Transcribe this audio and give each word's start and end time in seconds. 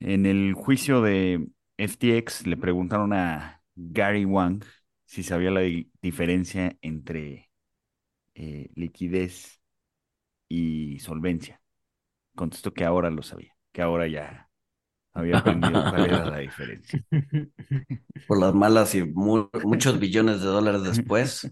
En 0.00 0.26
el 0.26 0.54
juicio 0.54 1.02
de 1.02 1.48
FTX 1.76 2.46
le 2.46 2.56
preguntaron 2.56 3.12
a 3.12 3.62
Gary 3.74 4.24
Wang 4.24 4.62
si 5.06 5.22
sabía 5.22 5.50
la 5.50 5.60
di- 5.60 5.90
diferencia 6.02 6.76
entre 6.82 7.50
eh, 8.34 8.70
liquidez 8.76 9.60
y 10.48 10.98
solvencia. 11.00 11.62
Contestó 12.36 12.74
que 12.74 12.84
ahora 12.84 13.10
lo 13.10 13.22
sabía, 13.22 13.56
que 13.72 13.82
ahora 13.82 14.08
ya 14.08 14.50
había 15.14 15.36
aprendido 15.36 15.86
cuál 15.86 16.06
era 16.06 16.26
la 16.26 16.38
diferencia. 16.38 17.02
por 18.26 18.38
las 18.38 18.54
malas 18.54 18.94
y 18.94 19.02
mu- 19.04 19.48
muchos 19.64 19.98
billones 19.98 20.40
de 20.40 20.46
dólares 20.46 20.82
después. 20.84 21.50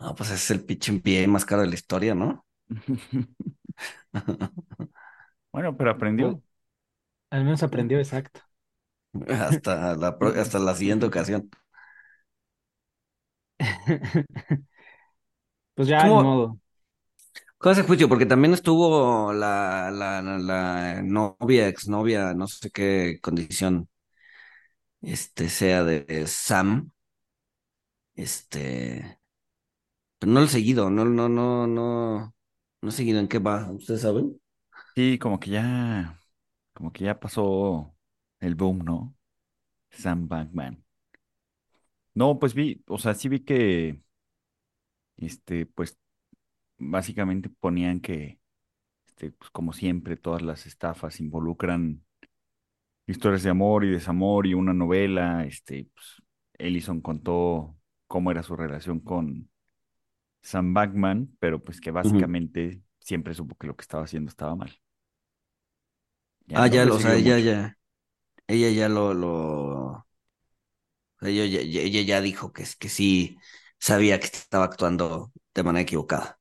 No, 0.00 0.14
pues 0.16 0.30
es 0.30 0.50
el 0.50 0.64
pinche 0.64 0.90
MBA 0.92 1.28
más 1.28 1.44
caro 1.44 1.62
de 1.62 1.68
la 1.68 1.74
historia, 1.74 2.14
¿no? 2.14 2.44
Bueno, 5.52 5.76
pero 5.76 5.90
aprendió. 5.90 6.42
Al 7.30 7.42
menos 7.44 7.62
aprendió 7.64 7.98
exacto. 7.98 8.40
Hasta 9.28 9.94
la, 9.96 10.16
hasta 10.36 10.58
la 10.58 10.74
siguiente 10.74 11.06
ocasión. 11.06 11.50
Pues 15.74 15.88
ya, 15.88 16.08
¿Cómo? 16.08 16.10
ni 16.10 16.18
modo. 16.18 16.58
¿Cuál 17.58 17.72
es 17.72 17.78
el 17.78 17.86
juicio? 17.86 18.08
Porque 18.08 18.26
también 18.26 18.54
estuvo 18.54 19.32
la, 19.32 19.90
la, 19.92 20.22
la, 20.22 20.38
la 20.38 21.02
novia, 21.02 21.68
exnovia, 21.68 22.32
no 22.34 22.46
sé 22.48 22.70
qué 22.70 23.18
condición 23.22 23.88
este 25.02 25.48
sea 25.48 25.84
de, 25.84 26.00
de 26.04 26.26
Sam. 26.26 26.90
Este, 28.14 29.18
pero 30.18 30.32
no 30.32 30.40
lo 30.40 30.46
he 30.46 30.48
seguido, 30.48 30.90
no, 30.90 31.04
no, 31.04 31.28
no, 31.28 31.66
no, 31.66 32.34
no 32.82 32.88
he 32.88 32.92
seguido 32.92 33.20
en 33.20 33.28
qué 33.28 33.38
va, 33.38 33.70
¿ustedes 33.72 34.02
saben? 34.02 34.40
Sí, 34.94 35.18
como 35.18 35.38
que 35.40 35.50
ya, 35.50 36.19
como 36.80 36.94
que 36.94 37.04
ya 37.04 37.20
pasó 37.20 37.94
el 38.40 38.54
boom, 38.54 38.78
¿no? 38.86 39.14
Sam 39.90 40.28
Bankman. 40.28 40.82
No, 42.14 42.38
pues 42.38 42.54
vi, 42.54 42.82
o 42.86 42.96
sea, 42.96 43.12
sí 43.12 43.28
vi 43.28 43.40
que, 43.40 44.00
este, 45.18 45.66
pues, 45.66 45.98
básicamente 46.78 47.50
ponían 47.50 48.00
que, 48.00 48.40
este, 49.06 49.30
pues, 49.32 49.50
como 49.50 49.74
siempre, 49.74 50.16
todas 50.16 50.40
las 50.40 50.64
estafas 50.64 51.20
involucran 51.20 52.02
historias 53.06 53.42
de 53.42 53.50
amor 53.50 53.84
y 53.84 53.90
desamor 53.90 54.46
y 54.46 54.54
una 54.54 54.72
novela, 54.72 55.44
este, 55.44 55.84
pues, 55.92 56.22
Ellison 56.54 57.02
contó 57.02 57.76
cómo 58.06 58.30
era 58.30 58.42
su 58.42 58.56
relación 58.56 59.00
con 59.00 59.50
Sam 60.40 60.72
Bankman, 60.72 61.36
pero 61.40 61.62
pues 61.62 61.78
que 61.78 61.90
básicamente 61.90 62.80
siempre 63.00 63.34
supo 63.34 63.54
que 63.56 63.66
lo 63.66 63.76
que 63.76 63.82
estaba 63.82 64.04
haciendo 64.04 64.30
estaba 64.30 64.56
mal. 64.56 64.80
Ah, 66.54 66.66
no 66.68 66.68
ya, 66.68 66.84
o 66.92 66.98
sea, 67.00 67.14
ella 67.16 67.38
mucho. 67.38 67.40
ya, 67.40 67.78
ella 68.48 68.70
ya 68.70 68.88
lo, 68.90 69.14
lo, 69.14 70.06
ella 71.22 71.44
ella 71.60 72.02
ya 72.02 72.20
dijo 72.20 72.52
que, 72.52 72.62
es- 72.62 72.76
que 72.76 72.88
sí 72.88 73.38
sabía 73.78 74.20
que 74.20 74.26
estaba 74.26 74.64
actuando 74.64 75.32
de 75.54 75.62
manera 75.62 75.82
equivocada. 75.82 76.40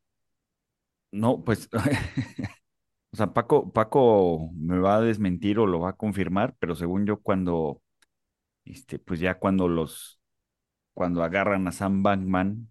No, 1.11 1.43
pues, 1.43 1.69
o 3.13 3.17
sea, 3.17 3.33
Paco, 3.33 3.71
Paco 3.73 4.51
me 4.55 4.79
va 4.79 4.97
a 4.97 5.01
desmentir 5.01 5.59
o 5.59 5.67
lo 5.67 5.79
va 5.79 5.89
a 5.91 5.93
confirmar, 5.97 6.55
pero 6.59 6.75
según 6.75 7.05
yo, 7.05 7.19
cuando, 7.21 7.81
este, 8.65 8.99
pues 8.99 9.19
ya 9.19 9.39
cuando 9.39 9.67
los, 9.69 10.21
cuando 10.93 11.23
agarran 11.23 11.67
a 11.67 11.73
Sam 11.73 12.03
Bankman, 12.03 12.69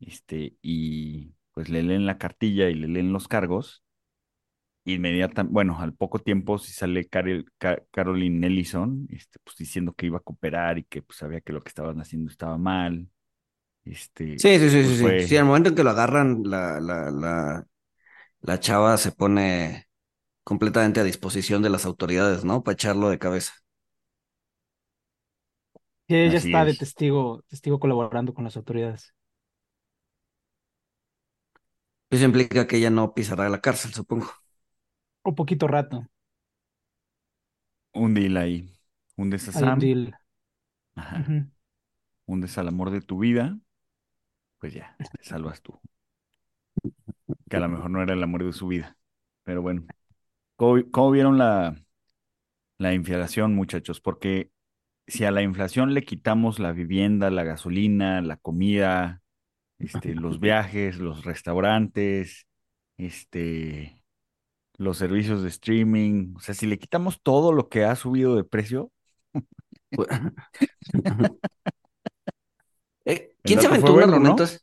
este, 0.00 0.56
y 0.62 1.34
pues 1.52 1.70
le 1.70 1.84
leen 1.84 2.06
la 2.06 2.18
cartilla 2.18 2.70
y 2.70 2.76
le 2.76 2.88
leen 2.88 3.12
los 3.14 3.28
cargos, 3.28 3.84
inmediatamente, 4.94 5.52
bueno, 5.52 5.78
al 5.80 5.94
poco 5.94 6.18
tiempo 6.20 6.58
sí 6.58 6.72
sale 6.72 7.08
Carol, 7.08 7.46
Ca- 7.58 7.82
Caroline 7.90 8.46
Ellison, 8.46 9.06
este, 9.10 9.38
pues 9.44 9.56
diciendo 9.56 9.92
que 9.94 10.06
iba 10.06 10.18
a 10.18 10.20
cooperar 10.20 10.78
y 10.78 10.84
que 10.84 11.02
pues 11.02 11.18
sabía 11.18 11.40
que 11.40 11.52
lo 11.52 11.62
que 11.62 11.68
estaban 11.70 12.00
haciendo 12.00 12.30
estaba 12.30 12.58
mal, 12.58 13.08
este, 13.84 14.42
Sí, 14.42 14.58
sí, 14.58 14.68
sí, 14.70 14.82
pues 14.82 14.94
sí, 14.96 14.96
sí. 14.96 15.20
fue, 15.20 15.28
Sí, 15.28 15.36
al 15.36 15.46
momento 15.46 15.70
en 15.70 15.74
que 15.74 15.82
lo 15.84 15.90
agarran, 15.90 16.42
la, 16.44 16.78
la, 16.80 17.10
la, 17.10 17.66
la 18.40 18.60
chava 18.60 18.96
se 18.98 19.12
pone 19.12 19.88
completamente 20.44 21.00
a 21.00 21.04
disposición 21.04 21.62
de 21.62 21.70
las 21.70 21.86
autoridades, 21.86 22.44
¿no? 22.44 22.62
Para 22.64 22.74
echarlo 22.74 23.10
de 23.10 23.18
cabeza. 23.18 23.54
Que 26.08 26.24
ella 26.26 26.38
así 26.38 26.38
está 26.38 26.64
de 26.64 26.74
es. 26.74 26.74
testigo, 26.74 27.42
testigo 27.48 27.78
colaborando 27.80 28.34
con 28.34 28.44
las 28.44 28.56
autoridades. 28.56 29.14
Eso 32.10 32.24
implica 32.24 32.66
que 32.66 32.76
ella 32.78 32.90
no 32.90 33.14
pisará 33.14 33.48
la 33.48 33.60
cárcel, 33.60 33.92
supongo. 33.94 34.26
Un 35.30 35.34
poquito 35.34 35.66
rato. 35.68 35.96
Un 37.94 38.14
deal 38.14 38.36
ahí. 38.36 38.70
Hundes 39.16 39.48
a 39.48 39.52
Hay 39.52 39.64
un 39.70 39.78
deal. 39.80 40.16
ajá, 40.94 41.28
Ujú. 41.28 41.46
hundes 42.26 42.58
al 42.58 42.68
amor 42.68 42.90
de 42.90 43.00
tu 43.02 43.18
vida, 43.20 43.58
pues 44.58 44.74
ya, 44.74 45.00
te 45.16 45.24
salvas 45.24 45.62
tú. 45.62 45.80
Que 47.48 47.56
a 47.56 47.60
lo 47.60 47.68
mejor 47.68 47.90
no 47.90 48.02
era 48.02 48.14
el 48.14 48.22
amor 48.22 48.44
de 48.44 48.52
su 48.52 48.68
vida. 48.68 48.96
Pero 49.44 49.62
bueno, 49.62 49.86
¿cómo, 50.56 50.82
cómo 50.92 51.10
vieron 51.12 51.38
la, 51.38 51.76
la 52.78 52.94
inflación, 52.94 53.54
muchachos? 53.54 54.00
Porque 54.00 54.50
si 55.06 55.24
a 55.24 55.30
la 55.32 55.42
inflación 55.42 55.94
le 55.94 56.04
quitamos 56.04 56.58
la 56.60 56.72
vivienda, 56.72 57.30
la 57.30 57.44
gasolina, 57.44 58.22
la 58.22 58.36
comida, 58.38 59.22
este, 59.78 60.14
los 60.14 60.40
viajes, 60.40 60.98
los 60.98 61.24
restaurantes, 61.24 62.46
este, 62.98 64.04
los 64.78 64.98
servicios 64.98 65.42
de 65.42 65.48
streaming, 65.48 66.34
o 66.36 66.40
sea, 66.40 66.54
si 66.54 66.66
le 66.66 66.78
quitamos 66.78 67.20
todo 67.22 67.52
lo 67.52 67.68
que 67.68 67.84
ha 67.84 67.96
subido 67.96 68.36
de 68.36 68.44
precio, 68.44 68.92
Eh, 73.04 73.34
el 73.42 73.42
¿quién 73.44 73.60
se 73.60 73.66
aventó 73.68 73.92
un 73.92 74.00
bueno, 74.00 74.14
argumento? 74.14 74.42
¿no? 74.42 74.44
así- 74.44 74.58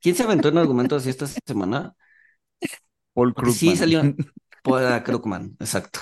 ¿Quién 0.00 0.14
se 0.16 0.22
aventó 0.24 0.48
un 0.50 0.58
argumento 0.58 0.96
así 0.96 1.10
esta 1.10 1.26
semana? 1.26 1.94
Paul 3.14 3.34
Porque 3.34 3.50
sí 3.52 3.66
Krugman. 3.68 3.78
salió 3.78 4.00
a 4.94 5.02
Krugman, 5.02 5.56
exacto, 5.60 6.00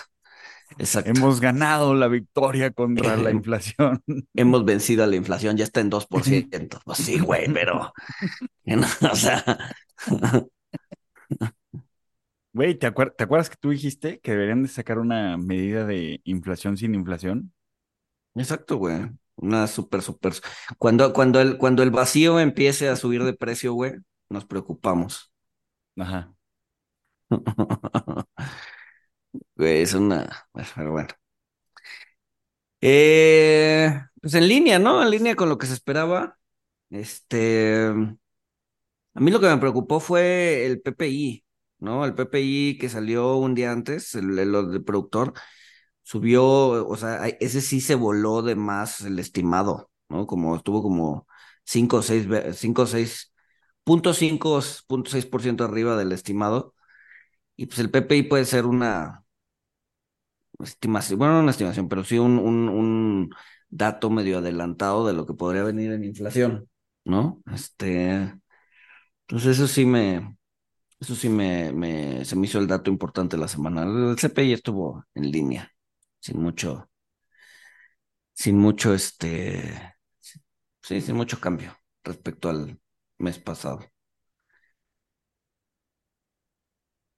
exacto. 0.78 1.10
Hemos 1.10 1.40
ganado 1.40 1.94
la 1.94 2.08
victoria 2.08 2.70
contra 2.72 3.16
la 3.16 3.30
inflación. 3.32 4.02
Hemos 4.34 4.64
vencido 4.64 5.04
a 5.04 5.06
la 5.06 5.16
inflación, 5.16 5.56
ya 5.56 5.64
está 5.64 5.80
en 5.80 5.90
2%. 5.90 6.80
Pues 6.84 6.98
sí, 6.98 7.18
güey, 7.18 7.52
pero, 7.52 7.92
o 9.12 9.16
sea, 9.16 9.44
Güey, 12.54 12.74
¿te 12.78 12.86
acuer- 12.86 13.14
te 13.16 13.24
acuerdas 13.24 13.48
que 13.50 13.56
tú 13.56 13.70
dijiste 13.70 14.20
que 14.20 14.32
deberían 14.32 14.62
de 14.62 14.68
sacar 14.68 14.98
una 14.98 15.36
medida 15.38 15.86
de 15.86 16.20
inflación 16.24 16.76
sin 16.76 16.94
inflación? 16.94 17.52
exacto, 18.34 18.76
güey. 18.76 19.10
Una 19.36 19.66
súper, 19.66 20.02
súper. 20.02 20.34
Cuando, 20.78 21.12
cuando 21.12 21.40
el, 21.40 21.58
cuando 21.58 21.82
el 21.82 21.90
vacío 21.90 22.38
empiece 22.40 22.88
a 22.88 22.96
subir 22.96 23.24
de 23.24 23.34
precio, 23.34 23.72
güey, 23.74 23.94
nos 24.28 24.44
preocupamos. 24.44 25.32
Ajá. 25.98 26.34
Güey, 29.56 29.82
es 29.82 29.94
una. 29.94 30.28
Pero 30.74 30.92
bueno. 30.92 31.08
Eh, 32.80 33.90
pues 34.20 34.34
en 34.34 34.48
línea, 34.48 34.78
¿no? 34.78 35.02
En 35.02 35.10
línea 35.10 35.36
con 35.36 35.48
lo 35.48 35.58
que 35.58 35.66
se 35.66 35.74
esperaba. 35.74 36.38
Este. 36.90 37.86
A 39.14 39.20
mí 39.20 39.30
lo 39.30 39.40
que 39.40 39.46
me 39.48 39.58
preocupó 39.58 40.00
fue 40.00 40.64
el 40.66 40.80
PPI, 40.80 41.44
¿no? 41.82 42.04
El 42.06 42.14
PPI 42.14 42.78
que 42.78 42.88
salió 42.88 43.36
un 43.36 43.54
día 43.54 43.72
antes, 43.72 44.14
el, 44.14 44.38
el- 44.38 44.52
del 44.72 44.84
productor, 44.84 45.34
subió, 46.02 46.44
o 46.88 46.96
sea, 46.96 47.26
ese 47.40 47.60
sí 47.60 47.80
se 47.80 47.94
voló 47.94 48.42
de 48.42 48.56
más 48.56 49.00
el 49.02 49.18
estimado, 49.18 49.90
¿no? 50.08 50.26
Como 50.26 50.56
estuvo 50.56 50.82
como 50.82 51.26
5 51.64 51.98
o 51.98 52.02
6, 52.02 52.26
5 52.54 52.82
o 52.82 52.86
6, 52.86 53.32
punto 53.84 54.14
5, 54.14 54.60
punto 54.86 55.10
6% 55.10 55.64
arriba 55.64 55.96
del 55.96 56.12
estimado. 56.12 56.74
Y 57.56 57.66
pues 57.66 57.78
el 57.80 57.90
PPI 57.90 58.22
puede 58.24 58.44
ser 58.46 58.66
una 58.66 59.24
estimación, 60.60 61.18
bueno, 61.18 61.34
no 61.34 61.40
una 61.40 61.50
estimación, 61.50 61.88
pero 61.88 62.04
sí 62.04 62.18
un, 62.18 62.38
un, 62.38 62.68
un 62.68 63.30
dato 63.68 64.10
medio 64.10 64.38
adelantado 64.38 65.06
de 65.06 65.12
lo 65.14 65.26
que 65.26 65.34
podría 65.34 65.62
venir 65.64 65.92
en 65.92 66.04
inflación, 66.04 66.68
¿no? 67.04 67.42
Este, 67.52 68.34
entonces 69.28 69.58
eso 69.58 69.68
sí 69.68 69.86
me, 69.86 70.36
eso 71.02 71.14
sí 71.16 71.28
me, 71.28 72.24
se 72.24 72.36
me 72.36 72.46
hizo 72.46 72.58
el 72.58 72.66
dato 72.68 72.90
importante 72.90 73.36
la 73.36 73.48
semana. 73.48 73.82
El 73.84 74.18
CPI 74.18 74.52
estuvo 74.54 75.04
en 75.14 75.30
línea, 75.30 75.72
sin 76.20 76.40
mucho, 76.42 76.88
sin 78.34 78.58
mucho, 78.58 78.94
este, 78.94 79.94
sí, 80.82 81.00
sin 81.00 81.16
mucho 81.16 81.40
cambio 81.40 81.76
respecto 82.04 82.50
al 82.50 82.80
mes 83.18 83.38
pasado. 83.38 83.80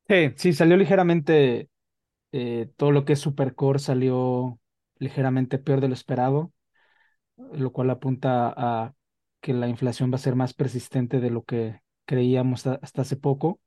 Sí, 0.08 0.32
sí, 0.36 0.52
salió 0.52 0.76
ligeramente, 0.76 1.70
eh, 2.32 2.70
todo 2.76 2.92
lo 2.92 3.04
que 3.04 3.14
es 3.14 3.20
Supercore 3.20 3.78
salió 3.80 4.60
ligeramente 4.98 5.58
peor 5.58 5.80
de 5.80 5.88
lo 5.88 5.94
esperado, 5.94 6.52
lo 7.36 7.72
cual 7.72 7.90
apunta 7.90 8.52
a 8.56 8.94
que 9.40 9.54
la 9.54 9.68
inflación 9.68 10.10
va 10.12 10.16
a 10.16 10.18
ser 10.18 10.36
más 10.36 10.54
persistente 10.54 11.20
de 11.20 11.30
lo 11.30 11.44
que 11.44 11.80
creíamos 12.06 12.66
hasta 12.66 13.02
hace 13.02 13.16
poco, 13.16 13.60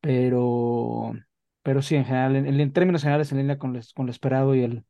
pero, 0.00 1.12
pero 1.62 1.82
sí, 1.82 1.96
en 1.96 2.04
general, 2.04 2.36
en, 2.36 2.72
términos 2.72 3.02
generales, 3.02 3.32
en 3.32 3.38
línea 3.38 3.58
con 3.58 3.72
lo, 3.72 3.80
con 3.94 4.06
lo 4.06 4.12
esperado 4.12 4.54
y 4.54 4.62
el, 4.62 4.84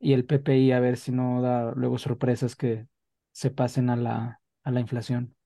y 0.00 0.12
el 0.12 0.24
PPI, 0.24 0.72
a 0.72 0.80
ver 0.80 0.96
si 0.96 1.12
no 1.12 1.42
da 1.42 1.72
luego 1.74 1.98
sorpresas 1.98 2.56
que 2.56 2.86
se 3.32 3.50
pasen 3.50 3.90
a 3.90 3.96
la, 3.96 4.40
a 4.64 4.70
la 4.70 4.80
inflación. 4.80 5.36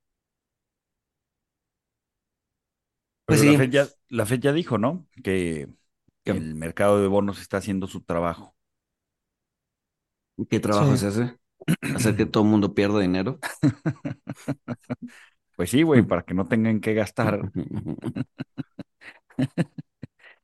Pues 3.27 3.41
sí. 3.41 3.53
la, 3.53 3.59
Fed 3.59 3.71
ya, 3.71 3.87
la 4.09 4.25
ya 4.25 4.53
dijo, 4.53 4.79
¿no? 4.79 5.07
Que 5.23 5.69
el 6.25 6.55
mercado 6.55 7.01
de 7.01 7.09
bonos 7.09 7.41
está 7.41 7.59
haciendo 7.59 7.87
su 7.87 8.03
trabajo. 8.03 8.55
¿Qué 10.49 10.61
trabajo 10.61 10.97
se 10.97 11.07
hace? 11.07 11.37
¿Hacer 11.95 12.17
que 12.17 12.27
todo 12.27 12.43
el 12.43 12.51
mundo 12.51 12.75
pierda 12.75 13.01
dinero? 13.01 13.39
pues 15.57 15.71
sí, 15.71 15.83
güey, 15.83 16.03
para 16.07 16.23
que 16.23 16.35
no 16.35 16.47
tengan 16.47 16.81
que 16.81 16.95
gastar. 16.95 17.51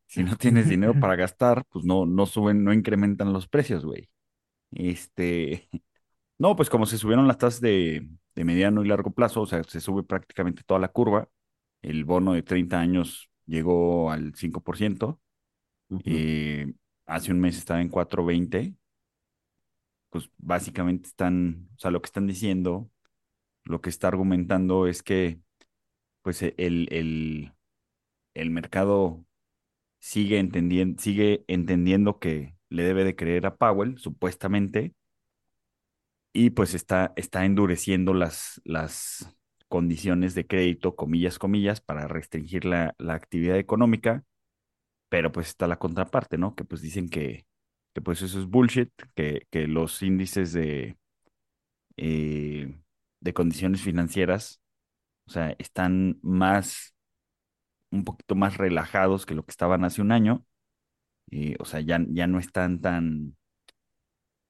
si 0.06 0.22
no 0.24 0.36
tienes 0.36 0.68
dinero 0.68 0.98
para 0.98 1.16
gastar, 1.16 1.64
pues 1.70 1.84
no, 1.84 2.06
no 2.06 2.26
suben, 2.26 2.64
no 2.64 2.72
incrementan 2.72 3.32
los 3.32 3.48
precios, 3.48 3.84
güey. 3.84 4.08
Este, 4.72 5.68
no, 6.38 6.56
pues 6.56 6.70
como 6.70 6.86
se 6.86 6.98
subieron 6.98 7.28
las 7.28 7.38
tasas 7.38 7.60
de, 7.60 8.08
de 8.34 8.44
mediano 8.44 8.84
y 8.84 8.88
largo 8.88 9.12
plazo, 9.12 9.42
o 9.42 9.46
sea, 9.46 9.62
se 9.64 9.80
sube 9.80 10.02
prácticamente 10.02 10.62
toda 10.64 10.80
la 10.80 10.88
curva, 10.88 11.28
el 11.82 12.04
bono 12.04 12.32
de 12.34 12.42
30 12.42 12.80
años 12.80 13.30
llegó 13.46 14.10
al 14.10 14.34
5%, 14.34 15.20
eh, 16.04 16.72
hace 17.06 17.32
un 17.32 17.40
mes 17.40 17.56
estaba 17.58 17.80
en 17.80 17.90
4.20, 17.90 18.74
pues 20.10 20.30
básicamente 20.38 21.08
están, 21.08 21.68
o 21.76 21.78
sea, 21.78 21.90
lo 21.90 22.00
que 22.02 22.06
están 22.06 22.26
diciendo, 22.26 22.90
lo 23.64 23.80
que 23.80 23.90
está 23.90 24.08
argumentando 24.08 24.86
es 24.86 25.02
que 25.02 25.40
pues 26.22 26.42
el, 26.42 26.88
el, 26.90 27.52
el 28.40 28.50
mercado 28.50 29.24
sigue 30.00 30.38
entendiendo, 30.38 31.00
sigue 31.02 31.44
entendiendo 31.48 32.18
que 32.18 32.56
le 32.70 32.84
debe 32.84 33.04
de 33.04 33.16
creer 33.16 33.46
a 33.46 33.56
Powell, 33.56 33.98
supuestamente, 33.98 34.94
y 36.32 36.50
pues 36.50 36.74
está, 36.74 37.12
está 37.16 37.44
endureciendo 37.44 38.14
las, 38.14 38.60
las 38.64 39.36
condiciones 39.68 40.34
de 40.34 40.46
crédito, 40.46 40.96
comillas, 40.96 41.38
comillas, 41.38 41.80
para 41.80 42.08
restringir 42.08 42.64
la, 42.64 42.94
actividad 43.08 43.58
económica, 43.58 44.24
pero 45.08 45.32
pues 45.32 45.48
está 45.48 45.66
la 45.66 45.78
contraparte, 45.78 46.38
¿no? 46.38 46.54
Que 46.54 46.64
pues 46.64 46.82
dicen 46.82 47.08
que, 47.08 47.46
que 47.94 48.02
pues 48.02 48.22
eso 48.22 48.38
es 48.40 48.46
bullshit, 48.46 48.90
que, 49.14 49.46
que 49.50 49.66
los 49.66 50.02
índices 50.02 50.52
de, 50.52 50.96
eh, 51.96 52.80
de 53.20 53.34
condiciones 53.34 53.82
financieras, 53.82 54.60
o 55.26 55.30
sea, 55.30 55.54
están 55.58 56.18
más, 56.22 56.94
un 57.90 58.04
poquito 58.04 58.34
más 58.34 58.56
relajados 58.58 59.26
que 59.26 59.34
lo 59.34 59.44
que 59.44 59.50
estaban 59.52 59.84
hace 59.84 60.02
un 60.02 60.12
año, 60.12 60.44
eh, 61.30 61.56
o 61.60 61.64
sea, 61.64 61.80
ya, 61.80 62.00
ya 62.08 62.26
no 62.26 62.38
están 62.38 62.80
tan 62.80 63.36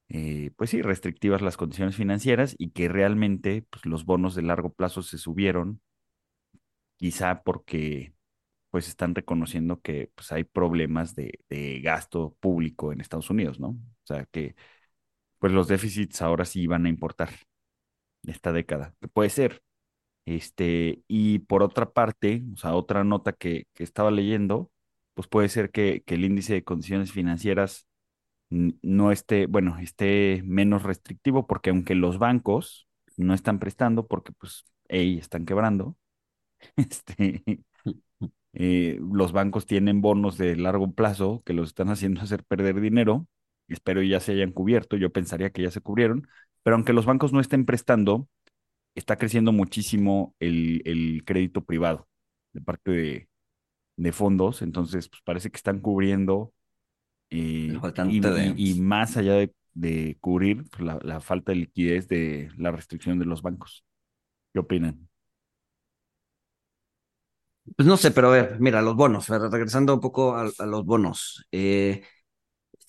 eh, 0.08 0.52
pues 0.56 0.70
sí, 0.70 0.80
restrictivas 0.82 1.42
las 1.42 1.56
condiciones 1.56 1.96
financieras 1.96 2.54
y 2.58 2.70
que 2.70 2.88
realmente 2.88 3.62
pues, 3.70 3.84
los 3.86 4.04
bonos 4.06 4.34
de 4.34 4.42
largo 4.42 4.72
plazo 4.72 5.02
se 5.02 5.18
subieron, 5.18 5.82
quizá 6.96 7.42
porque 7.42 8.14
pues 8.70 8.88
están 8.88 9.14
reconociendo 9.14 9.80
que 9.80 10.12
pues, 10.14 10.32
hay 10.32 10.44
problemas 10.44 11.14
de, 11.14 11.40
gasto 11.82 12.36
público 12.40 12.92
en 12.92 13.00
Estados 13.00 13.30
Unidos, 13.30 13.60
¿no? 13.60 13.68
O 13.70 13.78
sea, 14.04 14.26
que 14.26 14.56
pues 15.38 15.52
los 15.52 15.68
déficits 15.68 16.22
ahora 16.22 16.44
sí 16.44 16.66
van 16.66 16.86
a 16.86 16.90
importar 16.90 17.30
esta 18.24 18.52
década, 18.52 18.94
puede 19.12 19.30
ser. 19.30 19.62
Este, 20.28 21.02
y 21.08 21.38
por 21.40 21.62
otra 21.62 21.90
parte, 21.90 22.42
o 22.52 22.56
sea, 22.58 22.74
otra 22.74 23.02
nota 23.02 23.32
que, 23.32 23.66
estaba 23.78 24.10
leyendo, 24.10 24.70
pues 25.14 25.26
puede 25.26 25.48
ser 25.48 25.70
que, 25.70 26.02
que 26.04 26.16
el 26.16 26.24
índice 26.26 26.52
de 26.52 26.64
condiciones 26.64 27.12
financieras 27.12 27.86
no 28.50 29.12
esté, 29.12 29.46
bueno, 29.46 29.78
esté 29.78 30.42
menos 30.44 30.82
restrictivo, 30.82 31.46
porque 31.46 31.70
aunque 31.70 31.94
los 31.94 32.18
bancos 32.18 32.88
no 33.16 33.34
están 33.34 33.58
prestando, 33.58 34.06
porque 34.06 34.32
pues, 34.32 34.66
están 34.88 35.46
quebrando, 35.46 35.96
este, 36.76 37.42
eh, 38.52 38.98
los 39.00 39.32
bancos 39.32 39.66
tienen 39.66 40.02
bonos 40.02 40.38
de 40.38 40.56
largo 40.56 40.92
plazo 40.92 41.42
que 41.46 41.54
los 41.54 41.68
están 41.68 41.88
haciendo 41.90 42.20
hacer 42.20 42.44
perder 42.44 42.80
dinero, 42.82 43.26
espero 43.68 44.02
ya 44.02 44.20
se 44.20 44.32
hayan 44.32 44.52
cubierto, 44.52 44.96
yo 44.98 45.10
pensaría 45.10 45.50
que 45.50 45.62
ya 45.62 45.70
se 45.70 45.80
cubrieron, 45.80 46.28
pero 46.62 46.76
aunque 46.76 46.92
los 46.92 47.06
bancos 47.06 47.32
no 47.32 47.40
estén 47.40 47.64
prestando, 47.64 48.28
está 48.98 49.16
creciendo 49.16 49.52
muchísimo 49.52 50.34
el, 50.40 50.82
el 50.84 51.24
crédito 51.24 51.64
privado 51.64 52.08
de 52.52 52.60
parte 52.60 52.90
de, 52.90 53.28
de 53.96 54.12
fondos, 54.12 54.62
entonces 54.62 55.08
pues 55.08 55.22
parece 55.22 55.50
que 55.50 55.56
están 55.56 55.80
cubriendo 55.80 56.52
y, 57.30 57.72
y, 58.56 58.80
más 58.80 59.16
allá 59.16 59.34
de, 59.74 60.16
cubrir 60.20 60.64
pues, 60.70 60.82
la, 61.02 61.20
falta 61.20 61.52
de 61.52 61.56
liquidez 61.58 62.08
de 62.08 62.50
la 62.56 62.70
restricción 62.70 63.18
de 63.18 63.26
los 63.26 63.42
bancos. 63.42 63.84
¿Qué 64.52 64.60
opinan? 64.60 65.08
Pues 67.76 67.86
no 67.86 67.98
sé, 67.98 68.12
pero 68.12 68.28
a 68.28 68.32
ver, 68.32 68.60
mira, 68.60 68.80
los 68.80 68.96
bonos, 68.96 69.28
regresando 69.28 69.94
un 69.94 70.00
poco 70.00 70.36
a, 70.36 70.44
los 70.44 70.86
bonos. 70.86 71.46
Eh, 71.52 72.02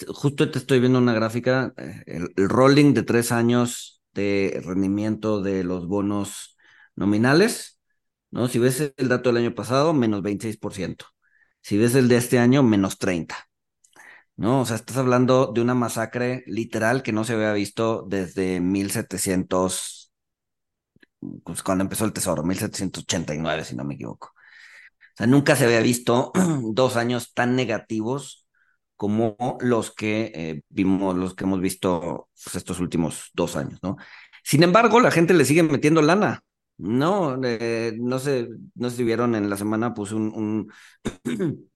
justo 0.08 0.50
te 0.50 0.58
estoy 0.58 0.80
viendo 0.80 1.00
una 1.00 1.14
gráfica, 1.14 1.74
eh, 1.76 2.04
el, 2.06 2.32
el, 2.38 2.48
rolling 2.48 2.94
de 2.94 3.04
tres 3.04 3.34
años 3.34 3.99
rendimiento 4.64 5.42
de 5.42 5.64
los 5.64 5.88
bonos 5.88 6.58
nominales, 6.96 7.80
¿no? 8.32 8.48
Si 8.48 8.60
ves 8.60 8.94
el 8.98 9.10
dato 9.10 9.30
del 9.30 9.38
año 9.46 9.56
pasado, 9.56 9.94
menos 9.94 10.22
26%. 10.22 11.06
Si 11.62 11.78
ves 11.78 11.96
el 11.96 12.08
de 12.08 12.18
este 12.18 12.40
año, 12.40 12.64
menos 12.64 12.98
30%. 13.00 13.50
¿no? 14.40 14.62
O 14.62 14.66
sea, 14.66 14.78
estás 14.78 14.98
hablando 14.98 15.52
de 15.54 15.62
una 15.62 15.76
masacre 15.76 16.44
literal 16.48 17.04
que 17.04 17.12
no 17.12 17.26
se 17.26 17.34
había 17.34 17.52
visto 17.54 18.06
desde 18.08 18.62
1700, 18.62 20.14
pues 21.44 21.64
cuando 21.64 21.84
empezó 21.84 22.06
el 22.06 22.14
tesoro, 22.14 22.44
1789, 22.44 23.66
si 23.66 23.76
no 23.76 23.84
me 23.84 23.96
equivoco. 23.96 24.30
O 24.30 25.18
sea, 25.18 25.28
nunca 25.28 25.56
se 25.56 25.66
había 25.66 25.82
visto 25.82 26.32
dos 26.74 26.96
años 26.98 27.34
tan 27.34 27.56
negativos 27.56 28.48
como 29.00 29.38
los 29.62 29.92
que 29.92 30.30
eh, 30.36 30.62
vimos, 30.68 31.16
los 31.16 31.34
que 31.34 31.46
hemos 31.46 31.62
visto 31.62 32.28
pues, 32.44 32.56
estos 32.58 32.82
últimos 32.82 33.32
dos 33.34 33.56
años, 33.56 33.80
¿no? 33.82 33.96
Sin 34.44 34.62
embargo, 34.62 35.00
la 35.00 35.10
gente 35.10 35.34
le 35.34 35.46
sigue 35.46 35.64
metiendo 35.64 36.02
lana. 36.02 36.44
No, 36.78 37.40
eh, 37.46 37.94
no 37.98 38.20
sé, 38.20 38.50
no 38.76 38.90
si 38.90 39.06
vieron 39.06 39.36
en 39.36 39.50
la 39.50 39.56
semana, 39.56 39.94
puse 39.94 40.16
un, 40.16 40.70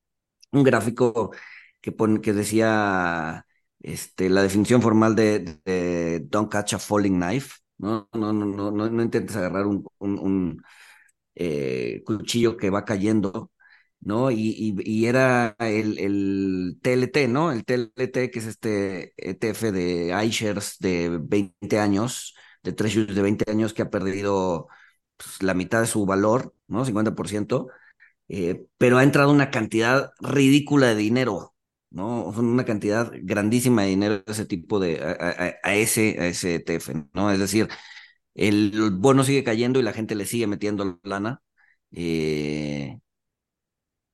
un, 0.51 0.63
gráfico 0.63 1.31
que, 1.79 1.95
que 2.21 2.33
decía 2.33 3.45
este, 3.79 4.29
la 4.29 4.41
definición 4.43 4.81
formal 4.81 5.15
de, 5.15 6.25
Don't 6.29 6.51
catch 6.51 6.73
a 6.73 6.79
falling 6.79 7.17
knife, 7.19 7.55
¿no? 7.77 8.09
No, 8.13 8.33
no, 8.33 8.45
no, 8.45 8.69
no, 8.69 8.89
no 8.89 9.01
intentes 9.01 9.35
agarrar 9.37 9.65
un, 9.65 9.85
un, 9.99 10.61
eh, 11.35 12.03
cuchillo 12.05 12.57
que 12.57 12.69
va 12.69 12.83
cayendo, 12.83 13.51
¿no? 14.03 14.31
Y, 14.31 14.75
y, 14.83 15.05
era 15.05 15.55
el, 15.59 15.97
el, 15.99 16.79
TLT, 16.81 17.27
¿no? 17.29 17.51
El 17.51 17.65
TLT, 17.65 18.31
que 18.31 18.39
es 18.39 18.45
este 18.47 19.13
ETF 19.17 19.71
de 19.71 20.25
iShares 20.25 20.77
de 20.79 21.17
20 21.21 21.79
años, 21.79 22.35
de 22.63 22.73
treasuries 22.73 23.15
de 23.15 23.21
20 23.21 23.49
años 23.51 23.73
que 23.73 23.81
ha 23.83 23.89
perdido 23.89 24.67
pues, 25.17 25.41
la 25.43 25.53
mitad 25.53 25.81
de 25.81 25.87
su 25.87 26.05
valor, 26.05 26.53
¿no? 26.67 26.85
50%, 26.85 27.67
eh, 28.29 28.65
pero 28.77 28.97
ha 28.97 29.03
entrado 29.03 29.31
una 29.31 29.51
cantidad 29.51 30.11
ridícula 30.21 30.87
de 30.87 30.95
dinero 30.95 31.53
¿no? 31.89 32.25
Una 32.25 32.65
cantidad 32.65 33.11
grandísima 33.21 33.83
de 33.83 33.89
dinero 33.89 34.23
ese 34.27 34.45
tipo 34.45 34.79
de, 34.79 34.99
a, 35.63 35.75
ese, 35.75 36.17
a 36.19 36.27
ese 36.27 36.55
ETF, 36.55 36.89
¿no? 37.13 37.31
Es 37.31 37.39
decir, 37.39 37.69
el 38.35 38.91
bono 38.91 39.23
sigue 39.23 39.43
cayendo 39.43 39.79
y 39.79 39.83
la 39.83 39.93
gente 39.93 40.15
le 40.15 40.25
sigue 40.25 40.47
metiendo 40.47 40.99
lana. 41.03 41.41
Eh, 41.91 42.99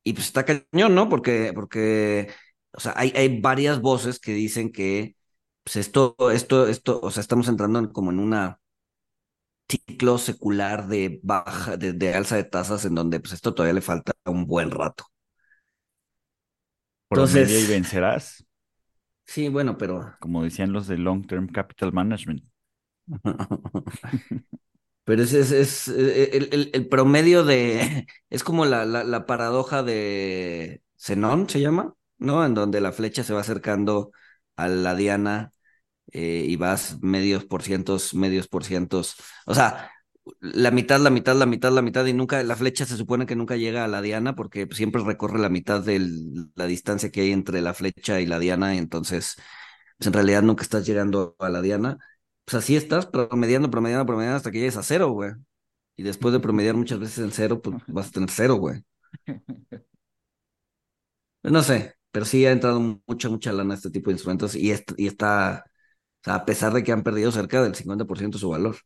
y 0.03 0.13
pues 0.13 0.27
está 0.27 0.45
cañón, 0.45 0.95
¿no? 0.95 1.09
Porque, 1.09 1.51
porque, 1.53 2.29
o 2.73 2.79
sea, 2.79 2.93
hay, 2.95 3.11
hay 3.15 3.39
varias 3.41 3.81
voces 3.81 4.19
que 4.19 4.33
dicen 4.33 4.71
que, 4.71 5.15
pues 5.63 5.75
esto, 5.77 6.15
esto, 6.31 6.67
esto, 6.67 6.99
o 7.01 7.11
sea, 7.11 7.21
estamos 7.21 7.47
entrando 7.47 7.91
como 7.93 8.11
en 8.11 8.19
una 8.19 8.59
ciclo 9.69 10.17
secular 10.17 10.87
de 10.87 11.19
baja, 11.23 11.77
de, 11.77 11.93
de 11.93 12.13
alza 12.13 12.35
de 12.35 12.43
tasas 12.43 12.85
en 12.85 12.95
donde 12.95 13.19
pues 13.19 13.33
esto 13.33 13.53
todavía 13.53 13.73
le 13.75 13.81
falta 13.81 14.11
un 14.25 14.45
buen 14.47 14.69
rato. 14.71 15.05
Entonces, 17.11 17.49
y 17.49 17.65
vencerás. 17.65 18.45
Sí, 19.25 19.49
bueno, 19.49 19.77
pero. 19.77 20.15
Como 20.19 20.43
decían 20.43 20.71
los 20.73 20.87
de 20.87 20.97
Long 20.97 21.25
Term 21.27 21.47
Capital 21.47 21.93
Management. 21.93 22.43
pero 25.09 25.23
ese 25.23 25.39
es, 25.39 25.87
eh, 25.87 26.37
el, 26.37 26.69
el, 26.71 26.87
promedio 26.87 27.43
de. 27.43 28.05
Es 28.29 28.43
como 28.43 28.65
la, 28.65 28.85
la, 28.85 29.25
paradoja 29.25 29.81
de 29.81 30.83
Zenón, 30.99 31.49
se 31.49 31.59
llama, 31.61 31.95
¿no? 32.19 32.45
En 32.45 32.53
donde 32.53 32.79
la 32.79 32.91
flecha 32.91 33.23
se 33.23 33.33
va 33.33 33.41
acercando 33.41 34.11
a 34.55 34.67
la 34.67 34.93
diana 34.93 35.51
eh, 36.11 36.45
y 36.47 36.57
vas 36.57 36.99
medios 37.01 37.43
por 37.45 37.63
cientos, 37.63 38.13
medios 38.13 38.47
por 38.47 38.63
cientos. 38.63 39.15
O 39.47 39.55
sea, 39.55 39.91
la 40.41 40.69
mitad, 40.69 40.99
la 40.99 41.09
mitad, 41.09 41.35
la 41.35 41.47
mitad, 41.47 41.71
la 41.71 41.81
mitad, 41.81 42.05
y 42.05 42.13
nunca, 42.13 42.43
la 42.43 42.55
flecha 42.55 42.85
se 42.85 42.95
supone 42.95 43.25
que 43.25 43.35
nunca 43.35 43.55
llega 43.57 43.85
a 43.85 43.87
la 43.87 44.03
diana 44.03 44.35
porque 44.35 44.67
siempre 44.73 45.03
recorre 45.03 45.39
la 45.39 45.49
mitad 45.49 45.81
de 45.81 46.07
la 46.53 46.67
distancia 46.67 47.09
que 47.09 47.21
hay 47.21 47.31
entre 47.31 47.61
la 47.61 47.73
flecha 47.73 48.21
y 48.21 48.27
la 48.27 48.37
diana, 48.37 48.75
entonces, 48.77 49.37
pues 49.97 50.05
en 50.05 50.13
realidad 50.13 50.43
nunca 50.43 50.61
estás 50.61 50.85
llegando 50.85 51.35
a 51.39 51.49
la 51.49 51.61
diana. 51.63 51.97
Pues 52.49 52.63
así 52.63 52.75
estás, 52.75 53.05
promediando, 53.05 53.69
promediando, 53.69 54.05
promediando 54.07 54.37
hasta 54.37 54.49
que 54.51 54.57
llegues 54.59 54.75
a 54.77 54.81
cero, 54.83 55.09
güey. 55.11 55.33
Y 55.97 56.03
después 56.03 56.33
de 56.33 56.39
promediar 56.39 56.75
muchas 56.75 56.99
veces 56.99 57.19
en 57.19 57.31
cero, 57.31 57.61
pues 57.61 57.77
vas 57.87 58.09
a 58.09 58.11
tener 58.11 58.31
cero, 58.31 58.55
güey. 58.55 58.83
Pues 61.41 61.51
no 61.53 61.61
sé, 61.63 61.95
pero 62.11 62.25
sí 62.25 62.45
ha 62.45 62.51
entrado 62.51 62.79
mucha, 63.07 63.29
mucha 63.29 63.51
lana 63.53 63.73
este 63.75 63.89
tipo 63.89 64.09
de 64.09 64.13
instrumentos 64.15 64.55
y, 64.55 64.71
y 64.97 65.07
está, 65.07 65.65
o 65.67 66.23
sea, 66.25 66.35
a 66.35 66.45
pesar 66.45 66.73
de 66.73 66.83
que 66.83 66.91
han 66.91 67.03
perdido 67.03 67.31
cerca 67.31 67.61
del 67.63 67.75
50% 67.75 68.37
de 68.37 68.41
su 68.41 68.49
valor. 68.49 68.77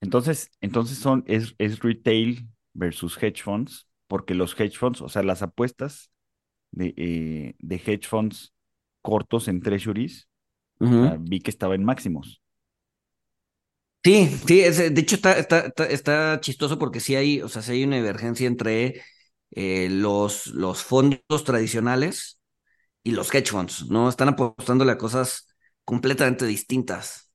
Entonces, 0.00 0.50
entonces 0.60 0.98
son, 0.98 1.24
es, 1.26 1.54
es 1.58 1.80
retail 1.80 2.48
versus 2.74 3.16
hedge 3.22 3.42
funds, 3.42 3.88
porque 4.06 4.34
los 4.34 4.58
hedge 4.58 4.76
funds, 4.78 5.00
o 5.02 5.08
sea, 5.08 5.22
las 5.22 5.42
apuestas 5.42 6.10
de, 6.72 6.94
eh, 6.96 7.56
de 7.60 7.76
hedge 7.76 8.08
funds 8.08 8.54
cortos 9.02 9.48
en 9.48 9.62
treasuries, 9.62 10.28
vi 11.20 11.40
que 11.40 11.50
estaba 11.50 11.74
en 11.74 11.84
máximos. 11.84 12.42
Sí, 14.04 14.26
sí, 14.46 14.60
de 14.60 15.00
hecho 15.00 15.16
está, 15.16 15.38
está, 15.38 15.66
está, 15.86 16.40
chistoso 16.40 16.78
porque 16.78 17.00
sí 17.00 17.16
hay, 17.16 17.42
o 17.42 17.48
sea, 17.48 17.62
sí 17.62 17.72
hay 17.72 17.84
una 17.84 17.96
divergencia 17.96 18.46
entre 18.46 19.02
eh, 19.50 19.88
los, 19.90 20.46
los 20.46 20.82
fondos 20.82 21.44
tradicionales 21.44 22.40
y 23.02 23.12
los 23.12 23.34
hedge 23.34 23.50
funds, 23.50 23.90
¿no? 23.90 24.08
Están 24.08 24.28
apostándole 24.28 24.92
a 24.92 24.98
cosas 24.98 25.48
completamente 25.84 26.46
distintas, 26.46 27.32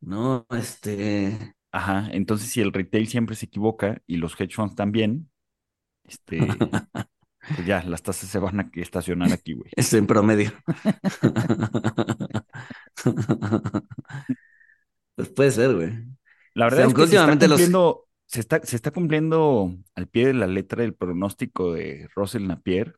¿no? 0.00 0.46
Este, 0.50 1.54
Ajá, 1.72 2.08
entonces 2.12 2.50
si 2.50 2.60
el 2.60 2.72
retail 2.72 3.08
siempre 3.08 3.36
se 3.36 3.46
equivoca 3.46 4.02
y 4.06 4.16
los 4.16 4.38
hedge 4.40 4.54
funds 4.54 4.74
también, 4.74 5.30
este, 6.04 6.38
pues 7.48 7.66
ya, 7.66 7.82
las 7.84 8.02
tasas 8.02 8.28
se 8.30 8.38
van 8.38 8.60
a 8.60 8.70
estacionar 8.74 9.32
aquí, 9.32 9.54
güey. 9.54 9.70
Es 9.76 9.92
en 9.94 10.06
promedio. 10.06 10.52
pues 15.14 15.28
puede 15.30 15.50
ser, 15.50 15.74
güey. 15.74 15.92
La 16.54 16.66
verdad 16.66 16.86
es 16.86 16.94
que 16.94 17.00
últimamente 17.00 17.48
se, 17.48 17.54
está 17.54 17.94
se, 18.26 18.40
está, 18.40 18.62
se 18.62 18.76
está 18.76 18.90
cumpliendo 18.90 19.74
al 19.94 20.06
pie 20.06 20.26
de 20.28 20.34
la 20.34 20.46
letra 20.46 20.84
el 20.84 20.94
pronóstico 20.94 21.72
de 21.72 22.08
Russell 22.14 22.46
Napier, 22.46 22.96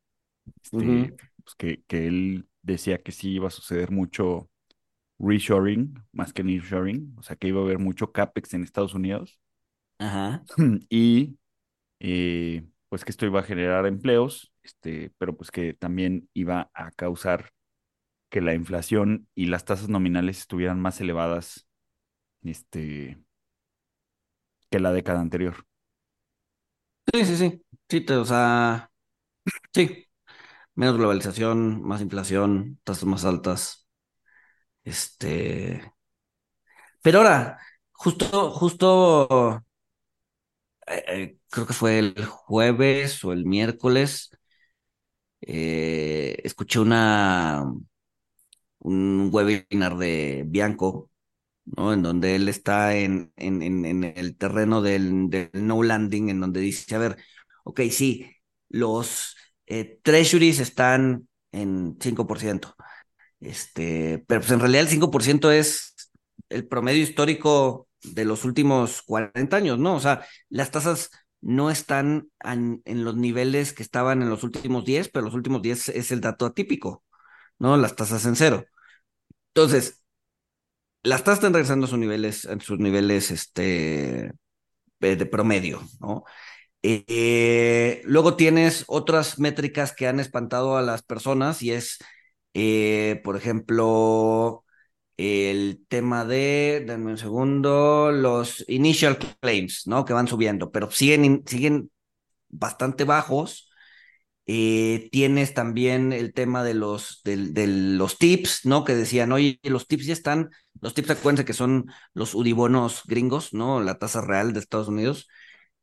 este, 0.63 1.17
pues 1.43 1.55
que, 1.57 1.83
que 1.87 2.07
él 2.07 2.49
decía 2.63 2.99
que 3.03 3.13
sí 3.13 3.31
iba 3.31 3.49
a 3.49 3.53
suceder 3.53 3.91
mucho 3.91 4.51
reshoring 5.19 5.95
más 6.13 6.33
que 6.33 6.45
nearshoring, 6.45 7.15
o 7.19 7.23
sea 7.23 7.37
que 7.37 7.49
iba 7.49 7.61
a 7.61 7.65
haber 7.65 7.79
mucho 7.79 8.13
CAPEX 8.13 8.55
en 8.55 8.63
Estados 8.65 8.95
Unidos. 8.95 9.39
Ajá. 9.99 10.45
Y 10.89 11.39
eh, 12.01 12.67
pues 12.95 13.05
que 13.05 13.11
esto 13.11 13.27
iba 13.27 13.41
a 13.41 13.43
generar 13.43 13.87
empleos, 13.87 14.53
este, 14.63 15.11
pero 15.19 15.37
pues 15.37 15.51
que 15.51 15.75
también 15.75 16.29
iba 16.33 16.71
a 16.75 16.93
causar 16.93 17.51
que 18.31 18.41
la 18.41 18.55
inflación 18.55 19.29
y 19.35 19.47
las 19.47 19.65
tasas 19.67 19.89
nominales 19.91 20.39
estuvieran 20.41 20.81
más 20.81 21.01
elevadas 21.01 21.69
este, 22.45 23.19
que 24.71 24.79
la 24.79 24.93
década 24.93 25.21
anterior. 25.23 25.65
Sí, 27.13 27.25
sí, 27.25 27.37
sí. 27.37 27.63
Sí, 27.89 28.07
o 28.15 28.25
sea, 28.25 28.91
sí. 29.75 30.07
Menos 30.75 30.97
globalización, 30.99 31.83
más 31.85 32.03
inflación, 32.03 32.81
tasas 32.85 33.05
más 33.07 33.25
altas. 33.27 33.89
Este. 34.85 35.83
Pero 37.03 37.19
ahora, 37.19 37.59
justo, 37.93 38.51
justo, 38.53 39.63
eh, 40.87 41.05
eh, 41.09 41.39
creo 41.51 41.67
que 41.67 41.73
fue 41.73 41.99
el 41.99 42.25
jueves 42.27 43.25
o 43.25 43.33
el 43.33 43.45
miércoles, 43.47 44.31
eh, 45.41 46.37
escuché 46.45 46.81
una, 46.81 47.65
un 48.79 49.31
webinar 49.33 49.97
de 49.97 50.45
Bianco, 50.47 51.11
¿no? 51.65 51.93
En 51.93 52.03
donde 52.03 52.37
él 52.37 52.49
está 52.49 52.97
en, 52.97 53.33
en, 53.37 53.63
en, 53.63 54.05
el 54.05 54.37
terreno 54.37 54.83
del, 54.83 55.31
del, 55.31 55.51
no 55.55 55.83
landing, 55.83 56.31
en 56.31 56.41
donde 56.41 56.61
dice, 56.61 56.95
a 56.95 56.99
ver, 56.99 57.17
ok, 57.65 57.83
sí, 57.91 58.31
los 58.69 59.37
treasuries 60.03 60.61
están 60.61 61.29
en 61.53 61.97
5%, 62.01 62.75
este, 63.41 64.25
pero 64.27 64.41
pues 64.41 64.53
en 64.53 64.61
realidad 64.61 64.83
el 64.83 64.89
5% 64.89 65.51
es 65.53 65.95
el 66.49 66.67
promedio 66.69 67.03
histórico 67.03 67.89
de 68.05 68.25
los 68.25 68.45
últimos 68.45 69.03
40 69.03 69.57
años, 69.57 69.79
¿no? 69.79 69.95
O 69.97 70.01
sea, 70.01 70.27
las 70.49 70.71
tasas 70.71 71.11
no 71.41 71.71
están 71.71 72.29
en, 72.43 72.83
los 73.05 73.17
niveles 73.17 73.73
que 73.73 73.83
estaban 73.83 74.23
en 74.23 74.31
los 74.31 74.45
últimos 74.45 74.85
10, 74.85 75.09
pero 75.11 75.25
los 75.27 75.35
últimos 75.35 75.63
10 75.63 75.91
es 75.91 76.13
el 76.13 76.21
dato 76.21 76.47
atípico, 76.47 77.05
¿no? 77.59 77.77
Las 77.77 77.97
tasas 77.97 78.25
en 78.27 78.37
cero. 78.37 78.65
Entonces, 79.55 80.03
las 81.03 81.23
tasas 81.25 81.39
están 81.39 81.53
regresando 81.55 81.87
a 81.87 81.91
sus 81.91 81.99
niveles, 81.99 82.47
a 82.47 82.59
sus 82.61 82.79
niveles 82.79 83.31
este, 83.31 84.33
de 85.01 85.27
promedio, 85.27 85.83
¿no? 86.01 86.25
Eh, 86.83 88.03
luego 88.05 88.37
tienes 88.37 88.85
otras 88.89 89.39
métricas 89.39 89.95
que 89.95 90.07
han 90.07 90.21
espantado 90.21 90.77
a 90.77 90.83
las 90.83 91.03
personas 91.03 91.63
y 91.63 91.73
es 91.73 91.99
eh, 92.55 93.21
por 93.25 93.37
ejemplo, 93.37 94.64
el 95.17 95.85
tema 95.89 96.25
de, 96.25 96.85
denme 96.87 97.13
un 97.13 97.19
segundo, 97.19 98.11
los 98.13 98.65
initial 98.69 99.19
claims, 99.41 99.87
¿no? 99.87 100.05
Que 100.05 100.13
van 100.13 100.29
subiendo, 100.29 100.71
pero 100.73 100.91
siguen, 100.91 101.45
siguen 101.47 101.91
bastante 102.49 103.05
bajos. 103.05 103.71
Eh, 104.47 105.09
tienes 105.11 105.55
también 105.55 106.13
el 106.13 106.35
tema 106.35 106.63
de 106.65 106.75
los, 106.75 107.23
de, 107.25 107.67
los 107.67 108.19
tips, 108.19 108.67
¿no? 108.67 108.85
Que 108.85 108.95
decían, 108.95 109.33
oye, 109.33 109.59
los 109.63 109.87
tips 109.87 110.07
ya 110.07 110.13
están, 110.13 110.51
los 110.81 110.95
tips 110.95 111.11
acuérdense 111.11 111.45
que 111.47 111.55
son 111.55 111.87
los 112.13 112.35
udibonos 112.35 113.03
gringos, 113.07 113.55
¿no? 113.55 113.81
La 113.81 113.99
tasa 113.99 114.21
real 114.21 114.53
de 114.53 114.61
Estados 114.61 114.89
Unidos, 114.89 115.29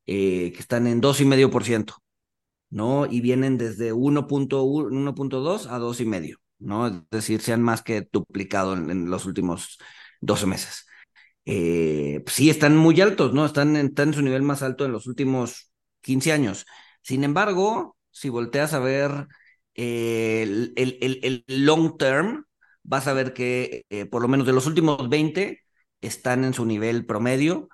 eh, 0.06 0.52
que 0.54 0.60
están 0.60 0.88
en 0.88 1.02
2,5%, 1.02 1.96
¿no? 2.70 3.06
Y 3.08 3.22
vienen 3.22 3.58
desde 3.58 3.94
1.2 3.94 5.68
a 5.68 5.80
2,5%. 5.80 6.38
¿No? 6.62 6.88
Es 6.88 6.94
decir, 7.10 7.42
se 7.42 7.54
han 7.54 7.62
más 7.62 7.82
que 7.82 8.08
duplicado 8.12 8.74
en, 8.74 9.10
los 9.10 9.26
últimos 9.26 9.80
12 10.22 10.46
meses. 10.48 10.86
Eh, 11.46 12.22
pues 12.24 12.36
sí, 12.36 12.50
están 12.50 12.78
muy 12.78 13.00
altos, 13.02 13.34
¿no? 13.34 13.46
Están, 13.46 13.76
en 13.76 14.14
su 14.14 14.22
nivel 14.22 14.44
más 14.44 14.62
alto 14.64 14.86
en 14.86 14.92
los 14.92 15.08
últimos 15.08 15.72
15 16.02 16.32
años. 16.32 16.66
Sin 17.02 17.24
embargo, 17.24 17.98
si 18.12 18.30
volteas 18.30 18.74
a 18.74 18.80
ver 18.80 19.28
eh, 19.76 20.72
el, 20.76 21.44
long 21.48 21.98
term, 21.98 22.46
vas 22.84 23.08
a 23.08 23.14
ver 23.14 23.34
que 23.34 23.86
eh, 23.90 24.06
por 24.06 24.22
lo 24.22 24.28
menos 24.28 24.48
de 24.48 24.54
los 24.54 24.68
últimos 24.68 25.10
20 25.10 25.62
están 26.02 26.44
en 26.46 26.54
su 26.54 26.66
nivel 26.66 27.06
promedio 27.06 27.70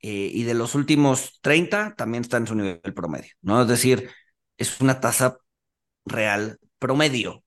y 0.00 0.44
de 0.44 0.54
los 0.54 0.76
últimos 0.76 1.40
30 1.42 1.94
también 1.96 2.22
están 2.22 2.44
en 2.44 2.46
su 2.46 2.54
nivel 2.54 2.94
promedio, 2.94 3.32
¿no? 3.42 3.62
Es 3.62 3.68
decir, 3.68 4.08
es 4.56 4.80
una 4.80 5.00
tasa 5.00 5.38
real 6.04 6.58
promedio, 6.78 7.44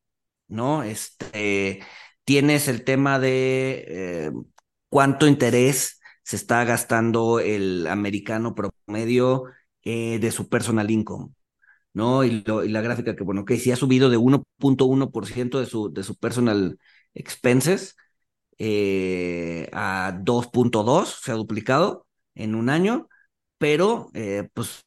¿no? 0.51 0.83
Este, 0.83 1.81
tienes 2.25 2.67
el 2.67 2.83
tema 2.83 3.19
de 3.19 3.85
eh, 3.87 4.31
cuánto 4.89 5.27
interés 5.27 5.99
se 6.23 6.35
está 6.35 6.63
gastando 6.65 7.39
el 7.39 7.87
americano 7.87 8.55
promedio 8.55 9.45
eh, 9.83 10.19
de 10.19 10.31
su 10.31 10.49
personal 10.49 10.91
income, 10.91 11.29
¿no? 11.93 12.23
Y, 12.23 12.43
la 12.45 12.81
gráfica 12.81 13.15
que, 13.15 13.23
bueno, 13.23 13.45
que 13.45 13.57
sí 13.57 13.71
ha 13.71 13.75
subido 13.75 14.09
de 14.09 14.17
1.1% 14.17 15.59
de 15.59 15.65
su, 15.65 15.91
de 15.93 16.03
su 16.03 16.17
personal 16.17 16.77
expenses 17.13 17.95
eh, 18.57 19.69
a 19.73 20.13
2.2, 20.23 21.05
se 21.23 21.31
ha 21.31 21.35
duplicado 21.35 22.07
en 22.35 22.55
un 22.55 22.69
año, 22.69 23.09
pero 23.57 24.09
eh, 24.13 24.49
pues 24.53 24.83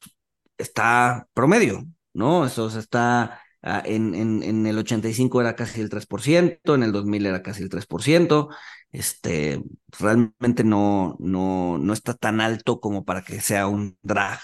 está 0.57 1.27
promedio, 1.33 1.85
¿no? 2.13 2.45
Eso 2.45 2.67
está 2.67 3.41
ah, 3.65 3.83
en, 3.85 4.15
en, 4.15 4.43
en, 4.43 4.65
el 4.65 4.77
85 4.77 5.41
era 5.41 5.55
casi 5.55 5.81
el 5.81 5.89
3%, 5.89 6.75
en 6.75 6.83
el 6.83 6.91
2000 6.91 7.25
era 7.25 7.43
casi 7.43 7.63
el 7.63 7.69
3%, 7.69 8.49
este, 8.91 9.61
realmente 9.99 10.63
no, 10.63 11.17
no, 11.19 11.77
no 11.77 11.93
está 11.93 12.13
tan 12.13 12.41
alto 12.41 12.79
como 12.79 13.05
para 13.05 13.23
que 13.23 13.41
sea 13.41 13.67
un 13.67 13.97
drag, 14.01 14.39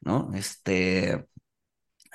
¿no? 0.00 0.30
Este, 0.34 1.26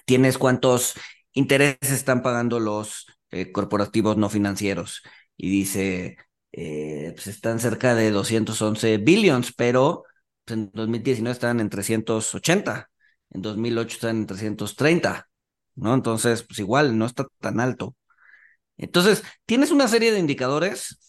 tienes 0.06 0.38
cuántos 0.38 0.96
intereses 1.34 1.92
están 1.92 2.22
pagando 2.22 2.60
los 2.60 3.08
eh, 3.32 3.52
corporativos 3.52 4.18
no 4.18 4.30
financieros 4.30 5.02
y 5.38 5.50
dice, 5.50 6.18
eh, 6.52 7.12
pues 7.16 7.28
están 7.28 7.60
cerca 7.60 7.96
de 7.96 8.12
211 8.12 8.98
billions, 8.98 9.54
pero 9.54 10.04
pues 10.46 10.60
en 10.60 10.72
2019 10.74 11.34
estaban 11.34 11.60
en 11.60 11.70
380, 11.70 12.92
en 13.32 13.42
2008 13.42 13.96
estaban 13.96 14.18
en 14.18 14.28
330, 14.28 15.30
¿no? 15.76 15.94
Entonces, 15.94 16.44
pues 16.44 16.60
igual 16.60 16.98
no 16.98 17.06
está 17.06 17.28
tan 17.40 17.60
alto. 17.60 17.96
Entonces, 18.78 19.24
tienes 19.46 19.72
una 19.72 19.88
serie 19.88 20.12
de 20.12 20.20
indicadores 20.20 21.00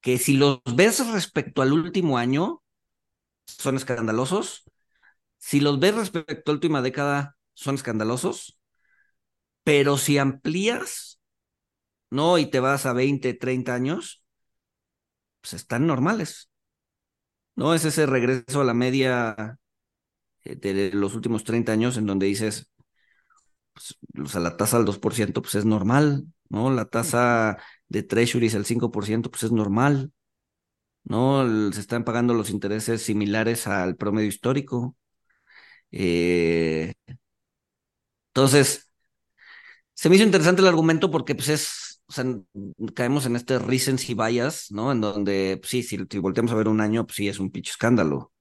que 0.00 0.18
si 0.18 0.36
los 0.36 0.60
ves 0.74 1.06
respecto 1.12 1.62
al 1.62 1.72
último 1.72 2.18
año, 2.18 2.62
son 3.46 3.76
escandalosos. 3.76 4.64
Si 5.38 5.60
los 5.60 5.80
ves 5.80 5.94
respecto 5.96 6.50
a 6.50 6.54
la 6.54 6.56
última 6.56 6.82
década, 6.82 7.36
son 7.54 7.76
escandalosos. 7.76 8.58
Pero 9.64 9.98
si 9.98 10.18
amplías, 10.18 11.20
¿no? 12.10 12.38
Y 12.38 12.46
te 12.50 12.60
vas 12.60 12.86
a 12.86 12.92
20, 12.92 13.34
30 13.34 13.74
años, 13.74 14.22
pues 15.40 15.54
están 15.54 15.86
normales. 15.86 16.50
¿No? 17.56 17.74
Es 17.74 17.84
ese 17.84 18.06
regreso 18.06 18.60
a 18.60 18.64
la 18.64 18.74
media 18.74 19.58
eh, 20.44 20.56
de 20.56 20.92
los 20.92 21.14
últimos 21.14 21.44
30 21.44 21.72
años 21.72 21.96
en 21.96 22.06
donde 22.06 22.26
dices, 22.26 22.70
pues, 23.78 23.98
o 24.26 24.28
sea, 24.28 24.40
la 24.40 24.56
tasa 24.56 24.76
al 24.76 24.84
2%, 24.84 25.42
pues 25.42 25.54
es 25.54 25.64
normal, 25.64 26.26
¿no? 26.48 26.70
La 26.72 26.86
tasa 26.86 27.58
de 27.88 28.02
treasuries 28.02 28.54
al 28.54 28.66
5%, 28.66 29.30
pues 29.30 29.44
es 29.44 29.52
normal, 29.52 30.12
¿no? 31.04 31.44
Se 31.72 31.80
están 31.80 32.04
pagando 32.04 32.34
los 32.34 32.50
intereses 32.50 33.02
similares 33.02 33.66
al 33.66 33.96
promedio 33.96 34.28
histórico. 34.28 34.96
Eh, 35.92 36.94
entonces, 38.34 38.88
se 39.94 40.08
me 40.08 40.16
hizo 40.16 40.24
interesante 40.24 40.62
el 40.62 40.68
argumento 40.68 41.10
porque 41.10 41.34
pues 41.34 41.48
es, 41.48 42.02
o 42.06 42.12
sea, 42.12 42.24
caemos 42.94 43.26
en 43.26 43.36
este 43.36 43.58
recency 43.58 44.14
bias, 44.14 44.70
¿no? 44.70 44.92
En 44.92 45.00
donde, 45.00 45.58
pues, 45.60 45.70
sí, 45.70 45.82
si, 45.82 45.98
si 46.10 46.18
volteamos 46.18 46.52
a 46.52 46.54
ver 46.56 46.68
un 46.68 46.80
año, 46.80 47.06
pues 47.06 47.16
sí, 47.16 47.28
es 47.28 47.38
un 47.40 47.50
pinche 47.50 47.70
escándalo. 47.72 48.32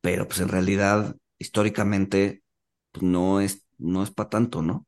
Pero 0.00 0.26
pues 0.28 0.40
en 0.40 0.48
realidad, 0.48 1.16
históricamente, 1.38 2.42
pues 2.92 3.02
no 3.02 3.40
es, 3.40 3.65
no 3.78 4.02
es 4.02 4.10
para 4.10 4.30
tanto, 4.30 4.62
¿no? 4.62 4.86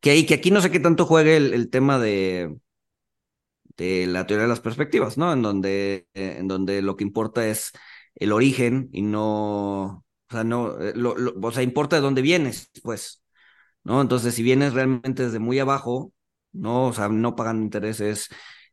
Que, 0.00 0.26
que 0.26 0.34
aquí 0.34 0.50
no 0.50 0.60
sé 0.60 0.70
qué 0.70 0.80
tanto 0.80 1.06
juegue 1.06 1.36
el, 1.36 1.70
tema 1.70 1.98
de, 1.98 2.56
de 3.76 4.06
la 4.06 4.26
teoría 4.26 4.42
de 4.44 4.48
las 4.48 4.60
perspectivas, 4.60 5.18
¿no? 5.18 5.32
En 5.32 5.42
donde, 5.42 6.08
en 6.14 6.48
donde 6.48 6.82
lo 6.82 6.96
que 6.96 7.04
importa 7.04 7.46
es 7.46 7.72
el 8.14 8.32
origen 8.32 8.88
y 8.92 9.02
no, 9.02 9.82
o 9.84 10.04
sea, 10.30 10.44
no, 10.44 10.80
eh, 10.80 10.92
lo, 10.94 11.14
o 11.42 11.52
sea, 11.52 11.62
importa 11.62 11.96
de 11.96 12.02
dónde 12.02 12.22
vienes, 12.22 12.70
pues, 12.82 13.22
¿no? 13.84 14.00
Entonces, 14.00 14.34
si 14.34 14.42
vienes 14.42 14.74
realmente 14.74 15.24
desde 15.24 15.38
muy 15.38 15.58
abajo, 15.58 16.12
¿no? 16.52 16.86
O 16.88 16.92
sea, 16.92 17.08
no 17.08 17.36
pagan 17.36 17.62
intereses, 17.62 18.28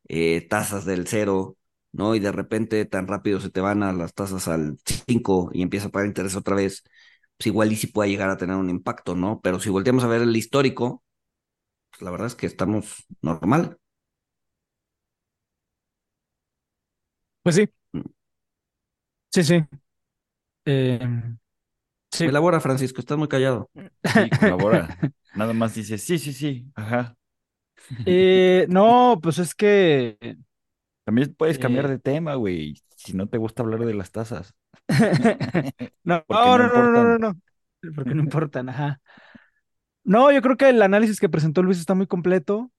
eh, 0.07 0.47
tasas 0.49 0.85
del 0.85 1.07
cero, 1.07 1.57
¿no? 1.91 2.15
Y 2.15 2.19
de 2.19 2.31
repente 2.31 2.85
tan 2.85 3.07
rápido 3.07 3.39
se 3.39 3.49
te 3.49 3.61
van 3.61 3.83
a 3.83 3.93
las 3.93 4.13
tasas 4.13 4.47
al 4.47 4.77
5 5.07 5.51
y 5.53 5.61
empieza 5.61 5.87
a 5.87 5.91
pagar 5.91 6.07
interés 6.07 6.35
otra 6.35 6.55
vez, 6.55 6.83
pues 7.39 7.47
igual 7.47 7.73
y 7.73 7.77
sí 7.77 7.87
puede 7.87 8.11
llegar 8.11 8.29
a 8.31 8.37
tener 8.37 8.57
un 8.57 8.71
impacto, 8.71 9.15
¿no? 9.15 9.41
Pero 9.43 9.61
si 9.61 9.71
volteamos 9.71 10.05
a 10.05 10.07
ver 10.09 10.23
el 10.23 10.37
histórico, 10.37 11.03
pues 11.91 12.03
la 12.03 12.11
verdad 12.11 12.27
es 12.27 12.35
que 12.35 12.47
estamos 12.47 13.05
normal. 13.21 13.77
Pues 17.43 17.55
sí. 17.55 17.69
Sí, 19.31 19.43
sí. 19.43 19.65
Eh, 20.65 20.99
sí. 22.11 22.25
Elabora, 22.25 22.59
Francisco, 22.59 22.99
estás 23.01 23.17
muy 23.17 23.27
callado. 23.27 23.69
Sí, 24.03 24.33
colabora. 24.33 24.93
Nada 25.33 25.53
más 25.53 25.75
dice, 25.75 25.97
sí, 25.97 26.19
sí, 26.19 26.33
sí, 26.33 26.65
ajá. 26.75 27.15
Eh, 28.05 28.65
no, 28.69 29.19
pues 29.21 29.39
es 29.39 29.55
que. 29.55 30.17
También 31.05 31.35
puedes 31.35 31.59
cambiar 31.59 31.87
Eh. 31.87 31.89
de 31.89 31.99
tema, 31.99 32.35
güey, 32.35 32.75
si 32.97 33.13
no 33.15 33.27
te 33.29 33.37
gusta 33.39 33.63
hablar 33.63 33.85
de 33.85 33.93
las 33.95 34.11
tasas. 34.11 34.55
No, 36.03 36.23
no, 36.29 36.57
no 36.57 36.69
no, 36.69 36.91
no, 36.91 37.03
no, 37.05 37.17
no. 37.19 37.41
Porque 37.95 38.15
no 38.15 38.21
importan, 38.23 38.69
ajá. 38.69 39.01
No, 40.03 40.31
yo 40.31 40.41
creo 40.41 40.57
que 40.57 40.69
el 40.69 40.81
análisis 40.81 41.19
que 41.19 41.29
presentó 41.29 41.61
Luis 41.63 41.79
está 41.79 41.93
muy 41.95 42.07
completo. 42.07 42.71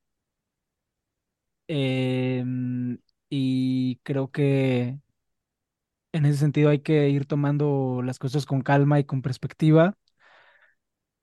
em, 1.68 2.98
y 3.28 3.96
creo 4.02 4.30
que 4.30 4.98
en 6.12 6.26
ese 6.26 6.38
sentido 6.38 6.70
hay 6.70 6.80
que 6.80 7.08
ir 7.10 7.26
tomando 7.26 8.02
las 8.04 8.18
cosas 8.18 8.46
con 8.46 8.62
calma 8.62 8.98
y 9.00 9.04
con 9.04 9.22
perspectiva. 9.22 9.96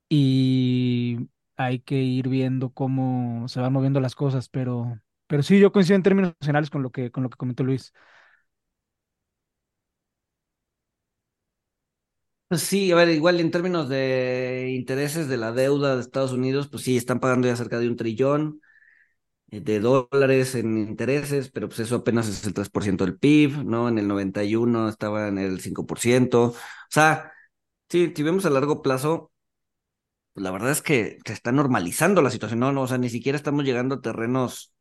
Y 0.09 1.29
hay 1.57 1.79
que 1.79 1.95
ir 2.01 2.29
viendo 2.29 2.71
cómo 2.73 3.47
se 3.49 3.59
van 3.59 3.73
moviendo 3.73 3.99
las 3.99 4.15
cosas. 4.15 4.49
Pero, 4.49 5.01
pero 5.27 5.43
sí, 5.43 5.59
yo 5.59 5.71
coincido 5.71 5.95
en 5.97 6.03
términos 6.03 6.33
generales 6.41 6.69
con 6.69 6.83
lo 6.83 6.91
que, 6.91 7.11
con 7.11 7.23
lo 7.23 7.29
que 7.29 7.37
comentó 7.37 7.63
Luis. 7.63 7.93
Pues 12.47 12.61
sí, 12.61 12.91
a 12.93 12.95
ver, 12.95 13.09
igual 13.09 13.41
en 13.41 13.51
términos 13.51 13.89
de 13.89 14.71
intereses 14.73 15.27
de 15.27 15.35
la 15.35 15.51
deuda 15.51 15.95
de 15.95 16.01
Estados 16.01 16.31
Unidos, 16.31 16.69
pues 16.69 16.83
sí, 16.83 16.95
están 16.95 17.19
pagando 17.19 17.45
ya 17.47 17.57
cerca 17.57 17.77
de 17.77 17.89
un 17.89 17.97
trillón 17.97 18.61
eh, 19.51 19.61
de 19.61 19.79
dólares 19.81 20.55
en 20.55 20.77
intereses, 20.77 21.49
pero 21.51 21.69
pues 21.69 21.79
eso 21.81 21.97
apenas 21.97 22.27
es 22.29 22.45
el 22.45 22.53
3% 22.53 23.05
del 23.05 23.17
PIB, 23.19 23.63
¿no? 23.65 23.89
En 23.89 23.99
el 23.99 24.07
91 24.07 24.89
estaba 24.89 25.27
en 25.29 25.39
el 25.39 25.61
5%. 25.61 26.43
O 26.45 26.55
sea, 26.89 27.31
sí, 27.89 28.13
si 28.15 28.23
vemos 28.23 28.45
a 28.45 28.51
largo 28.51 28.81
plazo, 28.81 29.31
pues 30.33 30.43
la 30.43 30.51
verdad 30.51 30.71
es 30.71 30.81
que 30.81 31.17
se 31.25 31.33
está 31.33 31.51
normalizando 31.51 32.21
la 32.21 32.29
situación, 32.31 32.59
¿no? 32.59 32.81
o 32.81 32.87
sea, 32.87 32.97
ni 32.97 33.09
siquiera 33.09 33.35
estamos 33.37 33.63
llegando 33.65 33.95
a 33.95 34.01
terrenos 34.01 34.73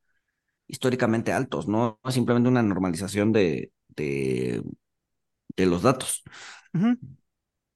históricamente 0.68 1.32
altos, 1.32 1.68
¿no? 1.68 2.00
Simplemente 2.10 2.48
una 2.50 2.62
normalización 2.62 3.32
de, 3.32 3.72
de, 3.96 4.62
los 5.56 5.82
datos. 5.82 6.22
Ujú, 6.74 6.98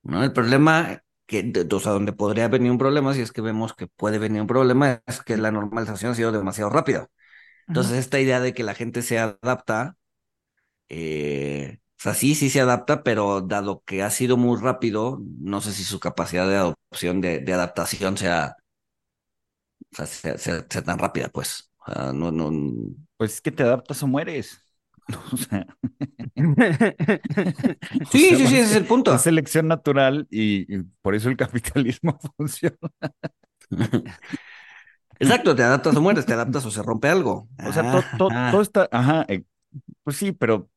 ¿no? 0.02 0.22
El 0.24 0.32
problema, 0.32 1.02
que, 1.26 1.42
de- 1.42 1.68
o 1.74 1.80
sea, 1.80 1.92
donde 1.92 2.12
podría 2.12 2.48
venir 2.48 2.70
un 2.70 2.78
problema, 2.78 3.14
si 3.14 3.20
es 3.22 3.32
que 3.32 3.40
vemos 3.42 3.74
que 3.74 3.86
puede 3.86 4.18
venir 4.18 4.40
un 4.42 4.46
problema, 4.46 5.02
es 5.06 5.22
que 5.22 5.36
la 5.36 5.50
normalización 5.52 6.12
ha 6.12 6.14
sido 6.14 6.32
demasiado 6.32 6.70
rápida. 6.70 7.08
Entonces, 7.68 7.98
esta 7.98 8.20
idea 8.20 8.40
de 8.40 8.54
que 8.54 8.64
la 8.64 8.74
gente 8.74 9.02
se 9.02 9.18
adapta, 9.18 9.96
eh, 10.88 11.78
o 11.98 12.02
sea, 12.02 12.14
sí, 12.14 12.34
sí 12.34 12.50
se 12.50 12.60
adapta, 12.60 13.02
pero 13.04 13.40
dado 13.42 13.82
que 13.86 14.02
ha 14.02 14.10
sido 14.10 14.36
muy 14.36 14.60
rápido, 14.60 15.20
no 15.40 15.60
sé 15.60 15.72
si 15.72 15.84
su 15.84 16.00
capacidad 16.00 16.48
de 16.48 16.56
adopción, 16.56 17.20
de, 17.20 17.40
de 17.40 17.52
adaptación 17.54 18.16
sea, 18.18 18.56
o 19.92 19.96
sea, 19.96 20.06
sea, 20.06 20.38
sea- 20.38 20.66
sea 20.70 20.82
tan 20.84 20.98
rápida, 20.98 21.28
pues. 21.28 21.70
O 21.86 21.92
sea, 21.92 22.12
no, 22.12 22.30
no, 22.30 22.50
Pues 23.16 23.34
es 23.34 23.40
que 23.40 23.52
te 23.52 23.62
adaptas 23.62 24.02
o 24.02 24.06
mueres. 24.08 24.64
O 25.32 25.36
sea, 25.36 25.66
o 26.36 28.04
Sí, 28.12 28.18
sea, 28.28 28.38
sí, 28.38 28.46
sí, 28.46 28.56
ese 28.56 28.60
es 28.62 28.76
el 28.76 28.84
punto. 28.86 29.14
Es 29.14 29.22
selección 29.22 29.68
natural 29.68 30.26
y, 30.30 30.72
y 30.74 30.82
por 31.02 31.14
eso 31.14 31.28
el 31.28 31.36
capitalismo 31.36 32.18
funciona. 32.36 32.76
Exacto, 35.18 35.54
te 35.54 35.62
adaptas 35.62 35.94
o 35.96 36.00
mueres, 36.00 36.24
te 36.26 36.32
adaptas 36.32 36.64
o 36.64 36.70
se 36.70 36.82
rompe 36.82 37.08
algo. 37.08 37.48
O 37.68 37.72
sea, 37.72 37.82
to- 37.92 38.02
to- 38.18 38.28
Ah, 38.32 38.48
todo 38.52 38.62
está, 38.62 38.88
ajá, 38.90 39.26
eh, 39.28 39.44
pues 40.02 40.16
sí, 40.16 40.32
pero 40.32 40.70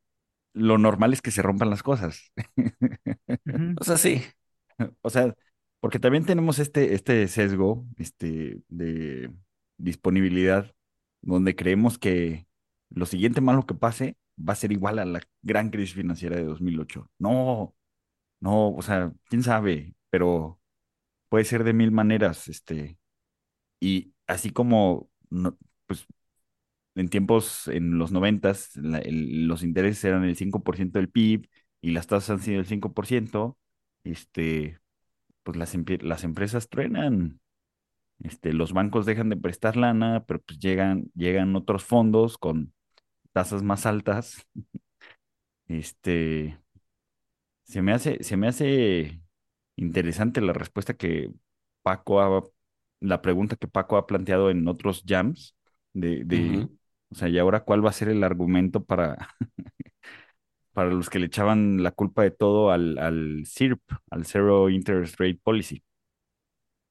lo 0.53 0.77
normal 0.77 1.13
es 1.13 1.21
que 1.21 1.31
se 1.31 1.41
rompan 1.43 1.69
las 1.69 1.83
cosas. 1.83 2.31
O 3.79 3.83
sea, 3.83 3.97
sí. 3.97 4.23
O 5.01 5.09
sea, 5.09 5.35
porque 5.79 5.99
también 5.99 6.25
tenemos 6.25 6.59
este, 6.59 6.93
este 6.95 7.27
sesgo, 7.27 7.85
este, 7.97 8.61
de 8.69 9.31
disponibilidad, 9.77 10.73
donde 11.21 11.55
creemos 11.55 11.97
que 11.99 12.47
lo 12.93 13.05
siguiente 13.05 13.41
malo 13.41 13.65
que 13.65 13.75
pase 13.75 14.17
va 14.37 14.53
a 14.53 14.55
ser 14.55 14.71
igual 14.71 14.99
a 14.99 15.05
la 15.05 15.21
gran 15.41 15.69
crisis 15.69 15.95
financiera 15.95 16.35
de 16.37 16.45
2008. 16.45 17.09
No, 17.19 17.75
no, 18.39 18.71
o 18.75 18.81
sea, 18.81 19.13
quién 19.29 19.43
sabe, 19.43 19.95
pero 20.09 20.59
puede 21.29 21.45
ser 21.45 21.63
de 21.63 21.73
mil 21.73 21.91
maneras, 21.91 22.47
este, 22.49 22.97
y 23.79 24.13
así 24.27 24.51
como, 24.51 25.09
pues, 25.87 26.05
en 26.95 27.09
tiempos, 27.09 27.67
en 27.67 27.97
los 27.97 28.11
noventas, 28.11 28.71
los 28.75 29.63
intereses 29.63 30.03
eran 30.05 30.23
el 30.23 30.35
5% 30.35 30.99
del 30.99 31.09
PIB 31.09 31.47
y 31.81 31.91
las 31.91 32.07
tasas 32.07 32.31
han 32.31 32.39
sido 32.39 32.59
el 32.59 32.65
5%, 32.67 33.57
este 34.03 34.79
pues 35.43 35.57
las, 35.57 35.75
las 36.01 36.23
empresas 36.23 36.69
truenan. 36.69 37.39
Este, 38.19 38.53
los 38.53 38.73
bancos 38.73 39.05
dejan 39.05 39.29
de 39.29 39.37
prestar 39.37 39.77
lana, 39.77 40.25
pero 40.27 40.41
pues 40.41 40.59
llegan, 40.59 41.11
llegan 41.15 41.55
otros 41.55 41.83
fondos 41.83 42.37
con 42.37 42.73
tasas 43.33 43.63
más 43.63 43.85
altas. 43.85 44.47
Este, 45.67 46.57
se 47.63 47.81
me 47.81 47.93
hace, 47.93 48.23
se 48.23 48.37
me 48.37 48.47
hace 48.47 49.21
interesante 49.75 50.41
la 50.41 50.53
respuesta 50.53 50.93
que 50.95 51.31
Paco 51.81 52.21
ha, 52.21 52.43
la 52.99 53.21
pregunta 53.21 53.55
que 53.55 53.67
Paco 53.67 53.97
ha 53.97 54.07
planteado 54.07 54.49
en 54.49 54.67
otros 54.67 55.03
jams 55.07 55.55
de, 55.93 56.23
de 56.25 56.69
o 57.11 57.15
sea, 57.15 57.29
y 57.29 57.37
ahora 57.39 57.63
cuál 57.63 57.85
va 57.85 57.89
a 57.89 57.93
ser 57.93 58.09
el 58.09 58.23
argumento 58.23 58.83
para, 58.83 59.17
para 60.73 60.89
los 60.89 61.09
que 61.09 61.19
le 61.19 61.27
echaban 61.27 61.83
la 61.83 61.91
culpa 61.91 62.23
de 62.23 62.31
todo 62.31 62.71
al, 62.71 62.97
al 62.97 63.43
CIRP, 63.45 63.81
al 64.09 64.25
Zero 64.25 64.69
Interest 64.69 65.19
Rate 65.19 65.39
Policy. 65.43 65.83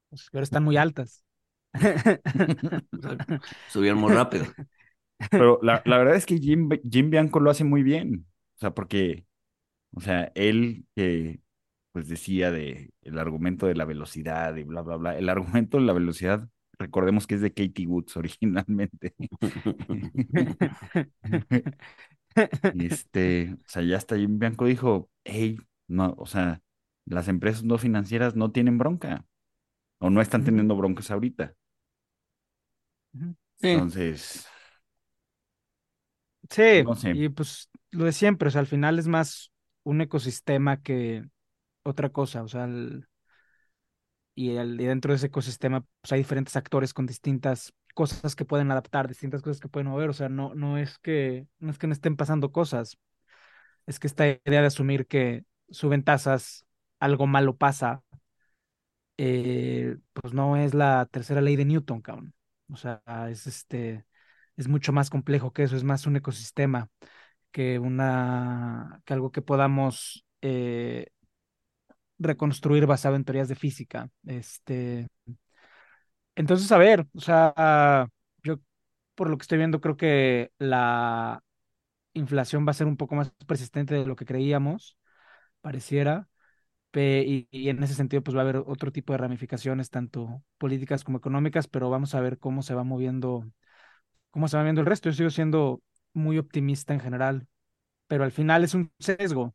Pues, 0.08 0.28
pero 0.30 0.44
están 0.44 0.64
muy 0.64 0.76
altas. 0.76 1.24
Subieron 3.66 3.98
muy 4.00 4.12
rápido. 4.12 4.46
Pero 5.30 5.58
la, 5.62 5.82
la 5.84 5.98
verdad 5.98 6.16
es 6.16 6.26
que 6.26 6.38
Jim, 6.38 6.68
Jim 6.90 7.10
Bianco 7.10 7.40
lo 7.40 7.50
hace 7.50 7.64
muy 7.64 7.82
bien. 7.82 8.26
O 8.56 8.58
sea, 8.60 8.74
porque, 8.74 9.26
o 9.94 10.00
sea, 10.00 10.32
él 10.34 10.86
que 10.94 11.40
pues 11.92 12.08
decía 12.08 12.50
de 12.50 12.90
el 13.02 13.18
argumento 13.18 13.66
de 13.66 13.74
la 13.74 13.84
velocidad 13.84 14.56
y 14.56 14.64
bla, 14.64 14.82
bla, 14.82 14.96
bla. 14.96 15.18
El 15.18 15.28
argumento 15.28 15.78
de 15.78 15.84
la 15.84 15.92
velocidad, 15.92 16.48
recordemos 16.78 17.26
que 17.26 17.34
es 17.36 17.40
de 17.42 17.52
Katie 17.52 17.86
Woods 17.86 18.16
originalmente. 18.18 19.14
este, 22.78 23.54
o 23.54 23.68
sea, 23.68 23.82
ya 23.82 23.96
hasta 23.96 24.16
Jim 24.16 24.38
Bianco 24.38 24.64
dijo, 24.66 25.10
hey, 25.24 25.58
no, 25.88 26.14
o 26.18 26.26
sea, 26.26 26.62
las 27.04 27.28
empresas 27.28 27.64
no 27.64 27.78
financieras 27.78 28.36
no 28.36 28.52
tienen 28.52 28.78
bronca 28.78 29.26
o 29.98 30.10
no 30.10 30.20
están 30.20 30.44
teniendo 30.44 30.76
broncas 30.76 31.10
ahorita. 31.10 31.54
Entonces. 33.60 34.46
Sí, 36.52 36.84
y 37.14 37.28
pues 37.30 37.70
lo 37.90 38.04
de 38.04 38.12
siempre, 38.12 38.48
o 38.48 38.50
sea, 38.50 38.60
al 38.60 38.66
final 38.66 38.98
es 38.98 39.08
más 39.08 39.50
un 39.84 40.00
ecosistema 40.00 40.82
que 40.82 41.24
otra 41.82 42.10
cosa, 42.10 42.42
o 42.42 42.48
sea, 42.48 42.68
y, 44.34 44.50
el, 44.50 44.76
dentro 44.76 45.12
de 45.12 45.16
ese 45.16 45.26
ecosistema 45.26 45.84
pues 46.00 46.12
hay 46.12 46.18
diferentes 46.20 46.56
actores 46.56 46.94
con 46.94 47.06
distintas 47.06 47.72
cosas 47.94 48.36
que 48.36 48.44
pueden 48.44 48.70
adaptar, 48.70 49.08
distintas 49.08 49.42
cosas 49.42 49.60
que 49.60 49.68
pueden 49.68 49.88
mover, 49.88 50.10
o 50.10 50.12
sea, 50.12 50.28
no, 50.28 50.54
no 50.54 50.78
es 50.78 50.98
que 50.98 51.46
no 51.58 51.70
es 51.70 51.78
que 51.78 51.86
no 51.86 51.92
estén 51.92 52.16
pasando 52.16 52.52
cosas, 52.52 52.98
es 53.86 53.98
que 53.98 54.06
esta 54.06 54.28
idea 54.28 54.60
de 54.60 54.66
asumir 54.66 55.06
que 55.06 55.44
suben 55.70 56.04
tasas, 56.04 56.66
algo 57.00 57.26
malo 57.26 57.56
pasa, 57.56 58.02
eh, 59.16 59.96
pues 60.12 60.34
no 60.34 60.56
es 60.56 60.74
la 60.74 61.06
tercera 61.10 61.40
ley 61.40 61.56
de 61.56 61.64
Newton, 61.64 62.00
cabrón. 62.00 62.34
O 62.72 62.76
sea, 62.76 63.02
es 63.30 63.46
este, 63.46 64.04
es 64.56 64.68
mucho 64.68 64.92
más 64.92 65.10
complejo 65.10 65.52
que 65.52 65.64
eso, 65.64 65.76
es 65.76 65.84
más 65.84 66.06
un 66.06 66.16
ecosistema 66.16 66.88
que 67.52 67.78
una, 67.78 69.02
que 69.06 69.14
algo 69.14 69.32
que 69.32 69.42
podamos 69.42 70.26
eh, 70.42 71.08
reconstruir 72.18 72.86
basado 72.86 73.16
en 73.16 73.24
teorías 73.24 73.48
de 73.48 73.54
física. 73.56 74.08
Este, 74.26 75.08
entonces, 76.34 76.70
a 76.72 76.78
ver, 76.78 77.06
o 77.14 77.20
sea, 77.20 78.08
yo 78.42 78.56
por 79.14 79.30
lo 79.30 79.36
que 79.38 79.42
estoy 79.42 79.58
viendo 79.58 79.80
creo 79.80 79.96
que 79.96 80.52
la 80.58 81.42
inflación 82.14 82.66
va 82.66 82.72
a 82.72 82.74
ser 82.74 82.86
un 82.88 82.96
poco 82.96 83.14
más 83.16 83.32
persistente 83.46 83.94
de 83.94 84.06
lo 84.06 84.16
que 84.16 84.26
creíamos, 84.26 84.98
pareciera. 85.62 86.28
Y, 86.94 87.48
y, 87.52 87.68
en 87.70 87.82
ese 87.82 87.94
sentido, 87.94 88.22
pues 88.22 88.36
va 88.36 88.40
a 88.40 88.44
haber 88.44 88.56
otro 88.66 88.92
tipo 88.92 89.12
de 89.12 89.18
ramificaciones, 89.18 89.90
tanto 89.90 90.42
políticas 90.58 91.04
como 91.04 91.18
económicas, 91.18 91.68
pero 91.68 91.90
vamos 91.90 92.14
a 92.14 92.20
ver 92.20 92.38
cómo 92.38 92.62
se 92.62 92.74
va 92.74 92.84
moviendo, 92.84 93.46
cómo 94.32 94.48
se 94.48 94.56
va 94.56 94.64
moviendo 94.64 94.80
el 94.80 94.88
resto. 94.88 95.08
Yo 95.08 95.14
sigo 95.14 95.30
siendo 95.30 95.80
muy 96.12 96.38
optimista 96.38 96.92
en 96.92 97.00
general, 97.00 97.46
pero 98.08 98.24
al 98.24 98.32
final 98.32 98.64
es 98.64 98.74
un 98.74 98.90
sesgo. 98.98 99.54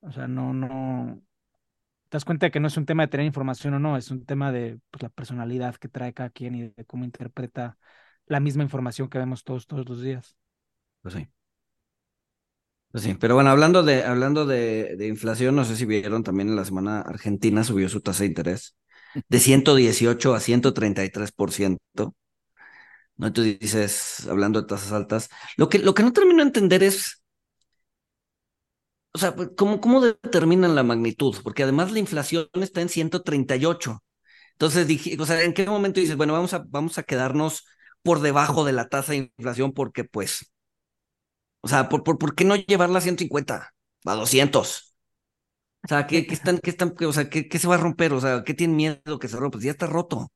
O 0.00 0.10
sea, 0.12 0.26
no, 0.26 0.54
no, 0.54 1.22
te 2.08 2.16
das 2.16 2.24
cuenta 2.24 2.46
de 2.46 2.50
que 2.50 2.60
no 2.60 2.68
es 2.68 2.76
un 2.76 2.86
tema 2.86 3.04
de 3.04 3.08
tener 3.08 3.26
información 3.26 3.74
o 3.74 3.78
no, 3.78 3.96
es 3.96 4.10
un 4.10 4.24
tema 4.24 4.50
de 4.50 4.80
pues, 4.90 5.02
la 5.02 5.10
personalidad 5.10 5.76
que 5.76 5.88
trae 5.88 6.14
cada 6.14 6.30
quien 6.30 6.54
y 6.54 6.68
de 6.68 6.84
cómo 6.86 7.04
interpreta 7.04 7.76
la 8.26 8.40
misma 8.40 8.62
información 8.62 9.08
que 9.08 9.18
vemos 9.18 9.44
todos, 9.44 9.66
todos 9.66 9.88
los 9.88 10.00
días. 10.00 10.36
Pues 11.02 11.14
sí. 11.14 11.28
Pues 12.90 13.04
sí, 13.04 13.14
pero 13.14 13.36
bueno, 13.36 13.50
hablando 13.50 13.84
de, 13.84 14.02
hablando 14.02 14.46
de, 14.46 15.06
inflación, 15.06 15.54
no 15.54 15.64
sé 15.64 15.76
si 15.76 15.84
vieron 15.84 16.24
también 16.24 16.48
en 16.48 16.56
la 16.56 16.64
semana 16.64 17.02
Argentina 17.02 17.62
subió 17.62 17.88
su 17.88 18.00
tasa 18.00 18.24
de 18.24 18.30
interés 18.30 18.76
de 19.28 19.38
118 19.38 20.34
a 20.34 20.40
133%. 20.40 22.14
¿No? 23.20 23.26
Entonces 23.28 23.58
dices, 23.58 24.26
hablando 24.28 24.60
de 24.62 24.66
tasas 24.68 24.92
altas, 24.92 25.28
lo 25.56 25.68
que, 25.68 25.78
lo 25.78 25.94
que 25.94 26.02
no 26.02 26.12
termino 26.12 26.38
de 26.38 26.44
entender 26.48 26.82
es, 26.82 27.22
o 29.12 29.18
sea, 29.18 29.34
pues, 29.34 29.50
¿cómo, 29.56 29.80
¿cómo 29.80 30.00
determinan 30.00 30.74
la 30.74 30.82
magnitud? 30.82 31.36
Porque 31.42 31.62
además 31.64 31.92
la 31.92 31.98
inflación 31.98 32.48
está 32.54 32.80
en 32.80 32.88
138. 32.88 34.02
Entonces 34.52 34.86
dije, 34.86 35.16
o 35.20 35.26
sea, 35.26 35.42
¿en 35.42 35.54
qué 35.54 35.66
momento 35.66 36.00
dices, 36.00 36.16
bueno, 36.16 36.32
vamos 36.34 36.54
a, 36.54 36.64
vamos 36.68 36.98
a 36.98 37.02
quedarnos 37.04 37.64
por 38.02 38.20
debajo 38.20 38.64
de 38.64 38.72
la 38.72 38.88
tasa 38.88 39.12
de 39.12 39.32
inflación 39.36 39.72
porque 39.72 40.04
pues 40.04 40.50
o 41.60 41.68
sea, 41.68 41.88
¿por, 41.88 42.02
por, 42.04 42.18
por 42.18 42.34
qué 42.34 42.44
no 42.44 42.56
llevarla 42.56 42.98
a 42.98 43.02
150? 43.02 43.74
A 44.04 44.14
200. 44.14 44.94
O 45.84 45.88
sea, 45.88 46.06
¿qué, 46.06 46.26
qué 46.26 46.34
están, 46.34 46.58
qué 46.58 46.70
están, 46.70 46.94
o 47.06 47.12
sea, 47.12 47.30
¿qué, 47.30 47.48
¿qué, 47.48 47.58
se 47.58 47.68
va 47.68 47.76
a 47.76 47.78
romper? 47.78 48.12
O 48.12 48.20
sea, 48.20 48.44
¿qué 48.44 48.54
tienen 48.54 48.76
miedo 48.76 49.18
que 49.18 49.28
se 49.28 49.36
rompa? 49.36 49.56
Pues 49.56 49.64
ya 49.64 49.72
está 49.72 49.86
roto. 49.86 50.30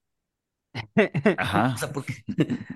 Ajá. 1.37 1.73
O 1.75 1.79
sea, 1.79 1.93
¿por 1.93 2.05
qué, 2.05 2.15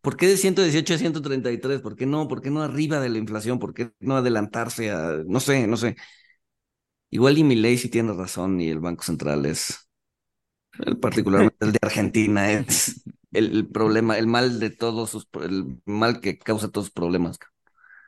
¿por 0.00 0.16
qué 0.16 0.26
de 0.28 0.36
118 0.36 0.94
a 0.94 0.98
133? 0.98 1.80
¿Por 1.80 1.96
qué 1.96 2.06
no? 2.06 2.28
¿Por 2.28 2.40
qué 2.40 2.50
no 2.50 2.62
arriba 2.62 3.00
de 3.00 3.08
la 3.08 3.18
inflación? 3.18 3.58
¿Por 3.58 3.74
qué 3.74 3.92
no 4.00 4.16
adelantarse 4.16 4.90
a, 4.90 5.22
no 5.26 5.40
sé, 5.40 5.66
no 5.66 5.76
sé? 5.76 5.96
Igual 7.10 7.38
y 7.38 7.44
mi 7.44 7.54
ley 7.56 7.78
sí 7.78 7.88
tiene 7.88 8.12
razón 8.12 8.60
y 8.60 8.68
el 8.68 8.80
Banco 8.80 9.02
Central 9.04 9.44
es, 9.46 9.88
particularmente 11.00 11.56
el 11.60 11.72
de 11.72 11.78
Argentina, 11.82 12.50
es 12.52 13.02
el, 13.32 13.56
el 13.56 13.66
problema, 13.68 14.18
el 14.18 14.26
mal 14.26 14.58
de 14.60 14.70
todos 14.70 15.10
sus, 15.10 15.28
el 15.42 15.80
mal 15.84 16.20
que 16.20 16.38
causa 16.38 16.70
todos 16.70 16.86
sus 16.86 16.94
problemas. 16.94 17.38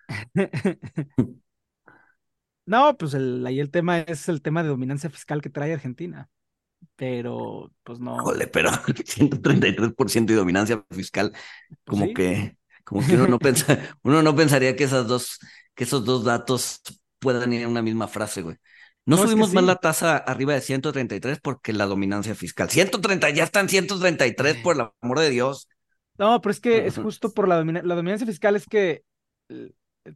no, 2.67 2.97
pues 2.97 3.15
el, 3.15 3.47
ahí 3.47 3.61
el 3.61 3.71
tema 3.71 4.01
es 4.01 4.29
el 4.29 4.43
tema 4.43 4.63
de 4.63 4.69
dominancia 4.71 5.11
fiscal 5.11 5.43
que 5.43 5.51
trae 5.51 5.73
Argentina. 5.73 6.31
Pero, 6.97 7.71
pues 7.83 7.99
no. 7.99 8.19
Jole, 8.19 8.47
pero 8.47 8.71
133% 9.05 10.27
de 10.27 10.35
dominancia 10.35 10.85
fiscal, 10.91 11.33
pues 11.33 12.01
como 12.01 12.15
que, 12.15 12.57
como 12.85 13.07
que 13.07 13.15
uno 13.15 13.27
no 13.27 13.39
pensa, 13.41 13.79
uno 14.03 14.23
no 14.23 14.35
pensaría 14.35 14.77
que 14.77 14.85
esas 14.85 15.07
dos, 15.07 15.39
que 15.75 15.85
esos 15.85 16.05
dos 16.05 16.25
datos 16.25 16.83
puedan 17.19 17.53
ir 17.53 17.63
en 17.63 17.69
una 17.69 17.83
misma 17.83 18.09
frase, 18.09 18.43
güey. 18.43 18.57
No, 19.07 19.19
subimos 19.19 19.53
más 19.53 19.65
la 19.65 19.77
tasa 19.77 20.17
arriba 20.17 20.55
de 20.55 20.63
133 20.63 21.39
porque 21.41 21.75
la 21.75 21.85
dominancia 21.85 22.35
fiscal. 22.35 22.71
130, 22.71 23.31
ya 23.31 23.45
están 23.45 23.69
133, 23.69 24.63
por 24.63 24.77
el 24.77 24.89
amor 25.03 25.19
de 25.19 25.29
Dios. 25.29 25.69
No, 26.17 26.41
pero 26.41 26.53
es 26.53 26.61
que 26.61 26.87
es 26.87 26.97
justo 26.97 27.35
por 27.35 27.47
la, 27.47 27.63
la 27.63 27.95
dominancia 27.95 28.27
fiscal, 28.27 28.57
es 28.57 28.67
que 28.67 29.03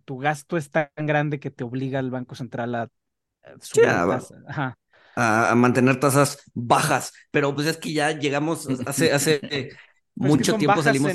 tu 0.05 0.19
gasto 0.19 0.57
es 0.57 0.71
tan 0.71 0.89
grande 0.97 1.41
que 1.41 1.51
te 1.51 1.65
obliga 1.65 1.99
al 1.99 2.11
Banco 2.11 2.35
Central 2.35 2.75
a, 2.75 2.89
subir 3.61 3.89
a, 5.19 5.55
mantener 5.57 5.99
tasas 5.99 6.39
bajas, 6.55 7.13
pero 7.31 7.55
pues 7.55 7.67
es 7.67 7.77
que 7.77 7.93
ya 7.93 8.13
llegamos 8.13 8.69
hace, 8.87 9.13
hace 9.13 9.77
mucho 10.15 10.57
tiempo 10.57 10.83
salimos. 10.83 11.13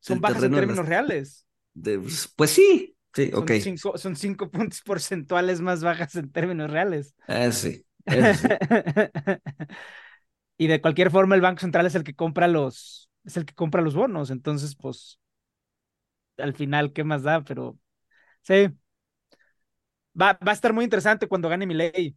son 0.00 0.20
bajas 0.20 0.42
en 0.42 0.52
términos 0.52 0.86
reales. 0.86 1.46
Pues, 1.74 2.32
pues, 2.36 2.50
sí, 2.50 2.96
sí, 3.14 3.30
son 3.30 3.46
Cinco, 3.60 3.98
son 3.98 4.16
cinco 4.16 4.50
puntos 4.50 4.80
porcentuales 4.84 5.60
más 5.60 5.82
bajas 5.82 6.14
en 6.16 6.30
términos 6.30 6.70
reales. 6.70 7.14
Eh, 7.28 7.52
sí. 7.52 7.84
y 10.58 10.66
de 10.66 10.80
cualquier 10.80 11.10
forma, 11.10 11.34
el 11.34 11.40
Banco 11.40 11.60
Central 11.60 11.86
es 11.86 11.94
el 11.94 12.04
que 12.04 12.14
compra 12.14 12.48
los, 12.48 13.10
es 13.24 13.36
el 13.36 13.46
que 13.46 13.54
compra 13.54 13.82
los 13.82 13.94
bonos, 13.94 14.30
entonces, 14.30 14.76
pues, 14.76 15.18
al 16.36 16.54
final, 16.54 16.92
¿qué 16.92 17.04
más 17.04 17.22
da? 17.22 17.44
Pero 17.44 17.78
Sí. 18.44 18.68
Va, 20.20 20.38
va 20.46 20.52
a 20.52 20.54
estar 20.54 20.72
muy 20.72 20.84
interesante 20.84 21.26
cuando 21.26 21.48
gane 21.48 21.66
mi 21.66 21.74
ley. 21.74 22.16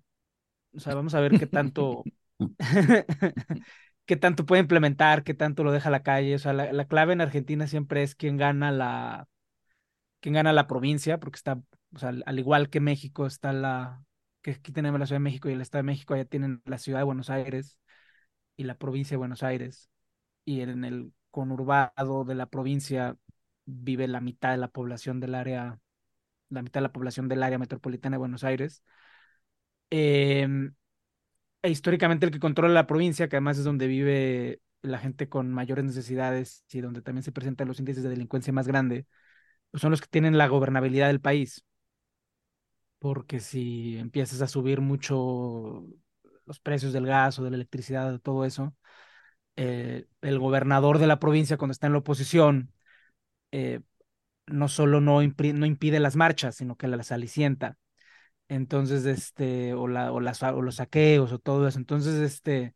O 0.77 0.79
sea, 0.79 0.95
vamos 0.95 1.15
a 1.15 1.19
ver 1.19 1.37
qué 1.39 1.47
tanto, 1.47 2.03
qué 4.05 4.15
tanto 4.15 4.45
puede 4.45 4.61
implementar, 4.61 5.23
qué 5.23 5.33
tanto 5.33 5.63
lo 5.63 5.71
deja 5.71 5.89
a 5.89 5.91
la 5.91 6.03
calle. 6.03 6.35
O 6.35 6.39
sea, 6.39 6.53
la, 6.53 6.85
clave 6.85 7.13
en 7.13 7.21
Argentina 7.21 7.67
siempre 7.67 8.03
es 8.03 8.15
quién 8.15 8.37
gana 8.37 8.71
la, 8.71 9.27
quién 10.21 10.35
gana 10.35 10.53
la 10.53 10.67
provincia, 10.67 11.19
porque 11.19 11.37
está, 11.37 11.61
o 11.93 11.99
sea, 11.99 12.13
al 12.25 12.39
igual 12.39 12.69
que 12.69 12.79
México 12.79 13.25
está 13.25 13.53
la, 13.53 14.03
que 14.41 14.51
aquí 14.51 14.71
tenemos 14.71 14.99
la 14.99 15.07
Ciudad 15.07 15.19
de 15.19 15.23
México 15.23 15.49
y 15.49 15.53
el 15.53 15.61
Estado 15.61 15.79
de 15.79 15.87
México, 15.87 16.13
allá 16.13 16.25
tienen 16.25 16.61
la 16.65 16.77
Ciudad 16.77 16.99
de 16.99 17.05
Buenos 17.05 17.29
Aires 17.29 17.79
y 18.57 18.63
la 18.65 18.77
provincia 18.77 19.15
de 19.15 19.19
Buenos 19.19 19.43
Aires. 19.43 19.89
Y 20.45 20.61
en 20.61 20.85
el 20.85 21.13
conurbado 21.31 22.23
de 22.25 22.35
la 22.35 22.47
provincia 22.47 23.17
vive 23.65 24.07
la 24.07 24.21
mitad 24.21 24.51
de 24.51 24.57
la 24.57 24.69
población 24.69 25.19
del 25.19 25.35
área 25.35 25.79
la 26.49 26.61
mitad 26.61 26.79
de 26.79 26.83
la 26.83 26.93
población 26.93 27.27
del 27.27 27.43
área 27.43 27.57
metropolitana 27.59 28.15
de 28.15 28.19
Buenos 28.19 28.43
Aires. 28.43 28.83
Em, 29.89 30.73
e 31.61 31.69
históricamente 31.69 32.25
el 32.25 32.31
que 32.31 32.39
controla 32.39 32.73
la 32.73 32.87
provincia, 32.87 33.27
que 33.29 33.37
además 33.37 33.57
es 33.57 33.63
donde 33.65 33.87
vive 33.87 34.61
la 34.81 34.99
gente 34.99 35.29
con 35.29 35.51
mayores 35.51 35.85
necesidades 35.85 36.63
y 36.71 36.81
donde 36.81 37.01
también 37.01 37.23
se 37.23 37.31
presentan 37.31 37.67
los 37.67 37.79
índices 37.79 38.03
de 38.03 38.09
delincuencia 38.09 38.53
más 38.53 38.67
grande, 38.67 39.07
pues 39.71 39.81
son 39.81 39.91
los 39.91 40.01
que 40.01 40.07
tienen 40.07 40.37
la 40.37 40.47
gobernabilidad 40.47 41.07
del 41.07 41.21
país. 41.21 41.65
Porque 42.99 43.39
si 43.39 43.97
empiezas 43.97 44.41
a 44.41 44.47
subir 44.47 44.81
mucho 44.81 45.85
los 46.45 46.59
precios 46.59 46.93
del 46.93 47.05
gas 47.05 47.37
o 47.39 47.43
de 47.43 47.51
la 47.51 47.57
electricidad, 47.57 48.11
de 48.11 48.19
todo 48.19 48.45
eso, 48.45 48.75
eh, 49.57 50.07
el 50.21 50.39
gobernador 50.39 50.99
de 50.99 51.07
la 51.07 51.19
provincia 51.19 51.57
cuando 51.57 51.73
está 51.73 51.87
en 51.87 51.93
la 51.93 51.99
oposición, 51.99 52.73
eh, 53.51 53.81
no 54.47 54.67
solo 54.69 55.01
no, 55.01 55.21
no, 55.21 55.65
impide 55.65 55.99
las 55.99 56.15
marchas, 56.15 56.55
sino 56.55 56.77
que 56.77 56.87
las 56.87 57.11
alicienta. 57.11 57.77
Entonces, 58.49 59.05
este, 59.05 59.73
o, 59.73 59.87
la, 59.87 60.11
o, 60.11 60.19
los 60.19 60.75
saqueos 60.75 61.31
o 61.31 61.39
todo 61.39 61.67
eso. 61.67 61.79
Entonces, 61.79 62.15
este, 62.15 62.75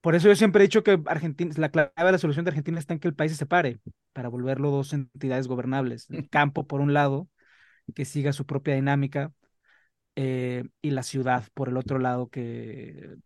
por 0.00 0.14
eso 0.14 0.28
yo 0.28 0.34
siempre 0.36 0.62
he 0.62 0.66
dicho 0.66 0.82
que 0.82 1.00
Argentina, 1.06 1.54
la 1.56 1.70
clave 1.70 1.92
de 1.96 2.12
la 2.12 2.18
solución 2.18 2.44
de 2.44 2.50
Argentina 2.50 2.78
está 2.78 2.92
en 2.92 2.98
que 3.00 3.08
el 3.08 3.14
país 3.14 3.32
se 3.32 3.38
separe 3.38 3.80
para 4.12 4.28
volverlo 4.28 4.70
dos 4.70 4.92
entidades 4.92 5.46
gobernables. 5.48 6.10
El 6.10 6.28
campo, 6.28 6.66
por 6.66 6.80
un 6.80 6.92
lado, 6.92 7.28
que 7.94 8.04
siga 8.04 8.32
su 8.32 8.46
propia 8.46 8.74
dinámica, 8.74 9.32
eh, 10.16 10.64
y 10.82 10.90
la 10.90 11.02
ciudad, 11.02 11.44
por 11.54 11.68
el 11.68 11.76
otro 11.76 11.98
lado, 11.98 12.28
que, 12.30 13.16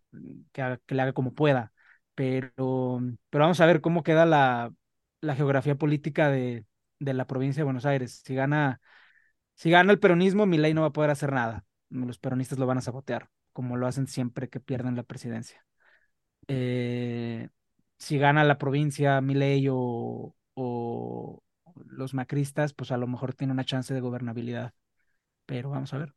que, 0.52 0.78
le 0.94 1.02
haga 1.02 1.12
como 1.12 1.34
pueda. 1.34 1.72
Pero, 2.14 3.00
pero 3.30 3.44
vamos 3.44 3.60
a 3.60 3.66
ver 3.66 3.80
cómo 3.80 4.02
queda 4.02 4.26
la, 4.26 4.72
la 5.20 5.36
geografía 5.36 5.76
política 5.76 6.30
de, 6.30 6.64
de 6.98 7.14
la 7.14 7.26
provincia 7.26 7.60
de 7.60 7.64
Buenos 7.64 7.86
Aires. 7.86 8.22
Si 8.24 8.34
gana 8.34 8.80
si 9.56 9.70
gana 9.70 9.90
el 9.92 9.98
peronismo, 9.98 10.46
ley 10.46 10.74
no 10.74 10.82
va 10.82 10.88
a 10.88 10.92
poder 10.92 11.10
hacer 11.10 11.32
nada. 11.32 11.64
Los 11.88 12.18
peronistas 12.18 12.58
lo 12.58 12.66
van 12.66 12.78
a 12.78 12.82
sabotear, 12.82 13.30
como 13.52 13.76
lo 13.76 13.86
hacen 13.86 14.06
siempre 14.06 14.48
que 14.48 14.60
pierden 14.60 14.96
la 14.96 15.02
presidencia. 15.02 15.66
Eh, 16.46 17.48
si 17.98 18.18
gana 18.18 18.44
la 18.44 18.58
provincia 18.58 19.20
Milei 19.20 19.66
o, 19.70 20.34
o 20.54 21.42
los 21.86 22.14
macristas, 22.14 22.74
pues 22.74 22.92
a 22.92 22.98
lo 22.98 23.06
mejor 23.06 23.34
tiene 23.34 23.52
una 23.52 23.64
chance 23.64 23.94
de 23.94 24.00
gobernabilidad. 24.00 24.74
Pero 25.46 25.70
vamos 25.70 25.92
a 25.94 25.98
ver. 25.98 26.14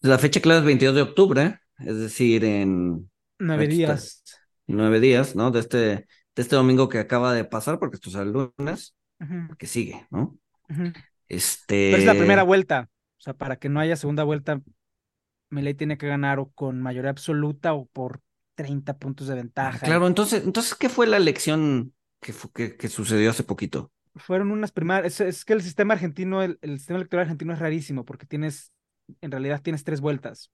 La 0.00 0.18
fecha 0.18 0.40
clave 0.40 0.60
es 0.60 0.66
22 0.66 0.94
de 0.94 1.02
octubre, 1.02 1.58
es 1.78 1.98
decir, 1.98 2.44
en 2.44 3.10
nueve 3.38 3.68
días. 3.68 4.22
Nueve 4.66 5.00
días, 5.00 5.36
¿no? 5.36 5.50
De 5.50 5.60
este, 5.60 5.78
de 5.78 6.06
este 6.36 6.56
domingo 6.56 6.88
que 6.88 6.98
acaba 6.98 7.34
de 7.34 7.44
pasar, 7.44 7.78
porque 7.78 7.96
esto 7.96 8.08
es 8.10 8.16
el 8.16 8.32
lunes, 8.32 8.94
que 9.58 9.66
sigue, 9.66 10.06
¿no? 10.10 10.38
Este... 11.28 11.90
Pero 11.90 11.98
es 11.98 12.04
la 12.04 12.14
primera 12.14 12.42
vuelta. 12.42 12.88
O 13.18 13.22
sea, 13.24 13.34
para 13.34 13.56
que 13.56 13.68
no 13.68 13.80
haya 13.80 13.96
segunda 13.96 14.24
vuelta, 14.24 14.60
Milei 15.50 15.74
tiene 15.74 15.96
que 15.96 16.06
ganar 16.06 16.38
o 16.38 16.50
con 16.50 16.82
mayoría 16.82 17.10
absoluta 17.10 17.72
o 17.72 17.86
por 17.86 18.20
30 18.56 18.98
puntos 18.98 19.28
de 19.28 19.34
ventaja. 19.34 19.78
claro, 19.78 20.06
entonces, 20.06 20.44
entonces, 20.44 20.74
¿qué 20.74 20.88
fue 20.88 21.06
la 21.06 21.16
elección 21.16 21.94
que, 22.20 22.76
que, 22.76 22.88
sucedió 22.88 23.30
hace 23.30 23.42
poquito? 23.42 23.92
Fueron 24.16 24.50
unas 24.50 24.72
primarias. 24.72 25.20
Es, 25.20 25.44
que 25.44 25.54
el 25.54 25.62
sistema 25.62 25.94
argentino, 25.94 26.42
el, 26.42 26.58
sistema 26.78 26.98
electoral 26.98 27.24
argentino 27.24 27.52
es 27.52 27.58
rarísimo 27.58 28.04
porque 28.04 28.26
tienes, 28.26 28.72
en 29.20 29.30
realidad 29.30 29.62
tienes 29.62 29.84
tres 29.84 30.00
vueltas. 30.00 30.52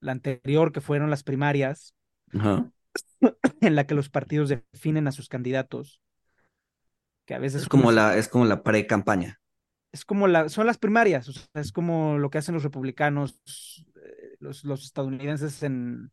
La 0.00 0.12
anterior, 0.12 0.72
que 0.72 0.80
fueron 0.80 1.10
las 1.10 1.22
primarias, 1.22 1.94
en 2.32 3.74
la 3.74 3.86
que 3.86 3.94
los 3.94 4.10
partidos 4.10 4.48
definen 4.48 5.06
a 5.06 5.12
sus 5.12 5.28
candidatos. 5.28 6.00
Que 7.24 7.34
a 7.34 7.38
veces. 7.38 7.62
Es 7.62 7.68
como 7.68 7.90
la, 7.90 8.16
es 8.16 8.28
como 8.28 8.44
la 8.44 8.62
pre-campaña 8.62 9.40
es 9.94 10.04
como 10.04 10.26
la, 10.26 10.48
son 10.48 10.66
las 10.66 10.76
primarias, 10.76 11.28
o 11.28 11.32
sea, 11.32 11.46
es 11.54 11.70
como 11.70 12.18
lo 12.18 12.28
que 12.28 12.38
hacen 12.38 12.52
los 12.52 12.64
republicanos, 12.64 13.38
eh, 13.94 14.34
los, 14.40 14.64
los 14.64 14.84
estadounidenses 14.84 15.62
en 15.62 16.10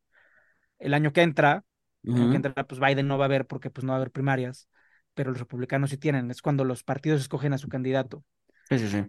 el 0.77 0.93
año 0.93 1.11
que 1.13 1.23
entra, 1.23 1.65
el 2.03 2.13
año 2.13 2.29
que 2.29 2.35
entra, 2.35 2.67
pues 2.67 2.79
Biden 2.79 3.07
no 3.07 3.17
va 3.17 3.25
a 3.25 3.27
haber 3.27 3.47
porque 3.47 3.71
pues 3.71 3.83
no 3.83 3.89
va 3.89 3.95
a 3.95 3.97
haber 3.97 4.11
primarias, 4.11 4.69
pero 5.15 5.31
los 5.31 5.39
republicanos 5.39 5.89
sí 5.89 5.97
tienen, 5.97 6.29
es 6.29 6.43
cuando 6.43 6.63
los 6.63 6.83
partidos 6.83 7.21
escogen 7.21 7.53
a 7.53 7.57
su 7.57 7.69
candidato. 7.69 8.23
Sí, 8.69 8.77
sí, 8.77 8.87
sí. 8.87 9.03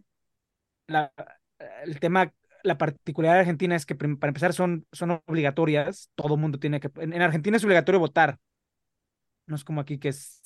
La, 0.86 1.12
el 1.84 2.00
tema, 2.00 2.32
la 2.62 2.78
particularidad 2.78 3.34
de 3.34 3.40
Argentina 3.40 3.76
es 3.76 3.84
que 3.84 3.94
para 3.94 4.28
empezar 4.28 4.54
son, 4.54 4.86
son 4.90 5.22
obligatorias, 5.26 6.08
todo 6.14 6.38
mundo 6.38 6.58
tiene 6.58 6.80
que, 6.80 6.90
en, 6.96 7.20
Argentina 7.20 7.58
es 7.58 7.64
obligatorio 7.64 8.00
votar, 8.00 8.38
no 9.44 9.54
es 9.54 9.64
como 9.64 9.82
aquí 9.82 9.98
que 9.98 10.08
es, 10.08 10.40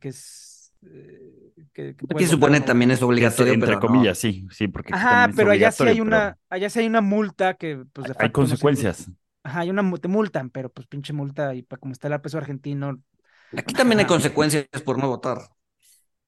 que 0.00 0.08
es 0.08 0.59
eh, 0.82 1.52
que, 1.72 1.94
Aquí 2.14 2.26
supone 2.26 2.60
también 2.60 2.90
es 2.90 3.02
obligatorio. 3.02 3.52
entre 3.52 3.78
comillas, 3.78 4.18
sí, 4.18 4.46
sí, 4.50 4.68
porque. 4.68 4.94
Ajá, 4.94 5.30
pero 5.34 5.50
allá 5.50 5.70
sí 5.70 5.84
hay 5.84 6.00
una, 6.00 6.38
allá 6.48 6.70
sí 6.70 6.80
hay 6.80 6.86
una 6.86 7.00
multa 7.00 7.54
que, 7.54 7.84
pues, 7.92 8.12
Hay 8.18 8.30
consecuencias. 8.30 9.10
Ajá, 9.42 9.60
hay 9.60 9.70
una, 9.70 9.90
te 9.96 10.08
multan, 10.08 10.50
pero 10.50 10.70
pues 10.70 10.86
pinche 10.86 11.12
multa 11.12 11.54
y 11.54 11.62
para 11.62 11.80
como 11.80 11.92
está 11.92 12.08
el 12.08 12.20
peso 12.20 12.38
argentino. 12.38 13.00
Aquí 13.56 13.74
también 13.74 14.00
hay 14.00 14.06
consecuencias 14.06 14.66
por 14.84 14.98
no 14.98 15.08
votar. 15.08 15.38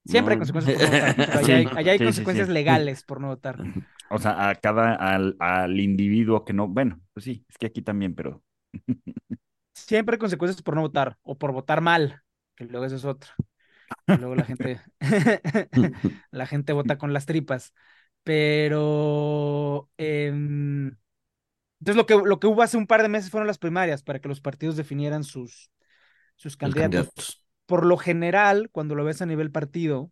Siempre 0.05 0.33
hay 0.33 0.39
consecuencias 0.39 0.77
por 0.77 0.91
no 0.91 0.97
votar. 0.97 1.39
allá 1.77 1.91
hay, 1.91 1.99
consecuencias 1.99 2.49
legales 2.49 3.03
por 3.03 3.21
no 3.21 3.27
votar. 3.27 3.63
O 4.09 4.17
sea, 4.17 4.49
a 4.49 4.55
cada, 4.55 4.95
al, 4.95 5.35
al 5.39 5.79
individuo 5.79 6.43
que 6.43 6.53
no, 6.53 6.67
bueno, 6.67 6.99
pues 7.13 7.23
sí, 7.23 7.45
es 7.47 7.57
que 7.57 7.67
aquí 7.67 7.81
también, 7.81 8.15
pero. 8.15 8.43
Siempre 9.75 10.15
hay 10.15 10.19
consecuencias 10.19 10.61
por 10.61 10.75
no 10.75 10.81
votar 10.81 11.17
o 11.23 11.37
por 11.37 11.51
votar 11.51 11.81
mal, 11.81 12.21
que 12.55 12.65
luego 12.65 12.85
eso 12.85 12.95
es 12.95 13.05
otro 13.05 13.31
luego 14.07 14.35
la 14.35 14.45
gente, 14.45 14.81
la 16.31 16.45
gente 16.45 16.73
vota 16.73 16.97
con 16.97 17.13
las 17.13 17.25
tripas. 17.25 17.73
Pero 18.23 19.89
em, 19.97 20.95
entonces 21.79 21.97
lo 21.97 22.05
que, 22.05 22.15
lo 22.15 22.39
que 22.39 22.47
hubo 22.47 22.61
hace 22.61 22.77
un 22.77 22.87
par 22.87 23.01
de 23.01 23.09
meses 23.09 23.29
fueron 23.29 23.47
las 23.47 23.57
primarias 23.57 24.03
para 24.03 24.19
que 24.19 24.29
los 24.29 24.41
partidos 24.41 24.77
definieran 24.77 25.23
sus, 25.23 25.69
sus 26.35 26.55
candidatos. 26.57 27.43
Por 27.65 27.85
lo 27.85 27.97
general, 27.97 28.69
cuando 28.71 28.95
lo 28.95 29.03
ves 29.03 29.21
a 29.21 29.25
nivel 29.25 29.51
partido, 29.51 30.11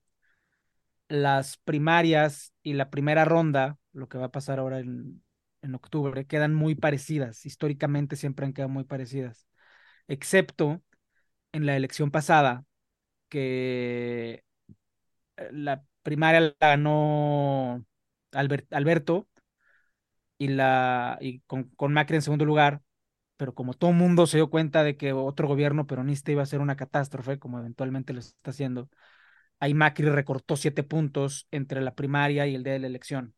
las 1.07 1.57
primarias 1.57 2.53
y 2.63 2.73
la 2.73 2.89
primera 2.89 3.25
ronda, 3.25 3.77
lo 3.93 4.07
que 4.07 4.17
va 4.17 4.25
a 4.25 4.31
pasar 4.31 4.59
ahora 4.59 4.79
en, 4.79 5.23
en 5.61 5.75
octubre, 5.75 6.25
quedan 6.25 6.53
muy 6.53 6.75
parecidas. 6.75 7.45
Históricamente 7.45 8.15
siempre 8.15 8.45
han 8.45 8.53
quedado 8.53 8.69
muy 8.69 8.83
parecidas. 8.83 9.47
Excepto 10.07 10.81
en 11.51 11.65
la 11.65 11.75
elección 11.75 12.11
pasada, 12.11 12.65
que 13.31 14.43
eh, 15.37 15.49
la 15.51 15.83
primaria 16.03 16.41
la 16.41 16.55
ganó 16.59 17.85
Alberto 18.33 19.29
y, 20.37 20.49
la, 20.49 21.17
y 21.21 21.39
con, 21.41 21.65
con, 21.75 21.93
Macri 21.93 22.17
en 22.17 22.21
segundo 22.21 22.45
lugar, 22.45 22.81
pero 23.37 23.55
como 23.55 23.73
todo 23.73 23.91
el 23.91 23.97
mundo 23.97 24.27
se 24.27 24.37
dio 24.37 24.49
cuenta 24.49 24.83
de 24.83 24.97
que 24.97 25.13
otro 25.13 25.47
gobierno 25.47 25.87
peronista 25.87 26.31
iba 26.31 26.43
a 26.43 26.45
ser 26.47 26.59
una 26.59 26.75
catástrofe, 26.75 27.39
como 27.39 27.59
eventualmente 27.59 28.13
lo 28.13 28.19
está 28.19 28.51
haciendo, 28.51 28.89
ahí 29.59 29.73
Macri 29.73 30.09
recortó 30.09 30.57
siete 30.57 30.83
puntos 30.83 31.47
entre 31.51 31.81
la 31.81 31.95
primaria 31.95 32.47
y 32.47 32.55
el 32.55 32.63
día 32.63 32.73
de 32.73 32.79
la 32.79 32.87
elección. 32.87 33.33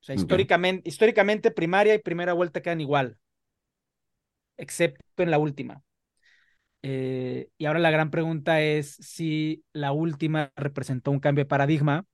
O 0.00 0.04
sea, 0.06 0.14
históricamente, 0.14 0.88
históricamente 0.88 1.50
primaria 1.50 1.94
y 1.94 1.98
primera 1.98 2.32
vuelta 2.32 2.62
quedan 2.62 2.80
igual, 2.80 3.18
excepto 4.56 5.22
en 5.22 5.30
la 5.30 5.38
última. 5.38 5.82
Eh, 6.88 7.48
y 7.58 7.64
ahora 7.66 7.80
la 7.80 7.90
gran 7.90 8.12
pregunta 8.12 8.60
es 8.62 8.94
si 9.00 9.64
la 9.72 9.90
última 9.90 10.52
representó 10.54 11.10
un 11.10 11.18
cambio 11.18 11.42
de 11.42 11.48
paradigma 11.48 12.06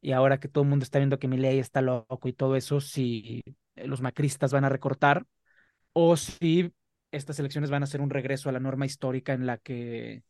y 0.00 0.12
ahora 0.12 0.38
que 0.38 0.46
todo 0.46 0.62
el 0.62 0.70
mundo 0.70 0.84
está 0.84 0.98
viendo 1.00 1.18
que 1.18 1.26
mi 1.26 1.36
ley 1.36 1.58
está 1.58 1.82
loco 1.82 2.28
y 2.28 2.32
todo 2.32 2.54
eso, 2.54 2.80
si 2.80 3.42
los 3.74 4.02
macristas 4.02 4.52
van 4.52 4.64
a 4.64 4.68
recortar 4.68 5.26
o 5.92 6.16
si 6.16 6.72
estas 7.10 7.40
elecciones 7.40 7.70
van 7.70 7.82
a 7.82 7.86
ser 7.86 8.02
un 8.02 8.10
regreso 8.10 8.48
a 8.48 8.52
la 8.52 8.60
norma 8.60 8.86
histórica 8.86 9.32
en 9.32 9.46
la 9.46 9.58
que, 9.58 10.22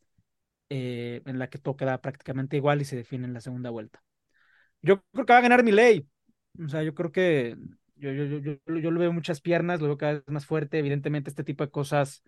eh, 0.70 1.23
en 1.27 1.38
la 1.38 1.51
que 1.51 1.59
todo 1.59 1.77
queda 1.77 2.01
prácticamente 2.01 2.57
igual 2.57 2.81
y 2.81 2.87
se 2.87 2.97
define 2.97 3.27
en 3.27 3.35
la 3.35 3.42
segunda 3.42 3.70
vuelta. 3.70 4.03
Yo 4.83 5.03
creo 5.12 5.27
que 5.27 5.33
va 5.35 5.40
a 5.40 5.42
ganar 5.42 5.62
mi 5.62 5.73
ley. 5.73 6.09
O 6.64 6.68
sea, 6.70 6.83
yo 6.83 6.94
creo 6.94 7.12
que 7.12 7.57
yo, 7.97 8.12
yo, 8.12 8.38
yo, 8.38 8.57
yo 8.66 8.90
lo 8.90 9.01
veo 9.01 9.12
muchas 9.12 9.42
piernas, 9.42 9.81
lo 9.81 9.88
veo 9.88 9.99
cada 9.99 10.14
vez 10.14 10.25
más 10.29 10.47
fuerte. 10.47 10.79
Evidentemente, 10.79 11.31
este 11.31 11.44
tipo 11.44 11.64
de 11.64 11.70
cosas 11.70 12.23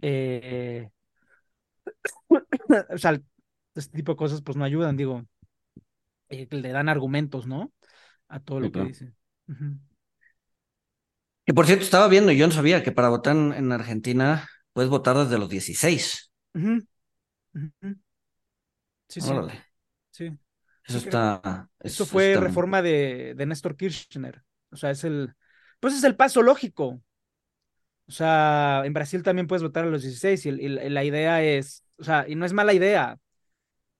eh, 0.00 0.90
o 2.90 2.98
sea, 2.98 3.20
este 3.74 3.96
tipo 3.96 4.12
de 4.12 4.16
cosas 4.16 4.42
pues 4.42 4.56
no 4.56 4.64
ayudan, 4.64 4.96
digo, 4.96 5.24
eh, 6.28 6.46
le 6.50 6.68
dan 6.70 6.88
argumentos, 6.88 7.46
¿no? 7.46 7.72
A 8.28 8.40
todo 8.40 8.60
lo 8.60 8.72
que 8.72 8.84
dice. 8.84 9.12
Y 11.46 11.52
por 11.52 11.66
cierto, 11.66 11.84
estaba 11.84 12.08
viendo, 12.08 12.30
yo 12.32 12.46
no 12.46 12.52
sabía 12.52 12.82
que 12.82 12.92
para 12.92 13.08
votar 13.08 13.34
en, 13.34 13.72
Argentina 13.72 14.46
puedes 14.72 14.90
votar 14.90 15.16
desde 15.16 15.38
los 15.38 15.48
16. 15.48 16.30
Sí, 19.08 19.20
sí. 19.20 19.32
Sí. 20.10 20.38
Eso 20.84 20.98
está. 20.98 21.70
Eso 21.80 22.04
fue 22.06 22.36
reforma 22.36 22.82
de, 22.82 23.34
de 23.34 23.46
Néstor 23.46 23.76
Kirchner. 23.76 24.42
O 24.70 24.76
sea, 24.76 24.90
es 24.90 25.04
el. 25.04 25.34
Pues 25.80 25.94
es 25.94 26.04
el 26.04 26.16
paso 26.16 26.42
lógico. 26.42 27.00
O 28.08 28.12
sea, 28.12 28.82
en 28.84 28.92
Brasil 28.94 29.22
también 29.22 29.46
puedes 29.46 29.62
votar 29.62 29.84
a 29.84 29.88
los 29.88 30.02
16 30.02 30.46
y, 30.46 30.50
la 30.68 31.04
idea 31.04 31.42
es, 31.42 31.84
o 31.98 32.04
sea, 32.04 32.24
y 32.26 32.34
no 32.36 32.46
es 32.46 32.52
mala 32.54 32.72
idea. 32.72 33.18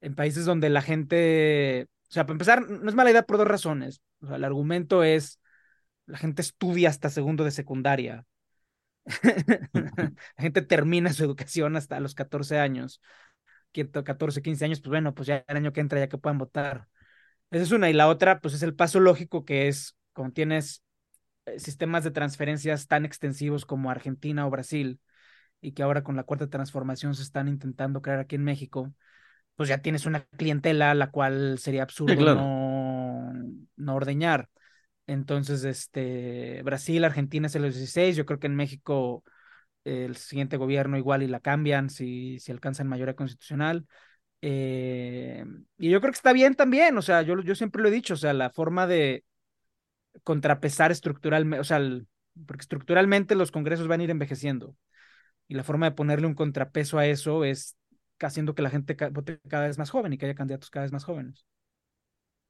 En 0.00 0.14
países 0.14 0.44
donde 0.46 0.70
la 0.70 0.82
gente, 0.82 1.88
o 2.08 2.12
sea, 2.12 2.24
para 2.24 2.34
empezar, 2.34 2.70
no 2.70 2.88
es 2.88 2.94
mala 2.94 3.10
idea 3.10 3.24
por 3.24 3.36
dos 3.38 3.48
razones. 3.48 4.00
O 4.20 4.28
sea, 4.28 4.36
el 4.36 4.44
argumento 4.44 5.04
es, 5.04 5.40
la 6.06 6.18
gente 6.18 6.42
estudia 6.42 6.88
hasta 6.90 7.10
segundo 7.10 7.44
de 7.44 7.50
secundaria. 7.50 8.24
La 10.36 10.42
gente 10.42 10.62
termina 10.62 11.12
su 11.12 11.24
educación 11.24 11.76
hasta 11.76 12.00
los 12.00 12.14
14 12.14 12.58
años. 12.58 13.00
14, 13.72 14.42
15 14.42 14.64
años, 14.64 14.80
pues 14.80 14.90
bueno, 14.90 15.14
pues 15.14 15.28
ya 15.28 15.44
el 15.46 15.56
año 15.56 15.72
que 15.72 15.80
entra 15.80 16.00
ya 16.00 16.08
que 16.08 16.18
puedan 16.18 16.38
votar. 16.38 16.88
Esa 17.50 17.64
es 17.64 17.72
una. 17.72 17.90
Y 17.90 17.92
la 17.92 18.08
otra, 18.08 18.40
pues 18.40 18.54
es 18.54 18.62
el 18.62 18.74
paso 18.74 19.00
lógico 19.00 19.44
que 19.44 19.68
es 19.68 19.96
cuando 20.12 20.34
tienes 20.34 20.82
sistemas 21.56 22.04
de 22.04 22.11
transferencias 22.11 22.87
tan 22.87 23.04
extensivos 23.04 23.64
como 23.64 23.90
Argentina 23.90 24.46
o 24.46 24.50
Brasil 24.50 25.00
y 25.61 25.72
que 25.72 25.82
ahora 25.82 26.02
con 26.02 26.16
la 26.16 26.24
cuarta 26.24 26.48
transformación 26.48 27.14
se 27.14 27.22
están 27.22 27.48
intentando 27.48 28.02
crear 28.02 28.20
aquí 28.20 28.37
en 28.37 28.44
México, 28.44 28.92
pues 29.56 29.68
ya 29.68 29.78
tienes 29.78 30.06
una 30.06 30.24
clientela 30.37 30.92
a 30.92 30.94
la 30.94 31.11
cual 31.11 31.58
sería 31.58 31.82
absurdo 31.82 32.34
no, 32.34 33.32
no 33.76 33.94
ordeñar. 33.94 34.48
Entonces, 35.06 35.64
este, 35.64 36.62
Brasil, 36.62 37.02
Argentina 37.04 37.46
es 37.46 37.54
el 37.56 37.62
16, 37.62 38.14
yo 38.14 38.26
creo 38.26 38.38
que 38.38 38.46
en 38.46 38.56
México 38.56 39.24
el 39.84 40.16
siguiente 40.16 40.56
gobierno 40.56 40.98
igual 40.98 41.22
y 41.22 41.28
la 41.28 41.40
cambian 41.40 41.90
si, 41.90 42.38
si 42.40 42.52
alcanzan 42.52 42.88
mayoría 42.88 43.14
constitucional. 43.14 43.87
Eh, 44.40 45.44
y 45.78 45.90
yo 45.90 46.00
creo 46.00 46.12
que 46.12 46.16
está 46.16 46.32
bien 46.32 46.54
también, 46.54 46.96
o 46.96 47.02
sea, 47.02 47.22
yo, 47.22 47.40
yo 47.40 47.54
siempre 47.54 47.82
lo 47.82 47.88
he 47.88 47.92
dicho, 47.92 48.14
o 48.14 48.16
sea, 48.16 48.32
la 48.32 48.50
forma 48.50 48.87
de 48.87 49.24
contrapesar 50.24 50.90
estructuralmente, 50.92 51.61
o 51.61 51.64
sea, 51.64 51.81
porque 52.46 52.62
estructuralmente 52.62 53.35
los 53.35 53.50
congresos 53.52 53.88
van 53.88 54.00
a 54.00 54.04
ir 54.04 54.11
envejeciendo 54.11 54.76
y 55.48 55.54
la 55.54 55.64
forma 55.64 55.87
de 55.87 55.96
ponerle 55.96 56.26
un 56.26 56.35
contrapeso 56.35 56.98
a 56.98 57.07
eso 57.07 57.44
es 57.44 57.76
haciendo 58.20 58.54
que 58.54 58.62
la 58.62 58.70
gente 58.70 58.96
vote 59.11 59.40
cada 59.48 59.66
vez 59.66 59.78
más 59.78 59.90
joven 59.90 60.12
y 60.12 60.18
que 60.18 60.26
haya 60.26 60.35
candidatos 60.35 60.70
cada 60.70 60.85
vez 60.85 60.92
más 60.92 61.04
jóvenes. 61.04 61.46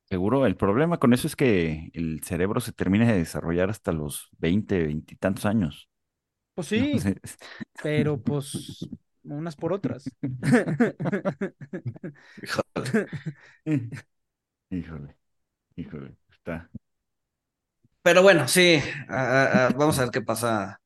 Seguro, 0.05 0.47
el 0.47 0.57
problema 0.57 0.99
con 0.99 1.13
eso 1.13 1.27
es 1.27 1.37
que 1.37 1.91
el 1.93 2.23
cerebro 2.25 2.61
se 2.61 2.73
termina 2.73 3.07
de 3.07 3.19
desarrollar 3.19 3.69
hasta 3.69 3.93
los 3.93 4.29
20, 4.39 4.83
20 4.83 5.15
y 5.15 5.17
tantos 5.19 5.45
años. 5.45 5.91
Pues 6.55 6.69
sí, 6.69 6.99
pero 7.83 8.21
pues 8.21 8.89
unas 9.25 9.57
por 9.57 9.73
otras. 9.73 10.11
híjole. 12.43 12.93
híjole, 14.71 15.17
híjole, 15.77 16.17
está. 16.31 16.71
Pero 18.09 18.23
bueno, 18.23 18.49
sí, 18.49 18.81
vamos 19.07 19.99
a 19.99 20.05
ver 20.05 20.11
qué 20.11 20.23
pasa 20.23 20.81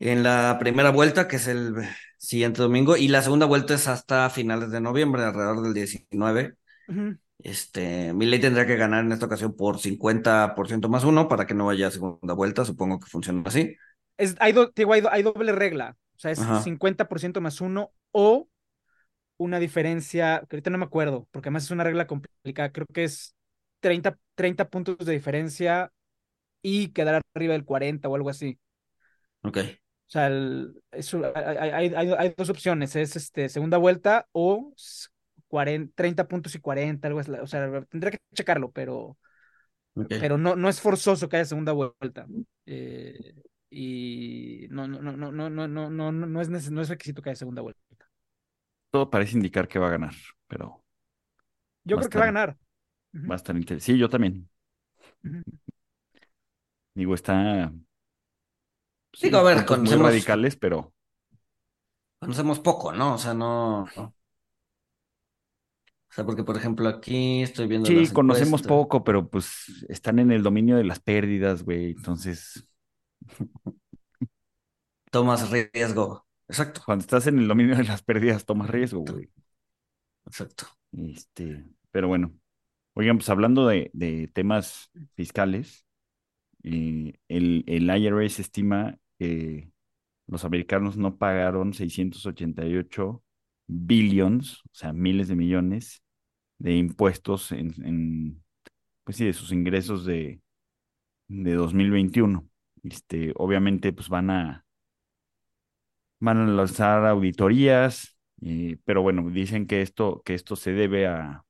en 0.00 0.24
la 0.24 0.56
primera 0.58 0.90
vuelta, 0.90 1.28
que 1.28 1.36
es 1.36 1.46
el 1.46 1.72
siguiente 2.18 2.60
domingo, 2.60 2.96
y 2.96 3.06
la 3.06 3.22
segunda 3.22 3.46
vuelta 3.46 3.74
es 3.74 3.86
hasta 3.86 4.28
finales 4.28 4.72
de 4.72 4.80
noviembre, 4.80 5.22
alrededor 5.22 5.62
del 5.62 5.72
19. 5.72 6.56
Este, 7.38 8.12
Milei 8.12 8.40
tendría 8.40 8.66
que 8.66 8.74
ganar 8.74 9.04
en 9.04 9.12
esta 9.12 9.26
ocasión 9.26 9.54
por 9.54 9.78
50% 9.78 10.88
más 10.88 11.04
uno 11.04 11.28
para 11.28 11.46
que 11.46 11.54
no 11.54 11.66
vaya 11.66 11.86
a 11.86 11.92
segunda 11.92 12.34
vuelta, 12.34 12.64
supongo 12.64 12.98
que 12.98 13.06
funciona 13.06 13.44
así 13.46 13.76
es, 14.16 14.34
hay, 14.40 14.52
hay, 15.12 15.22
doble 15.22 15.52
regla. 15.52 15.96
O 16.16 16.18
sea, 16.18 16.32
es 16.32 16.40
50% 16.40 17.40
más 17.40 17.60
uno 17.60 17.92
o 18.10 18.48
una 19.36 19.60
diferencia, 19.60 20.42
que 20.50 20.56
ahorita 20.56 20.70
no 20.70 20.78
me 20.78 20.86
acuerdo, 20.86 21.28
porque 21.30 21.50
además 21.50 21.62
es 21.62 21.70
una 21.70 21.84
regla 21.84 22.08
complicada. 22.08 22.72
Creo 22.72 22.86
que 22.92 23.04
es 23.04 23.33
30, 23.84 24.18
30 24.34 24.70
puntos 24.70 24.96
de 24.96 25.12
diferencia 25.12 25.92
y 26.62 26.88
quedar 26.88 27.20
arriba 27.34 27.52
del 27.52 27.66
40 27.66 28.08
o 28.08 28.14
algo 28.14 28.30
así. 28.30 28.58
Ok. 29.42 29.58
O 29.58 30.10
sea, 30.10 30.28
hay, 30.28 31.92
hay, 31.94 32.34
dos 32.34 32.48
opciones, 32.48 32.96
es 32.96 33.14
este, 33.14 33.50
segunda 33.50 33.76
vuelta 33.76 34.26
o 34.32 34.72
40, 35.48 35.92
30 35.94 36.28
puntos 36.28 36.54
y 36.54 36.60
40, 36.60 37.08
algo 37.08 37.20
así. 37.20 37.30
O 37.32 37.46
sea, 37.46 37.84
tendría 37.90 38.12
que 38.12 38.18
checarlo, 38.32 38.70
pero, 38.70 39.18
pero 40.08 40.38
no, 40.38 40.56
no 40.56 40.70
es 40.70 40.80
forzoso 40.80 41.28
que 41.28 41.36
haya 41.36 41.44
segunda 41.44 41.72
vuelta. 41.72 42.26
Eh, 42.64 43.34
y 43.68 44.66
no, 44.70 44.88
no, 44.88 45.02
no, 45.02 45.14
no, 45.14 45.30
no, 45.30 45.50
no, 45.50 45.68
no, 45.68 45.90
no, 45.90 46.10
no 46.10 46.40
es, 46.40 46.70
no 46.70 46.80
es 46.80 46.88
requisito 46.88 47.20
que 47.20 47.28
haya 47.28 47.36
segunda 47.36 47.60
vuelta. 47.60 47.80
Todo 48.90 49.10
parece 49.10 49.36
indicar 49.36 49.68
que 49.68 49.78
va 49.78 49.88
a 49.88 49.90
ganar, 49.90 50.14
pero. 50.46 50.82
Yo 51.84 51.98
creo 51.98 52.08
que 52.08 52.16
va 52.16 52.24
a 52.24 52.28
ganar. 52.28 52.56
Va 53.14 53.34
a 53.34 53.36
estar 53.36 53.56
interesante. 53.56 53.92
Sí, 53.92 53.98
yo 53.98 54.08
también. 54.08 54.48
Digo, 56.94 57.14
está. 57.14 57.72
Sí, 59.12 59.34
a 59.34 59.42
ver, 59.42 59.64
conocemos. 59.64 60.02
Muy 60.02 60.10
radicales, 60.10 60.56
pero. 60.56 60.92
Conocemos 62.18 62.58
poco, 62.60 62.92
¿no? 62.92 63.14
O 63.14 63.18
sea, 63.18 63.34
no. 63.34 63.82
O 63.84 64.12
sea, 66.10 66.24
porque, 66.24 66.44
por 66.44 66.56
ejemplo, 66.56 66.88
aquí 66.88 67.42
estoy 67.42 67.66
viendo. 67.66 67.86
Sí, 67.86 68.08
conocemos 68.12 68.62
poco, 68.62 69.04
pero 69.04 69.28
pues 69.28 69.84
están 69.88 70.18
en 70.18 70.32
el 70.32 70.42
dominio 70.42 70.76
de 70.76 70.84
las 70.84 71.00
pérdidas, 71.00 71.62
güey. 71.62 71.90
Entonces. 71.90 72.68
Tomas 75.10 75.50
riesgo. 75.50 76.26
Exacto. 76.48 76.82
Cuando 76.84 77.02
estás 77.02 77.26
en 77.28 77.38
el 77.38 77.48
dominio 77.48 77.76
de 77.76 77.84
las 77.84 78.02
pérdidas, 78.02 78.44
tomas 78.44 78.68
riesgo, 78.68 79.04
güey. 79.04 79.30
Exacto. 80.26 80.66
Este, 80.92 81.64
pero 81.90 82.08
bueno. 82.08 82.32
Oigan, 82.94 83.18
pues 83.18 83.28
hablando 83.28 83.66
de, 83.66 84.30
temas 84.32 84.90
fiscales, 85.14 85.84
eh, 86.62 87.14
el, 87.28 87.64
el 87.66 87.90
IRS 87.96 88.40
estima 88.40 88.98
que 89.18 89.70
los 90.26 90.44
americanos 90.44 90.96
no 90.96 91.16
pagaron 91.16 91.74
688 91.74 93.22
billions, 93.66 94.60
o 94.64 94.70
sea, 94.72 94.92
miles 94.92 95.28
de 95.28 95.36
millones 95.36 96.02
de 96.58 96.76
impuestos 96.76 97.52
en, 97.52 97.74
en 97.84 98.44
pues 99.04 99.18
sí, 99.18 99.26
de 99.26 99.32
sus 99.32 99.52
ingresos 99.52 100.04
de, 100.06 100.40
de 101.28 101.54
2021. 101.54 102.48
Este, 102.82 103.32
obviamente, 103.36 103.92
pues 103.92 104.08
van 104.08 104.30
a, 104.30 104.64
van 106.20 106.38
a 106.38 106.46
lanzar 106.46 107.06
auditorías, 107.06 108.16
eh, 108.42 108.78
pero 108.84 109.02
bueno, 109.02 109.28
dicen 109.30 109.66
que 109.66 109.82
esto, 109.82 110.22
que 110.24 110.34
esto 110.34 110.56
se 110.56 110.72
debe 110.72 111.06
a, 111.06 111.44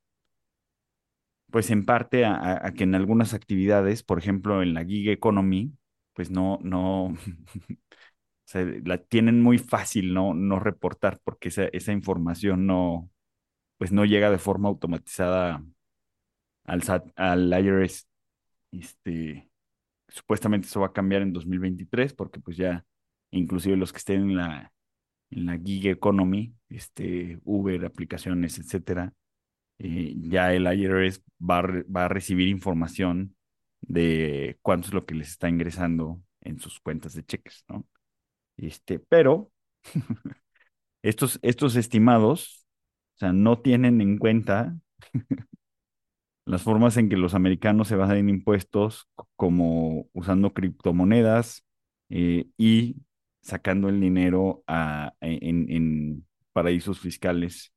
pues 1.55 1.71
en 1.71 1.85
parte 1.85 2.25
a, 2.25 2.73
que 2.77 2.83
en 2.83 2.97
algunas 2.97 3.33
actividades, 3.33 4.03
por 4.03 4.19
ejemplo, 4.19 4.61
en 4.61 4.75
la 4.75 4.85
gig 4.85 5.09
economy, 5.09 5.73
pues 6.13 6.29
no, 6.29 6.59
no, 6.65 7.15
se 8.45 8.81
la 8.81 8.99
tienen 8.99 9.41
muy 9.41 9.59
fácil 9.59 10.15
no, 10.15 10.35
no 10.35 10.59
reportar 10.59 11.21
porque 11.23 11.51
esa, 11.51 11.67
esa 11.67 11.93
información 11.93 12.67
no, 12.67 13.09
pues 13.79 13.93
no 13.93 14.05
llega 14.05 14.31
de 14.33 14.39
forma 14.39 14.69
automatizada 14.69 15.65
al 16.65 16.83
al 17.17 17.65
IRS. 17.65 18.07
Este, 18.73 19.49
Supuestamente 20.09 20.67
eso 20.67 20.81
va 20.81 20.89
a 20.89 20.93
cambiar 20.93 21.23
en 21.23 21.33
2023 21.33 22.15
porque 22.15 22.41
pues 22.41 22.57
ya 22.57 22.85
inclusive 23.31 23.77
los 23.77 23.93
que 23.93 23.99
estén 23.99 24.23
en 24.23 24.37
la, 24.39 24.73
en 25.31 25.47
la 25.47 25.59
gig 25.59 25.87
economy, 25.87 26.55
este, 26.69 27.41
Uber, 27.45 27.85
aplicaciones, 27.85 28.59
etcétera, 28.59 29.13
eh, 29.79 30.15
ya 30.17 30.53
el 30.53 30.67
IRS 30.67 31.23
va 31.41 31.59
a, 31.61 31.63
va 31.63 32.05
a 32.07 32.09
recibir 32.09 32.49
información 32.49 33.37
de 33.81 34.59
cuánto 34.63 34.89
es 34.89 34.95
lo 34.95 35.05
que 35.05 35.15
les 35.15 35.29
está 35.29 35.49
ingresando 35.49 36.23
en 36.41 36.59
sus 36.59 36.81
cuentas 36.81 37.15
de 37.15 37.25
cheques, 37.25 37.65
¿no? 37.69 37.87
Este, 38.57 38.99
pero 38.99 39.51
estos, 41.03 41.39
estos 41.43 41.77
estimados, 41.77 42.67
o 43.17 43.19
sea, 43.19 43.33
no 43.33 43.61
tienen 43.61 44.01
en 44.01 44.19
cuenta 44.19 44.77
las 46.47 46.63
formas 46.63 46.97
en 46.97 47.09
que 47.09 47.17
los 47.17 47.35
americanos 47.35 47.89
se 47.89 47.97
basan 47.97 48.19
en 48.19 48.29
impuestos, 48.29 49.09
como 49.37 50.09
usando 50.13 50.53
criptomonedas 50.53 51.65
eh, 52.11 52.47
y 52.57 52.97
sacando 53.43 53.89
el 53.89 54.01
dinero 54.01 54.63
a, 54.67 55.15
en, 55.21 56.27
paraísos 56.53 57.01
fiscales, 57.01 57.74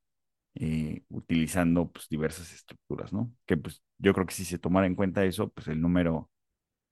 eh, 0.57 1.03
utilizando 1.09 1.91
pues, 1.91 2.09
diversas 2.09 2.53
estructuras, 2.53 3.13
¿no? 3.13 3.33
Que 3.45 3.57
pues 3.57 3.83
yo 3.99 4.13
creo 4.13 4.25
que 4.25 4.33
si 4.35 4.45
se 4.45 4.59
tomara 4.59 4.87
en 4.87 4.95
cuenta 4.95 5.25
eso, 5.25 5.49
pues 5.49 5.67
el 5.67 5.81
número 5.81 6.29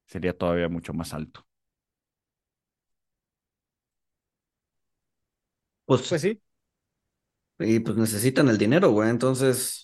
sería 0.08 0.38
todavía 0.38 0.70
mucho 0.70 0.94
más 0.94 1.14
alto. 1.14 1.46
Pues, 5.86 6.08
pues 6.10 6.22
sí. 6.22 6.42
Y 7.60 7.80
pues 7.80 7.98
necesitan 7.98 8.50
el 8.50 8.58
dinero, 8.58 8.92
güey. 8.92 9.10
Entonces, 9.10 9.82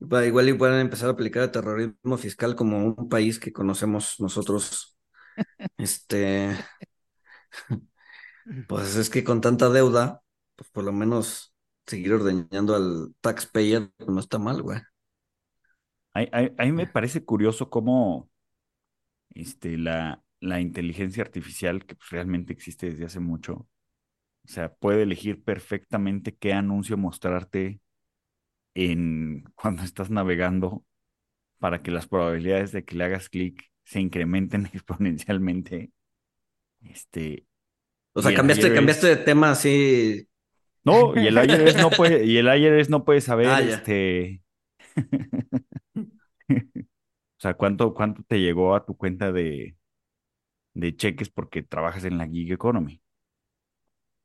Igual 0.00 0.48
y 0.50 0.54
pueden 0.54 0.80
empezar 0.80 1.08
a 1.10 1.12
aplicar 1.12 1.44
el 1.44 1.50
terrorismo 1.52 2.18
fiscal 2.18 2.56
como 2.56 2.84
un 2.86 3.08
país 3.08 3.38
que 3.40 3.52
conocemos 3.52 4.16
nosotros. 4.20 4.98
este, 5.78 6.56
pues 8.68 8.96
es 8.96 9.10
que 9.10 9.24
con 9.24 9.40
tanta 9.40 9.68
deuda, 9.70 10.22
pues 10.56 10.70
por 10.70 10.84
lo 10.84 10.92
menos 10.92 11.53
seguir 11.86 12.12
ordeñando 12.14 12.74
al 12.74 13.14
taxpayer 13.20 13.90
pues 13.96 14.08
no 14.08 14.20
está 14.20 14.38
mal, 14.38 14.62
güey. 14.62 14.80
A, 16.14 16.64
mí 16.64 16.72
me 16.72 16.86
parece 16.86 17.24
curioso 17.24 17.70
cómo 17.70 18.30
este, 19.34 19.76
la, 19.76 20.22
la 20.40 20.60
inteligencia 20.60 21.24
artificial, 21.24 21.84
que 21.84 21.96
pues 21.96 22.10
realmente 22.10 22.52
existe 22.52 22.90
desde 22.90 23.06
hace 23.06 23.20
mucho, 23.20 23.66
o 24.44 24.48
sea, 24.48 24.74
puede 24.74 25.02
elegir 25.02 25.42
perfectamente 25.42 26.36
qué 26.36 26.52
anuncio 26.52 26.96
mostrarte 26.96 27.80
en 28.74 29.44
cuando 29.54 29.82
estás 29.82 30.10
navegando 30.10 30.84
para 31.58 31.82
que 31.82 31.90
las 31.90 32.06
probabilidades 32.06 32.72
de 32.72 32.84
que 32.84 32.94
le 32.94 33.04
hagas 33.04 33.28
clic 33.28 33.70
se 33.84 34.00
incrementen 34.00 34.66
exponencialmente. 34.72 35.90
Este, 36.82 37.46
O 38.12 38.20
sea, 38.20 38.34
cambiaste, 38.34 38.74
cambiaste 38.74 39.06
de 39.06 39.16
tema 39.16 39.52
así. 39.52 40.28
No, 40.84 41.16
y 41.16 41.26
el 41.26 41.34
IRS 41.36 41.80
no 41.80 41.90
puede, 41.90 42.24
y 42.26 42.36
el 42.36 42.46
IRS 42.46 42.90
no 42.90 43.04
puede 43.04 43.20
saber, 43.22 43.48
Ah, 43.48 43.60
este, 43.60 44.42
o 46.50 46.64
sea, 47.38 47.54
cuánto, 47.54 47.94
cuánto 47.94 48.22
te 48.24 48.40
llegó 48.40 48.74
a 48.74 48.84
tu 48.84 48.96
cuenta 48.96 49.32
de, 49.32 49.76
de 50.74 50.96
cheques 50.96 51.30
porque 51.30 51.62
trabajas 51.62 52.04
en 52.04 52.18
la 52.18 52.28
gig 52.28 52.52
economy. 52.52 53.02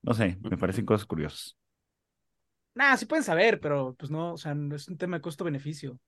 No 0.01 0.13
sé, 0.13 0.37
me 0.41 0.57
parecen 0.57 0.85
cosas 0.85 1.05
curiosas. 1.05 1.57
Nah, 2.75 2.95
sí 2.97 3.05
pueden 3.05 3.23
saber, 3.23 3.59
pero 3.59 3.95
pues 3.95 4.09
no, 4.11 4.33
o 4.33 4.37
sea, 4.37 4.53
no 4.55 4.75
es 4.75 4.87
un 4.87 4.97
tema 4.97 5.17
de 5.17 5.21
costo-beneficio. 5.21 5.99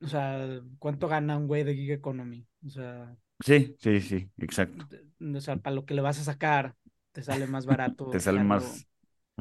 O 0.00 0.06
sea, 0.08 0.60
¿cuánto 0.78 1.08
gana 1.08 1.36
un 1.38 1.46
güey 1.48 1.64
de 1.64 1.74
gig 1.74 1.90
economy? 1.92 2.46
O 2.66 2.70
sea, 2.70 3.16
Sí, 3.40 3.76
sí, 3.78 4.00
sí, 4.00 4.30
exacto. 4.38 4.86
o 5.20 5.40
sea, 5.40 5.56
para 5.56 5.74
lo 5.74 5.84
que 5.86 5.94
le 5.94 6.02
vas 6.02 6.18
a 6.20 6.24
sacar, 6.24 6.74
te 7.16 7.22
sale 7.22 7.46
más 7.46 7.66
barato. 7.66 8.06
Te 8.10 8.20
sale 8.20 8.40
más, 8.40 8.86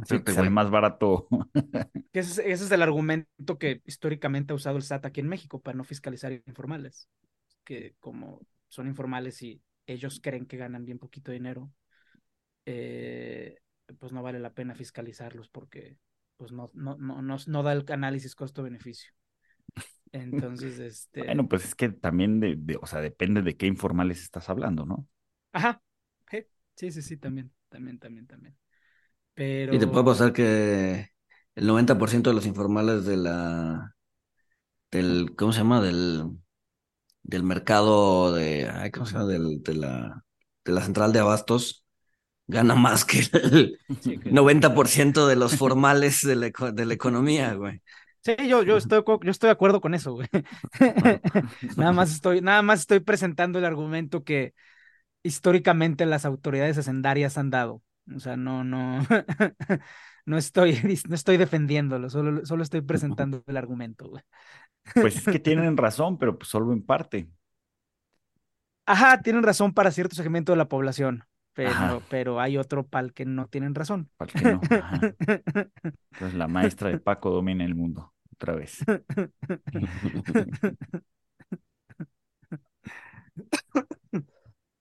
sí, 0.06 0.20
te 0.20 0.34
sale 0.34 0.50
más 0.50 0.70
barato. 0.72 1.28
Ese, 2.14 2.32
es- 2.32 2.38
ese 2.40 2.66
es 2.66 2.72
el 2.72 2.82
argumento 2.82 3.58
que 3.60 3.82
históricamente 3.86 4.54
ha 4.54 4.56
usado 4.56 4.78
el 4.78 4.84
SAT 4.84 5.08
aquí 5.08 5.20
en 5.22 5.28
México 5.28 5.62
para 5.62 5.78
no 5.78 5.84
fiscalizar 5.84 6.32
informales. 6.32 7.10
Que 7.64 7.96
como 8.00 8.46
son 8.70 8.88
informales 8.88 9.42
y 9.44 9.62
ellos 9.88 10.20
creen 10.24 10.46
que 10.48 10.58
ganan 10.58 10.86
bien 10.86 11.00
poquito 11.00 11.32
dinero, 11.32 11.72
eh, 12.66 13.60
pues 14.00 14.12
no 14.14 14.24
vale 14.24 14.40
la 14.40 14.54
pena 14.54 14.76
fiscalizarlos 14.76 15.50
porque 15.50 15.98
pues 16.38 16.52
no, 16.52 16.72
no, 16.74 16.98
no, 16.98 17.22
no, 17.22 17.38
no 17.48 17.64
da 17.64 17.74
el 17.74 17.86
análisis 17.90 18.36
costo-beneficio. 18.36 19.12
Entonces, 20.12 20.80
este. 20.80 21.24
Bueno, 21.28 21.48
pues 21.48 21.66
es 21.66 21.76
que 21.76 21.90
también, 21.90 22.40
de, 22.40 22.56
de- 22.58 22.78
o 22.82 22.86
sea, 22.88 23.02
depende 23.02 23.42
de 23.42 23.56
qué 23.58 23.68
informales 23.68 24.22
estás 24.22 24.50
hablando, 24.50 24.86
¿no? 24.86 25.08
Ajá. 25.54 25.82
je, 26.32 26.48
Sí, 26.76 26.92
sí, 26.92 27.02
sí, 27.02 27.18
también, 27.18 27.52
también, 27.70 28.00
también, 28.00 28.28
también. 28.28 28.58
Pero. 29.34 29.74
Y 29.74 29.80
te 29.80 29.88
puedo 29.88 30.06
pasar 30.06 30.32
que 30.34 31.10
el 31.56 31.68
90% 31.68 32.30
de 32.30 32.36
los 32.36 32.46
informales 32.46 33.06
de 33.06 33.18
la, 33.18 33.96
del, 34.92 35.36
¿cómo 35.38 35.52
se 35.54 35.60
llama? 35.60 35.82
Del, 35.82 36.32
del 37.24 37.44
mercado 37.44 38.34
de, 38.34 38.70
ay, 38.70 38.92
¿cómo 38.92 39.06
se 39.06 39.14
llama? 39.14 39.28
Del, 39.28 39.64
de 39.64 39.74
la, 39.76 40.26
de 40.66 40.72
la 40.74 40.82
central 40.82 41.14
de 41.14 41.20
abastos 41.20 41.86
gana 42.48 42.76
más 42.76 43.06
que 43.06 43.20
el 43.44 43.80
Sí, 44.02 44.20
que- 44.20 44.30
90% 44.30 45.28
de 45.28 45.36
los 45.38 45.56
formales 45.58 46.22
de 46.26 46.36
la, 46.38 46.52
de 46.74 46.86
la 46.86 46.94
economía, 46.96 47.54
güey. 47.56 47.82
Sí, 48.22 48.36
yo, 48.48 48.64
yo 48.64 48.78
estoy, 48.78 49.04
yo 49.22 49.32
estoy 49.32 49.48
de 49.50 49.52
acuerdo 49.52 49.82
con 49.82 49.94
eso, 49.94 50.14
güey. 50.14 50.28
Nada 51.76 51.92
más 51.94 52.12
estoy, 52.12 52.42
nada 52.42 52.62
más 52.64 52.80
estoy 52.82 53.00
presentando 53.00 53.60
el 53.60 53.66
argumento 53.66 54.24
que 54.24 54.54
históricamente 55.26 56.06
las 56.06 56.24
autoridades 56.26 56.78
hacendarias 56.78 57.38
han 57.38 57.50
dado. 57.50 57.82
O 58.16 58.20
sea, 58.20 58.38
no, 58.38 58.64
no, 58.64 59.00
no 60.26 60.38
estoy, 60.38 60.78
no 61.10 61.16
estoy 61.16 61.38
defendiéndolo, 61.38 62.10
solo, 62.10 62.46
solo 62.46 62.64
estoy 62.64 62.82
presentando 62.82 63.44
el 63.48 63.58
argumento, 63.58 64.08
güey. 64.08 64.24
Pues 64.94 65.18
es 65.18 65.26
que 65.26 65.40
tienen 65.40 65.78
razón, 65.78 66.18
pero 66.18 66.38
pues 66.38 66.50
solo 66.50 66.72
en 66.74 66.84
parte. 66.84 67.28
Ajá, 68.86 69.20
tienen 69.22 69.42
razón 69.42 69.74
para 69.74 69.90
cierto 69.90 70.16
segmento 70.16 70.52
de 70.52 70.60
la 70.60 70.68
población, 70.68 71.24
pero, 71.54 71.72
Ajá. 71.72 72.00
pero 72.08 72.40
hay 72.40 72.58
otro 72.58 72.86
pal 72.86 73.14
que 73.14 73.26
no 73.26 73.48
tienen 73.48 73.74
razón. 73.74 74.12
Para 74.18 74.32
el 74.32 74.40
que 74.40 74.52
no. 74.52 74.62
Ajá. 74.70 75.00
Entonces 76.12 76.36
la 76.36 76.48
maestra 76.48 76.90
de 76.90 77.00
Paco 77.00 77.32
domina 77.32 77.66
el 77.66 77.74
mundo, 77.74 78.14
otra 78.32 78.54
vez. 78.54 78.78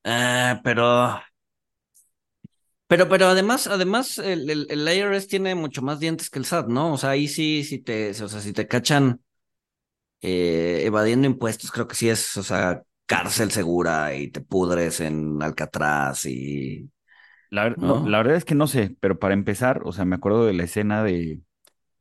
Ah, 0.05 0.61
pero, 0.65 1.21
pero, 2.87 3.09
pero 3.09 3.27
además, 3.29 3.67
además, 3.67 4.19
el, 4.19 4.49
el, 4.51 4.67
el 4.71 4.89
IRS 4.89 5.27
tiene 5.27 5.55
mucho 5.55 5.83
más 5.83 5.99
dientes 6.01 6.31
que 6.31 6.39
el 6.39 6.45
SAT, 6.45 6.69
¿no? 6.69 6.93
O 6.95 6.99
sea, 6.99 7.11
ahí 7.11 7.29
sí, 7.29 7.65
si 7.65 7.79
te, 7.79 8.11
o 8.11 8.29
sea, 8.29 8.41
si 8.41 8.53
te 8.53 8.69
cachan 8.69 9.21
eh, 10.23 10.83
evadiendo 10.87 11.27
impuestos, 11.27 11.71
creo 11.73 11.87
que 11.89 11.95
sí 11.97 12.09
es, 12.09 12.37
o 12.37 12.43
sea, 12.43 12.83
cárcel 13.07 13.51
segura 13.53 14.15
y 14.15 14.31
te 14.31 14.41
pudres 14.41 15.01
en 15.01 15.43
Alcatraz 15.43 16.25
y 16.27 16.91
La, 17.51 17.65
ver- 17.65 17.79
no, 17.81 18.01
¿No? 18.01 18.05
la 18.05 18.19
verdad 18.19 18.37
es 18.37 18.45
que 18.45 18.55
no 18.55 18.67
sé, 18.67 18.97
pero 19.01 19.19
para 19.19 19.35
empezar, 19.35 19.83
o 19.85 19.93
sea, 19.93 20.05
me 20.05 20.17
acuerdo 20.17 20.45
de 20.47 20.53
la 20.55 20.65
escena 20.65 21.03
de 21.05 21.41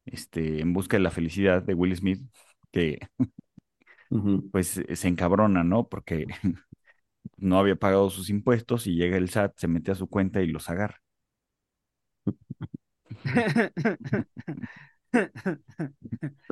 este, 0.05 0.61
En 0.61 0.73
busca 0.73 0.97
de 0.97 1.03
la 1.03 1.11
felicidad 1.11 1.63
de 1.63 1.73
Will 1.75 1.95
Smith, 1.97 2.21
que 2.71 2.99
pues 4.51 4.81
se 4.93 5.07
encabrona, 5.07 5.63
¿no? 5.63 5.87
Porque 5.89 6.27
no 7.37 7.59
había 7.59 7.75
pagado 7.75 8.09
sus 8.09 8.29
impuestos 8.29 8.87
y 8.87 8.95
llega 8.95 9.17
el 9.17 9.25
SAT, 9.25 9.53
se 9.57 9.67
mete 9.67 9.91
a 9.91 9.95
su 9.95 10.07
cuenta 10.09 10.41
y 10.41 10.47
los 10.47 10.69
agarra. 10.69 11.01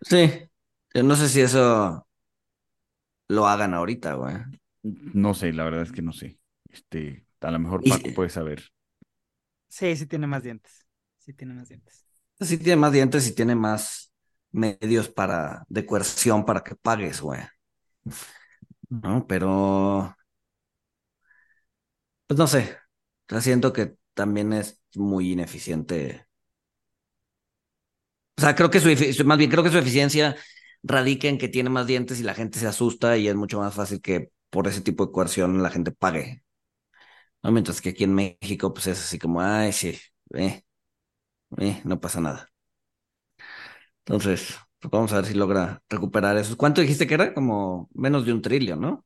Sí, 0.03 0.49
yo 0.93 1.03
no 1.03 1.15
sé 1.15 1.29
si 1.29 1.41
eso 1.41 2.05
lo 3.27 3.47
hagan 3.47 3.73
ahorita, 3.73 4.13
güey. 4.15 4.35
No 4.83 5.33
sé, 5.33 5.53
la 5.53 5.63
verdad 5.63 5.83
es 5.83 5.91
que 5.91 6.01
no 6.01 6.13
sé. 6.13 6.39
Este, 6.69 7.25
a 7.41 7.51
lo 7.51 7.59
mejor 7.59 7.81
Y- 7.83 7.89
Paco 7.89 8.13
puede 8.13 8.29
saber. 8.29 8.63
Sí, 9.69 9.95
sí 9.95 10.05
tiene 10.07 10.27
más 10.27 10.43
dientes. 10.43 10.85
Sí 11.17 11.33
tiene 11.33 11.53
más 11.53 11.67
dientes. 11.69 12.05
Sí 12.39 12.57
tiene 12.57 12.75
más 12.81 12.91
dientes 12.91 13.27
y 13.27 13.35
tiene 13.35 13.55
más 13.55 14.11
medios 14.51 15.09
para, 15.09 15.63
de 15.69 15.85
coerción 15.85 16.45
para 16.45 16.63
que 16.63 16.75
pagues, 16.75 17.21
güey. 17.21 17.39
¿No? 18.89 19.25
Pero, 19.27 20.15
pues 22.31 22.39
no 22.39 22.47
sé. 22.47 22.77
Siento 23.41 23.73
que 23.73 23.97
también 24.13 24.53
es 24.53 24.81
muy 24.95 25.33
ineficiente. 25.33 26.27
O 28.37 28.41
sea, 28.41 28.55
creo 28.55 28.69
que 28.69 28.79
su, 28.79 29.25
más 29.25 29.37
bien 29.37 29.51
creo 29.51 29.65
que 29.65 29.69
su 29.69 29.77
eficiencia 29.77 30.37
radica 30.81 31.27
en 31.27 31.37
que 31.37 31.49
tiene 31.49 31.69
más 31.69 31.87
dientes 31.87 32.21
y 32.21 32.23
la 32.23 32.33
gente 32.33 32.57
se 32.57 32.67
asusta 32.67 33.17
y 33.17 33.27
es 33.27 33.35
mucho 33.35 33.59
más 33.59 33.73
fácil 33.73 33.99
que 34.01 34.31
por 34.49 34.65
ese 34.69 34.79
tipo 34.79 35.05
de 35.05 35.11
coerción 35.11 35.61
la 35.61 35.69
gente 35.71 35.91
pague. 35.91 36.41
¿No? 37.43 37.51
Mientras 37.51 37.81
que 37.81 37.89
aquí 37.89 38.05
en 38.05 38.13
México, 38.13 38.73
pues 38.73 38.87
es 38.87 38.99
así 38.99 39.19
como, 39.19 39.41
ay, 39.41 39.73
sí, 39.73 39.99
no 41.83 41.99
pasa 41.99 42.21
nada. 42.21 42.49
Entonces, 44.05 44.57
pues 44.79 44.89
vamos 44.89 45.11
a 45.11 45.17
ver 45.17 45.25
si 45.25 45.33
logra 45.33 45.83
recuperar 45.89 46.37
eso. 46.37 46.55
¿Cuánto 46.55 46.79
dijiste 46.79 47.07
que 47.07 47.13
era? 47.15 47.33
Como 47.33 47.89
menos 47.93 48.25
de 48.25 48.31
un 48.31 48.41
trillón, 48.41 48.79
¿no? 48.79 49.05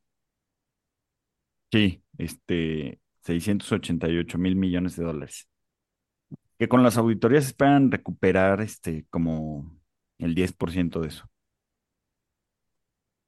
Sí, 1.71 2.03
este, 2.17 3.01
688 3.25 4.37
mil 4.37 4.55
millones 4.55 4.95
de 4.95 5.03
dólares. 5.03 5.47
Que 6.57 6.69
con 6.69 6.83
las 6.83 6.97
auditorías 6.97 7.45
esperan 7.45 7.91
recuperar 7.91 8.61
este, 8.61 9.05
como 9.09 9.77
el 10.19 10.35
10% 10.35 11.01
de 11.01 11.07
eso. 11.07 11.29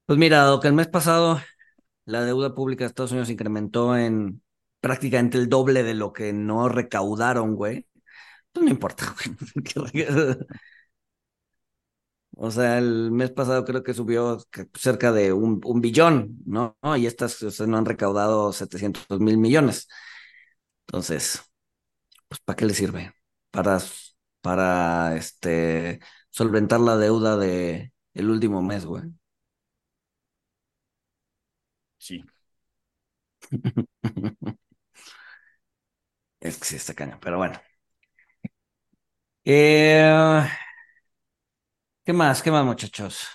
Pues 0.06 0.18
mira, 0.18 0.38
dado 0.38 0.60
que 0.60 0.68
el 0.68 0.74
mes 0.74 0.88
pasado 0.88 1.38
la 2.06 2.24
deuda 2.24 2.54
pública 2.54 2.84
de 2.84 2.88
Estados 2.88 3.10
Unidos 3.10 3.28
incrementó 3.28 3.96
en 3.96 4.42
prácticamente 4.80 5.36
el 5.36 5.48
doble 5.50 5.82
de 5.82 5.94
lo 5.94 6.12
que 6.12 6.32
no 6.32 6.68
recaudaron, 6.68 7.54
güey. 7.54 7.86
Pues 8.52 8.64
no 8.64 8.70
importa, 8.70 9.14
güey. 9.74 10.06
O 12.40 12.50
sea, 12.52 12.78
el 12.78 13.10
mes 13.10 13.30
pasado 13.32 13.64
creo 13.64 13.82
que 13.82 13.94
subió 13.94 14.38
cerca 14.74 15.10
de 15.12 15.32
un, 15.32 15.60
un 15.64 15.80
billón, 15.80 16.38
¿no? 16.46 16.76
Y 16.96 17.06
estas 17.06 17.42
o 17.42 17.50
sea, 17.50 17.66
no 17.66 17.76
han 17.78 17.84
recaudado 17.86 18.52
700 18.52 19.18
mil 19.20 19.38
millones. 19.38 19.88
Entonces, 20.86 21.42
pues 22.28 22.40
¿para 22.42 22.56
qué 22.56 22.66
le 22.66 22.74
sirve? 22.74 23.14
Para, 23.50 23.78
para 24.42 25.16
este, 25.16 26.00
solventar 26.30 26.80
la 26.80 26.96
deuda 26.96 27.36
de 27.38 27.92
el 28.14 28.30
último 28.30 28.62
mes, 28.62 28.86
güey. 28.86 29.04
Sí. 31.98 32.24
Es 36.40 36.58
que 36.58 36.64
sí 36.64 36.76
está 36.76 36.94
cañón, 36.94 37.18
pero 37.20 37.36
bueno. 37.38 37.60
Eh, 39.44 40.48
¿qué 42.08 42.14
más? 42.14 42.42
¿Qué 42.42 42.50
más, 42.50 42.64
muchachos? 42.64 43.28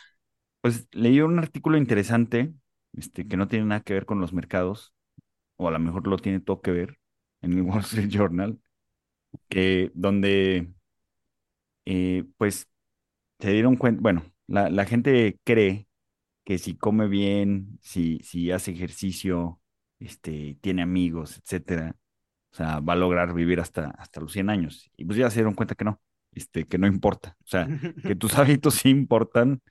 Pues 0.61 0.87
leí 0.93 1.21
un 1.21 1.37
artículo 1.37 1.77
interesante, 1.77 2.55
este, 2.93 3.27
que 3.27 3.37
no 3.37 3.47
tiene 3.47 3.65
nada 3.65 3.81
que 3.81 3.93
ver 3.93 4.07
con 4.07 4.19
los 4.19 4.33
mercados, 4.33 4.95
o 5.57 5.67
a 5.67 5.71
lo 5.71 5.77
mejor 5.77 6.07
lo 6.07 6.17
tiene 6.17 6.39
todo 6.39 6.61
que 6.61 6.71
ver, 6.71 6.99
en 7.43 7.53
el 7.53 7.61
Wall 7.61 7.81
Street 7.81 8.09
Journal, 8.09 8.59
que 9.47 9.91
donde 9.93 10.73
eh, 11.85 12.25
pues 12.37 12.67
se 13.39 13.51
dieron 13.51 13.75
cuenta, 13.77 14.01
bueno, 14.01 14.23
la, 14.47 14.85
gente 14.85 15.39
cree 15.43 15.87
que 16.45 16.57
si 16.57 16.75
come 16.75 17.07
bien, 17.07 17.79
si, 17.83 18.19
si 18.23 18.51
hace 18.51 18.71
ejercicio, 18.71 19.61
este, 19.99 20.57
tiene 20.61 20.81
amigos, 20.81 21.37
etcétera, 21.37 21.95
o 22.51 22.55
sea, 22.55 22.79
va 22.79 22.93
a 22.93 22.95
lograr 22.95 23.35
vivir 23.35 23.59
hasta, 23.59 23.91
hasta 23.91 24.21
los 24.21 24.33
100 24.33 24.49
años. 24.49 24.91
Y 24.97 25.05
pues 25.05 25.17
ya 25.19 25.29
se 25.29 25.37
dieron 25.37 25.55
cuenta 25.55 25.75
que 25.75 25.85
no, 25.85 26.01
este, 26.35 26.65
que 26.67 26.77
no 26.77 26.87
importa. 26.87 27.35
O 27.43 27.47
sea, 27.47 27.71
que 28.05 28.15
tus 28.15 28.37
hábitos 28.37 28.75
sí 28.75 28.89
importan, 28.89 29.61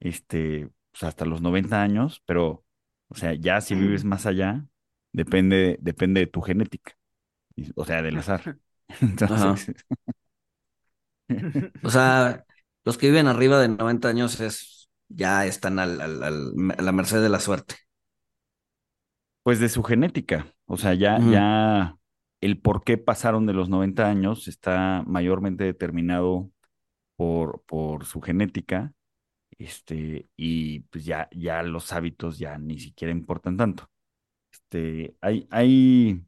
este, 0.00 0.70
pues 0.92 1.04
hasta 1.04 1.24
los 1.26 1.42
90 1.42 1.82
años, 1.82 2.22
pero, 2.26 2.64
o 3.08 3.14
sea, 3.16 3.34
ya 3.34 3.60
si 3.60 3.74
vives 3.76 4.04
más 4.04 4.26
allá, 4.26 4.66
depende, 5.12 5.78
depende 5.82 6.20
de 6.22 6.26
tu 6.28 6.42
genética. 6.42 6.96
o 7.76 7.84
sea, 7.86 8.02
del 8.02 8.18
azar. 8.18 8.58
Entonces, 9.00 9.74
O 11.82 11.90
sea, 11.90 12.44
los 12.84 12.98
que 12.98 13.08
viven 13.08 13.26
arriba 13.26 13.60
de 13.60 13.68
90 13.68 14.08
años 14.08 14.40
es, 14.40 14.90
ya 15.08 15.46
están 15.46 15.78
al, 15.78 16.00
al- 16.00 16.22
al- 16.22 16.52
a 16.78 16.82
la 16.82 16.92
merced 16.92 17.22
de 17.22 17.28
la 17.28 17.40
suerte. 17.40 17.76
pues 19.42 19.60
de 19.60 19.68
su 19.68 19.82
genética. 19.82 20.54
O 20.66 20.76
sea, 20.76 20.94
ya, 20.94 21.20
ya 21.24 21.96
el 22.42 22.60
por 22.60 22.84
qué 22.84 22.98
pasaron 22.98 23.46
de 23.46 23.54
los 23.54 23.70
90 23.70 24.08
años 24.10 24.48
está 24.48 25.04
mayormente 25.08 25.64
determinado 25.64 26.50
por, 27.16 27.62
por 27.66 28.06
su 28.06 28.20
genética. 28.22 28.92
Este, 29.58 30.28
y 30.36 30.80
pues 30.82 31.04
ya, 31.04 31.28
ya 31.32 31.62
los 31.62 31.92
hábitos 31.92 32.38
ya 32.38 32.58
ni 32.58 32.78
siquiera 32.80 33.12
importan 33.12 33.56
tanto. 33.58 33.90
Este, 34.52 35.16
hay, 35.20 35.46
hay, 35.50 36.24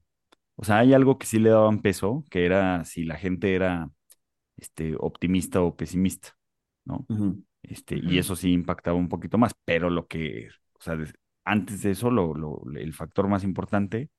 o 0.56 0.64
sea, 0.64 0.78
hay 0.78 0.94
algo 0.94 1.18
que 1.18 1.26
sí 1.26 1.38
le 1.38 1.50
daban 1.50 1.82
peso, 1.82 2.24
que 2.30 2.46
era 2.46 2.84
si 2.84 3.04
la 3.04 3.16
gente 3.16 3.54
era 3.54 3.90
este, 4.56 4.96
optimista 4.98 5.62
o 5.62 5.76
pesimista, 5.76 6.36
¿no? 6.84 7.08
Este, 7.62 7.96
y 7.98 8.18
eso 8.18 8.36
sí 8.36 8.52
impactaba 8.52 8.96
un 8.98 9.08
poquito 9.08 9.38
más, 9.38 9.54
pero 9.64 9.90
lo 9.90 10.06
que, 10.08 10.50
o 10.74 10.82
sea, 10.82 10.98
antes 11.44 11.82
de 11.82 11.92
eso, 11.92 12.10
lo, 12.10 12.34
lo- 12.34 12.62
el 12.76 12.94
factor 12.94 13.28
más 13.28 13.44
importante, 13.44 14.10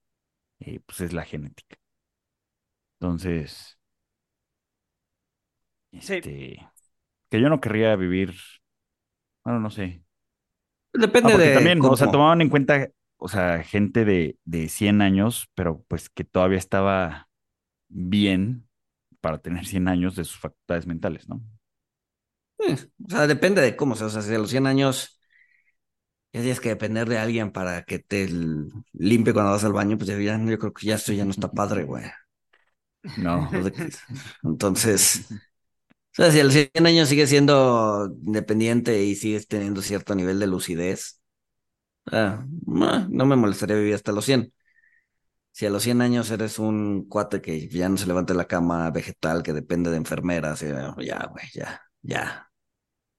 eh, 0.60 0.82
pues 0.86 1.02
es 1.02 1.14
la 1.14 1.24
genética. 1.26 1.78
Entonces, 3.00 3.78
Sí. 6.00 6.24
este, 6.24 6.72
que 7.30 7.42
yo 7.42 7.50
no 7.50 7.62
querría 7.62 7.96
vivir, 7.96 8.36
bueno, 9.44 9.60
no 9.60 9.70
sé. 9.70 10.04
Depende 11.04 11.34
Ah, 11.34 11.42
de 11.44 11.52
también, 11.52 11.86
o 11.86 11.96
sea, 11.98 12.08
cómo. 12.08 12.12
tomaban 12.12 12.42
en 12.42 12.50
cuenta, 12.50 12.90
o 13.18 13.28
sea, 13.28 13.64
gente 13.64 14.06
de, 14.06 14.38
de 14.46 14.70
100 14.70 15.02
años, 15.02 15.48
pero 15.56 15.84
pues 15.88 16.10
que 16.10 16.24
todavía 16.24 16.58
estaba 16.60 17.30
bien 17.90 18.68
para 19.22 19.40
tener 19.40 19.66
100 19.68 19.88
años 19.90 20.16
de 20.16 20.26
sus 20.26 20.40
facultades 20.40 20.88
mentales, 20.88 21.30
¿no? 21.30 21.42
Eh, 22.60 22.76
o 23.08 23.10
sea, 23.10 23.28
depende 23.28 23.62
de 23.62 23.76
cómo. 23.76 23.94
O 23.94 23.98
sea, 23.98 24.22
si 24.22 24.34
a 24.34 24.38
los 24.40 24.50
100 24.50 24.68
años 24.68 25.20
ya 26.34 26.42
tienes 26.42 26.60
que 26.60 26.70
depender 26.70 27.08
de 27.10 27.18
alguien 27.18 27.52
para 27.52 27.84
que 27.84 28.00
te 28.00 28.28
limpie 28.94 29.34
cuando 29.34 29.52
vas 29.52 29.64
al 29.64 29.74
baño, 29.74 29.98
pues 29.98 30.10
ya, 30.10 30.18
ya- 30.20 30.38
yo 30.44 30.60
creo 30.60 30.74
que 30.74 30.88
ya 30.88 30.96
esto 30.96 31.14
ya 31.14 31.26
no 31.26 31.32
está 31.32 31.52
padre, 31.54 31.84
güey. 31.86 32.04
No. 33.18 33.50
Entonces, 34.44 35.26
o 35.32 35.36
sea, 36.12 36.32
si 36.32 36.40
a 36.40 36.44
los 36.44 36.54
100 36.54 36.86
años 36.86 37.10
sigues 37.10 37.30
siendo 37.30 38.08
independiente 38.24 39.04
y 39.04 39.16
sigues 39.16 39.48
teniendo 39.48 39.82
cierto 39.82 40.16
nivel 40.16 40.40
de 40.40 40.48
lucidez, 40.48 41.22
ah, 42.12 42.46
no, 42.66 43.26
me 43.26 43.36
molestaría 43.36 43.76
vivir 43.78 43.96
hasta 43.96 44.12
los 44.12 44.26
100. 44.26 44.54
Si 45.52 45.66
a 45.66 45.70
los 45.70 45.84
100 45.84 46.02
años 46.02 46.30
eres 46.32 46.60
un 46.60 47.08
cuate 47.08 47.42
que 47.42 47.68
ya 47.70 47.88
no 47.90 47.98
se 47.98 48.08
levanta 48.08 48.34
de 48.34 48.38
la 48.38 48.48
cama 48.48 48.92
vegetal, 48.92 49.42
que 49.44 49.54
depende 49.54 49.90
de 49.90 49.98
enfermeras, 49.98 50.64
ah, 50.64 50.96
ya, 51.00 51.28
güey, 51.32 51.46
ya, 51.54 51.82
ya, 52.02 52.52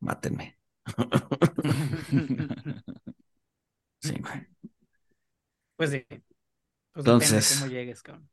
mátenme. 0.01 0.59
Sí, 4.01 4.15
güey. 4.21 4.47
Pues 5.77 5.91
sí. 5.91 6.05
Pues 6.09 6.23
Entonces- 7.07 7.59
cómo 7.61 7.71
llegues, 7.71 8.03
cabrón. 8.03 8.29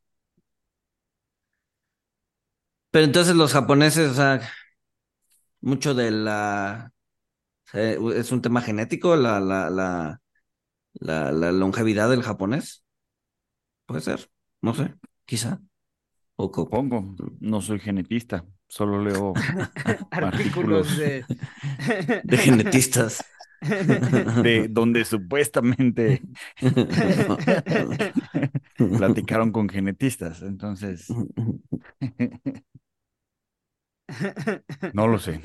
Pero 2.94 3.06
entonces 3.06 3.34
los 3.34 3.52
japoneses, 3.52 4.12
o 4.12 4.14
sea, 4.14 4.40
mucho 5.60 5.94
de 5.94 6.10
la... 6.10 6.92
eh, 7.74 7.98
¿Es 8.16 8.32
un 8.32 8.42
tema 8.42 8.62
genético 8.62 9.16
la, 9.16 9.40
la, 9.40 9.70
la, 9.70 10.22
la, 10.94 11.32
la 11.32 11.52
longevidad 11.52 12.10
del 12.10 12.22
japonés? 12.22 12.84
Puede 13.86 14.00
ser, 14.00 14.30
no 14.62 14.74
sé, 14.74 14.94
quizá. 15.24 15.60
O 16.36 16.50
Supongo, 16.54 17.14
no 17.40 17.60
soy 17.60 17.80
genetista, 17.80 18.44
solo 18.68 19.02
leo 19.02 19.34
Artículos 20.10 20.88
artículos 20.92 20.96
de... 20.96 21.24
de 22.24 22.36
genetistas. 22.38 23.24
de 23.60 24.68
donde 24.70 25.04
supuestamente 25.04 26.22
platicaron 28.76 29.52
con 29.52 29.68
genetistas. 29.68 30.42
Entonces, 30.42 31.06
no 34.92 35.06
lo 35.08 35.18
sé. 35.18 35.40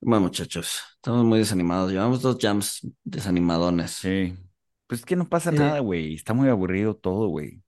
Bueno, 0.00 0.22
muchachos, 0.26 0.82
estamos 0.94 1.24
muy 1.24 1.38
desanimados. 1.40 1.90
Llevamos 1.90 2.22
dos 2.22 2.38
jams 2.40 2.86
desanimadones. 3.04 3.90
Sí. 3.92 4.34
Pues 4.86 5.00
es 5.00 5.06
que 5.06 5.16
no 5.16 5.28
pasa 5.28 5.50
Sí. 5.50 5.58
nada, 5.58 5.80
güey. 5.80 6.14
Está 6.14 6.32
muy 6.34 6.48
aburrido 6.48 6.94
todo, 6.96 7.28
güey. 7.28 7.62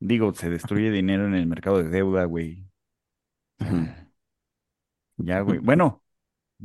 Digo, 0.00 0.34
se 0.34 0.50
destruye 0.50 0.90
dinero 0.90 1.26
en 1.26 1.34
el 1.34 1.46
mercado 1.46 1.78
de 1.82 1.88
deuda, 1.90 2.24
güey. 2.24 2.66
Ujú. 3.60 3.86
Ya, 5.16 5.40
güey. 5.40 5.58
Bueno, 5.58 6.02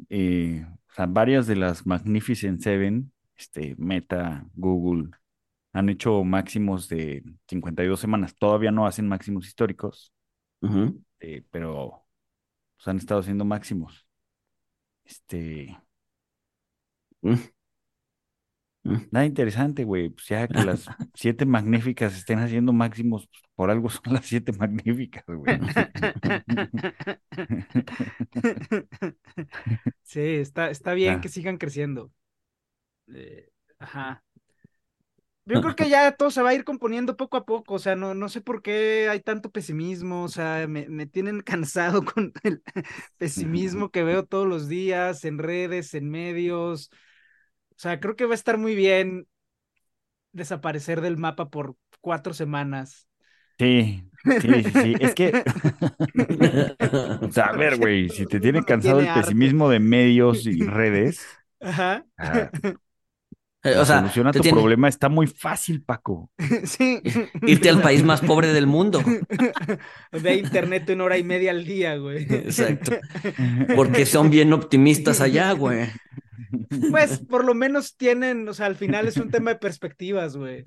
eh, 0.10 0.66
o 0.92 0.94
sea, 0.96 1.08
varias 1.08 1.48
de 1.48 1.56
las 1.58 1.86
Magnificent 1.88 2.62
Seven, 2.62 3.14
este, 3.38 3.76
Meta, 3.78 4.48
Google, 4.56 5.12
han 5.74 5.90
hecho 5.90 6.24
máximos 6.24 6.90
de 6.90 7.24
52 7.50 8.00
semanas. 8.00 8.36
Todavía 8.36 8.72
no 8.72 8.88
hacen 8.88 9.08
máximos 9.10 9.48
históricos, 9.48 10.14
Ujú. 10.62 11.04
eh, 11.20 11.44
pero 11.52 12.06
pues, 12.78 12.90
han 12.90 12.98
estado 12.98 13.22
haciendo 13.22 13.46
máximos. 13.46 14.08
Este, 15.06 15.78
Mm. 17.24 17.50
Mm. 18.84 18.98
nada 19.12 19.26
interesante, 19.26 19.84
güey. 19.84 20.10
Pues 20.10 20.28
ya 20.28 20.48
que 20.48 20.64
las 20.64 20.86
siete 21.14 21.46
magníficas 21.46 22.16
estén 22.16 22.40
haciendo 22.40 22.72
máximos, 22.74 23.28
pues, 23.28 23.44
por 23.56 23.70
algo 23.72 23.90
son 23.90 24.14
las 24.14 24.26
siete 24.26 24.52
magníficas, 24.54 25.24
güey. 25.28 25.60
Sí, 30.04 30.20
está, 30.22 30.70
está 30.70 30.94
bien 30.94 31.16
Ah. 31.18 31.22
que 31.22 31.30
sigan 31.30 31.58
creciendo. 31.58 32.12
Eh, 33.14 33.50
ajá. 33.80 34.24
Yo 35.52 35.62
creo 35.62 35.76
que 35.76 35.90
ya 35.90 36.12
todo 36.12 36.30
se 36.32 36.44
va 36.44 36.50
a 36.52 36.54
ir 36.54 36.64
componiendo 36.64 37.18
poco 37.18 37.38
a 37.38 37.46
poco, 37.46 37.74
o 37.76 37.80
sea, 37.80 37.96
no, 37.96 38.14
no 38.14 38.30
sé 38.30 38.40
por 38.42 38.62
qué 38.62 39.10
hay 39.10 39.20
tanto 39.22 39.50
pesimismo, 39.52 40.24
o 40.24 40.28
sea, 40.30 40.68
me, 40.68 40.88
me 40.90 41.08
tienen 41.08 41.42
cansado 41.44 42.06
con 42.06 42.34
el 42.44 42.62
pesimismo 43.18 43.90
que 43.92 44.04
veo 44.04 44.26
todos 44.26 44.48
los 44.48 44.68
días 44.70 45.26
en 45.26 45.40
redes, 45.40 45.94
en 45.96 46.10
medios. 46.10 46.92
O 47.72 47.80
sea, 47.80 48.00
creo 48.00 48.16
que 48.16 48.26
va 48.26 48.34
a 48.34 48.36
estar 48.36 48.58
muy 48.58 48.76
bien 48.76 49.28
desaparecer 50.32 51.02
del 51.02 51.18
mapa 51.18 51.50
por 51.50 51.76
cuatro 52.02 52.34
semanas. 52.34 53.08
Sí, 53.60 54.04
sí, 54.38 54.64
sí, 54.64 54.74
sí. 54.74 54.98
Es 55.00 55.14
que, 55.14 55.38
o 57.22 57.32
sea, 57.32 57.46
a 57.48 57.54
ver, 57.58 57.78
güey, 57.78 58.10
si 58.10 58.26
te 58.26 58.40
tiene 58.40 58.64
cansado 58.64 59.00
el 59.00 59.10
pesimismo 59.10 59.70
de 59.70 59.80
medios 59.80 60.46
y 60.46 60.66
redes, 60.66 61.26
Ajá. 61.60 62.06
ah, 62.18 62.52
la 63.64 63.82
o 63.82 63.86
sea, 63.86 64.00
solución 64.00 64.28
a 64.28 64.32
te 64.32 64.40
tu 64.40 64.44
tiene- 64.44 64.58
problema 64.58 64.88
está 64.88 65.10
muy 65.10 65.28
fácil, 65.28 65.82
Paco. 65.84 66.30
Sí. 66.66 67.02
irte 67.48 67.70
al 67.70 67.82
país 67.82 68.04
más 68.04 68.22
pobre 68.22 68.54
del 68.54 68.68
mundo. 68.68 69.02
Ve 70.12 70.36
internet 70.36 70.90
una 70.90 71.04
hora 71.06 71.18
y 71.18 71.24
media 71.24 71.52
al 71.52 71.66
día, 71.66 71.96
güey. 71.98 72.24
Exacto. 72.24 72.94
Porque 73.76 74.06
son 74.06 74.30
bien 74.30 74.54
optimistas 74.54 75.22
allá, 75.22 75.52
güey. 75.54 75.88
Pues 76.90 77.20
por 77.20 77.46
lo 77.46 77.54
menos 77.54 77.96
tienen, 77.96 78.48
o 78.48 78.54
sea, 78.56 78.66
al 78.66 78.76
final 78.76 79.08
es 79.08 79.18
un 79.18 79.30
tema 79.30 79.52
de 79.52 79.58
perspectivas, 79.60 80.36
güey. 80.36 80.64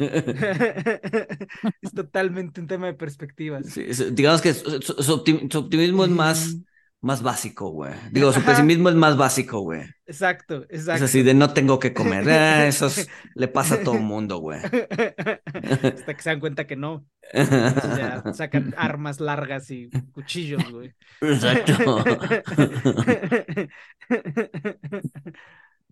Es 1.80 1.92
totalmente 1.92 2.60
un 2.60 2.66
tema 2.68 2.86
de 2.86 2.94
perspectivas. 2.94 3.66
Sí, 3.66 3.86
digamos 4.12 4.40
que 4.42 4.54
su, 4.54 4.80
su- 4.80 5.02
su 5.02 5.12
optim- 5.24 5.50
su 5.50 5.58
optimismo 5.58 6.04
es 6.04 6.10
más, 6.10 6.56
más 7.02 7.22
básico, 7.22 7.70
güey. 7.70 7.92
Digo, 8.12 8.32
su 8.32 8.40
Ajá. 8.40 8.50
pesimismo 8.52 8.88
es 8.88 8.94
más 8.94 9.16
básico, 9.16 9.60
güey. 9.60 9.82
Exacto, 10.06 10.64
Es 10.68 10.80
exacto. 10.80 11.04
así 11.04 11.22
de 11.22 11.34
no 11.34 11.52
tengo 11.52 11.78
que 11.78 11.92
comer. 11.92 12.26
Eh, 12.28 12.68
eso 12.68 12.86
es- 12.86 13.08
le 13.34 13.48
pasa 13.48 13.76
a 13.76 13.82
todo 13.82 13.94
mundo, 13.98 14.38
güey. 14.38 14.60
Hasta 14.62 16.14
que 16.14 16.22
se 16.22 16.30
dan 16.30 16.40
cuenta 16.40 16.66
que 16.66 16.76
no. 16.76 17.06
Entonces 17.32 17.96
ya 17.96 18.22
sacan 18.32 18.74
armas 18.76 19.20
largas 19.20 19.70
y 19.70 19.90
cuchillos, 20.12 20.62
güey. 20.70 20.94
Exacto. 21.20 22.04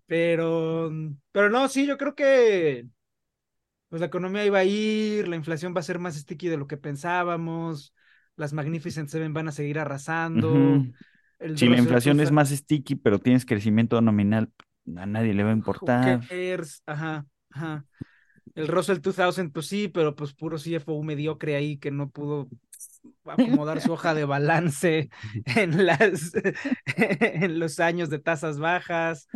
Pero, 0.07 0.91
pero 1.31 1.49
no, 1.49 1.67
sí, 1.69 1.85
yo 1.87 1.97
creo 1.97 2.15
que 2.15 2.85
pues 3.89 3.99
la 3.99 4.05
economía 4.07 4.45
iba 4.45 4.59
a 4.59 4.63
ir, 4.63 5.27
la 5.27 5.35
inflación 5.35 5.75
va 5.75 5.81
a 5.81 5.83
ser 5.83 5.99
más 5.99 6.15
sticky 6.15 6.47
de 6.47 6.57
lo 6.57 6.67
que 6.67 6.77
pensábamos, 6.77 7.93
las 8.41 8.53
Magnificent 8.53 9.07
Seven 9.07 9.33
van 9.33 9.47
a 9.47 9.51
seguir 9.51 9.79
arrasando. 9.79 10.83
Si 11.55 11.69
la 11.69 11.77
inflación 11.77 12.19
es 12.19 12.29
2000 12.29 12.35
más 12.35 12.49
sticky, 12.49 12.95
pero 12.95 13.19
tienes 13.19 13.45
crecimiento 13.45 14.01
nominal, 14.01 14.51
a 14.97 15.05
nadie 15.05 15.33
le 15.33 15.43
va 15.43 15.51
a 15.51 15.53
importar. 15.53 16.19
cares? 16.27 16.81
Ajá, 16.85 17.25
ajá. 17.51 17.85
El 18.55 18.67
Russell 18.67 18.99
2000, 18.99 19.51
pues 19.51 19.67
sí, 19.67 19.87
pero 19.87 20.15
pues 20.15 20.33
puro 20.33 20.57
CFO 20.57 21.01
mediocre 21.03 21.55
ahí 21.55 21.77
que 21.77 21.91
no 21.91 22.09
pudo 22.09 22.49
acomodar 23.25 23.79
su 23.79 23.93
hoja 23.93 24.13
de 24.13 24.25
balance 24.25 25.09
en 25.55 25.85
las 25.85 26.33
en 26.97 27.59
los 27.59 27.79
años 27.79 28.09
de 28.09 28.19
tasas 28.19 28.59
bajas. 28.59 29.27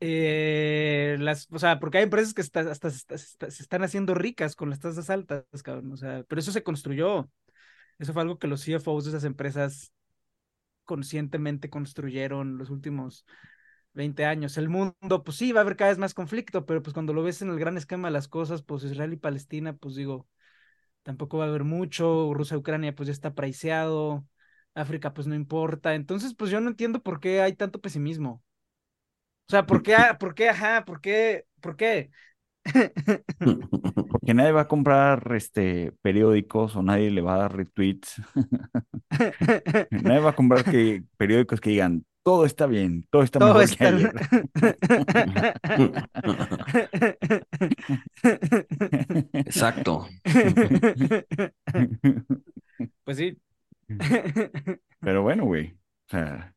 eh, 0.00 1.16
las, 1.20 1.46
o 1.50 1.58
sea, 1.58 1.78
porque 1.78 1.98
hay 1.98 2.04
empresas 2.04 2.34
que 2.34 2.42
hasta 2.42 2.90
se 2.90 3.62
están 3.62 3.82
haciendo 3.82 4.14
ricas 4.14 4.56
con 4.56 4.70
las 4.70 4.80
tasas 4.80 5.10
altas, 5.10 5.44
cabrón, 5.62 5.92
o 5.92 5.96
sea, 5.96 6.24
pero 6.28 6.40
eso 6.40 6.52
se 6.52 6.62
construyó. 6.62 7.28
Eso 7.98 8.12
fue 8.12 8.22
algo 8.22 8.38
que 8.38 8.46
los 8.48 8.62
CFOs 8.62 9.04
de 9.04 9.10
esas 9.10 9.24
empresas 9.24 9.92
conscientemente 10.84 11.70
construyeron 11.70 12.58
los 12.58 12.70
últimos 12.70 13.26
20 13.94 14.24
años. 14.24 14.56
El 14.58 14.68
mundo, 14.68 15.22
pues 15.24 15.36
sí, 15.36 15.52
va 15.52 15.60
a 15.60 15.62
haber 15.64 15.76
cada 15.76 15.90
vez 15.90 15.98
más 15.98 16.14
conflicto, 16.14 16.66
pero 16.66 16.82
pues 16.82 16.94
cuando 16.94 17.12
lo 17.12 17.22
ves 17.22 17.42
en 17.42 17.50
el 17.50 17.58
gran 17.58 17.76
esquema 17.76 18.08
de 18.08 18.12
las 18.12 18.28
cosas, 18.28 18.62
pues 18.62 18.84
Israel 18.84 19.12
y 19.12 19.16
Palestina, 19.16 19.74
pues 19.74 19.94
digo, 19.94 20.28
tampoco 21.02 21.38
va 21.38 21.46
a 21.46 21.48
haber 21.48 21.64
mucho, 21.64 22.32
Rusia-Ucrania 22.34 22.94
pues 22.94 23.08
ya 23.08 23.12
está 23.12 23.34
praiciado, 23.34 24.26
África 24.74 25.14
pues 25.14 25.26
no 25.26 25.34
importa, 25.34 25.94
entonces 25.94 26.34
pues 26.34 26.50
yo 26.50 26.60
no 26.60 26.70
entiendo 26.70 27.02
por 27.02 27.20
qué 27.20 27.42
hay 27.42 27.54
tanto 27.54 27.80
pesimismo. 27.80 28.42
O 29.48 29.50
sea, 29.52 29.66
¿por 29.66 29.82
qué, 29.82 29.96
por 30.18 30.34
qué, 30.34 30.48
ajá, 30.48 30.84
por 30.84 31.00
qué, 31.00 31.46
por 31.60 31.76
qué? 31.76 32.10
Porque 34.10 34.34
nadie 34.34 34.52
va 34.52 34.62
a 34.62 34.68
comprar 34.68 35.32
este 35.34 35.92
periódicos 36.02 36.76
o 36.76 36.82
nadie 36.82 37.10
le 37.10 37.20
va 37.20 37.34
a 37.34 37.38
dar 37.38 37.56
retweets. 37.56 38.22
nadie 39.90 40.20
va 40.20 40.30
a 40.30 40.36
comprar 40.36 40.64
que, 40.64 41.02
periódicos 41.16 41.60
que 41.60 41.70
digan 41.70 42.04
todo 42.22 42.44
está 42.46 42.66
bien, 42.66 43.04
todo 43.10 43.22
está 43.22 43.38
todo 43.40 43.54
mejor 43.54 43.76
que 43.76 43.84
ayer. 43.84 44.12
Exacto. 49.32 50.06
Pues 53.04 53.16
sí. 53.16 53.38
Pero 55.00 55.22
bueno, 55.22 55.44
güey. 55.44 55.72
O 56.06 56.10
sea. 56.10 56.54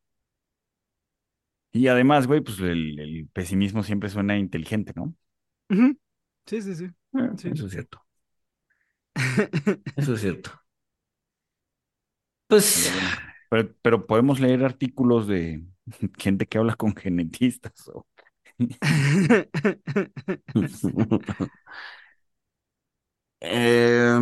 Y 1.72 1.88
además, 1.88 2.26
güey, 2.26 2.42
pues 2.42 2.60
el, 2.62 3.30
pesimismo 3.34 3.84
siempre 3.84 4.10
suena 4.10 4.38
inteligente, 4.38 4.94
¿no? 4.96 5.14
Sí, 6.46 6.62
sí, 6.62 6.76
sí. 6.76 6.88
Ah, 7.14 7.32
eso 7.36 7.66
es 7.68 7.72
cierto. 7.72 8.02
Eso 9.96 10.14
es 10.14 10.22
cierto. 10.22 10.52
Pues. 12.48 12.92
Pero, 13.82 14.06
podemos 14.08 14.40
leer 14.40 14.64
artículos 14.64 15.28
de 15.28 15.64
gente 16.18 16.46
que 16.48 16.58
habla 16.58 16.76
con 16.76 16.96
genetistas 16.96 17.88
o. 17.90 18.06
Eh, 23.42 24.20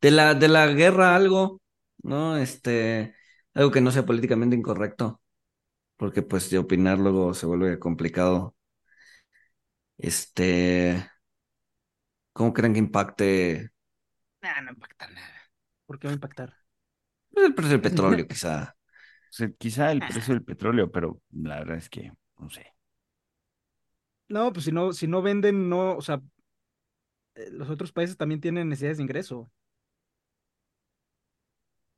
de 0.00 0.10
la, 0.10 0.34
de 0.34 0.48
la 0.48 0.66
guerra 0.68 1.14
algo, 1.16 1.60
¿no? 2.02 2.36
Este, 2.36 3.14
algo 3.54 3.70
que 3.70 3.80
no 3.80 3.90
sea 3.90 4.06
políticamente 4.06 4.56
incorrecto, 4.56 5.20
porque 5.96 6.22
pues 6.22 6.50
de 6.50 6.58
opinar 6.58 6.98
luego 6.98 7.34
se 7.34 7.46
vuelve 7.46 7.78
complicado. 7.78 8.53
Este, 9.96 11.08
¿cómo 12.32 12.52
creen 12.52 12.72
que 12.72 12.78
impacte? 12.78 13.70
Nah, 14.42 14.60
no 14.60 14.72
impacta 14.72 15.08
nada. 15.08 15.50
¿Por 15.86 15.98
qué 15.98 16.08
va 16.08 16.12
a 16.12 16.14
impactar? 16.14 16.54
Pues 17.30 17.46
el 17.46 17.54
precio 17.54 17.72
del 17.72 17.80
petróleo, 17.80 18.26
quizá. 18.28 18.76
quizá 19.58 19.92
el 19.92 20.00
precio 20.00 20.34
del 20.34 20.44
petróleo, 20.44 20.90
pero 20.90 21.20
la 21.32 21.60
verdad 21.60 21.76
es 21.76 21.88
que 21.88 22.12
no 22.38 22.50
sé. 22.50 22.66
No, 24.28 24.52
pues 24.52 24.64
si 24.64 24.72
no, 24.72 24.92
si 24.92 25.06
no 25.06 25.22
venden, 25.22 25.68
no, 25.68 25.96
o 25.96 26.02
sea, 26.02 26.20
eh, 27.34 27.50
los 27.50 27.68
otros 27.70 27.92
países 27.92 28.16
también 28.16 28.40
tienen 28.40 28.68
necesidades 28.68 28.98
de 28.98 29.02
ingreso. 29.02 29.50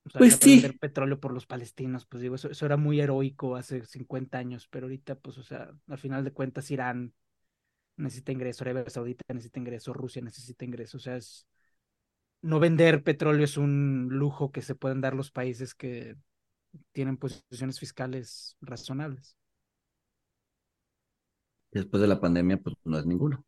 O 0.04 0.10
sea, 0.10 0.18
pues 0.20 0.38
sí. 0.40 0.60
vender 0.60 0.78
petróleo 0.78 1.18
por 1.18 1.32
los 1.32 1.46
palestinos, 1.46 2.06
pues 2.06 2.22
digo, 2.22 2.36
eso, 2.36 2.48
eso 2.50 2.64
era 2.66 2.76
muy 2.76 3.00
heroico 3.00 3.56
hace 3.56 3.84
50 3.84 4.38
años, 4.38 4.68
pero 4.68 4.86
ahorita, 4.86 5.16
pues, 5.16 5.36
o 5.38 5.42
sea, 5.42 5.70
al 5.88 5.98
final 5.98 6.24
de 6.24 6.32
cuentas, 6.32 6.70
Irán 6.70 7.12
necesita 7.96 8.32
ingreso, 8.32 8.64
Arabia 8.64 8.88
Saudita 8.88 9.24
necesita 9.32 9.58
ingreso, 9.58 9.92
Rusia 9.92 10.22
necesita 10.22 10.64
ingreso, 10.64 10.96
o 10.96 11.00
sea, 11.00 11.16
es 11.16 11.46
no 12.42 12.60
vender 12.60 13.02
petróleo 13.02 13.44
es 13.44 13.56
un 13.56 14.08
lujo 14.10 14.52
que 14.52 14.62
se 14.62 14.74
pueden 14.74 15.00
dar 15.00 15.14
los 15.14 15.30
países 15.30 15.74
que 15.74 16.16
tienen 16.92 17.16
posiciones 17.16 17.80
fiscales 17.80 18.56
razonables. 18.60 19.36
Después 21.72 22.00
de 22.00 22.06
la 22.06 22.20
pandemia, 22.20 22.58
pues 22.58 22.76
no 22.84 22.98
es 22.98 23.06
ninguno. 23.06 23.44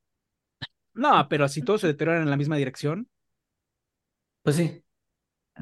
No, 0.95 1.29
pero 1.29 1.49
si 1.49 1.63
todos 1.63 1.83
se 1.83 1.87
deterioran 1.87 2.23
en 2.23 2.31
la 2.31 2.37
misma 2.37 2.57
dirección. 2.57 3.09
Pues 4.43 4.57
sí. 4.57 4.83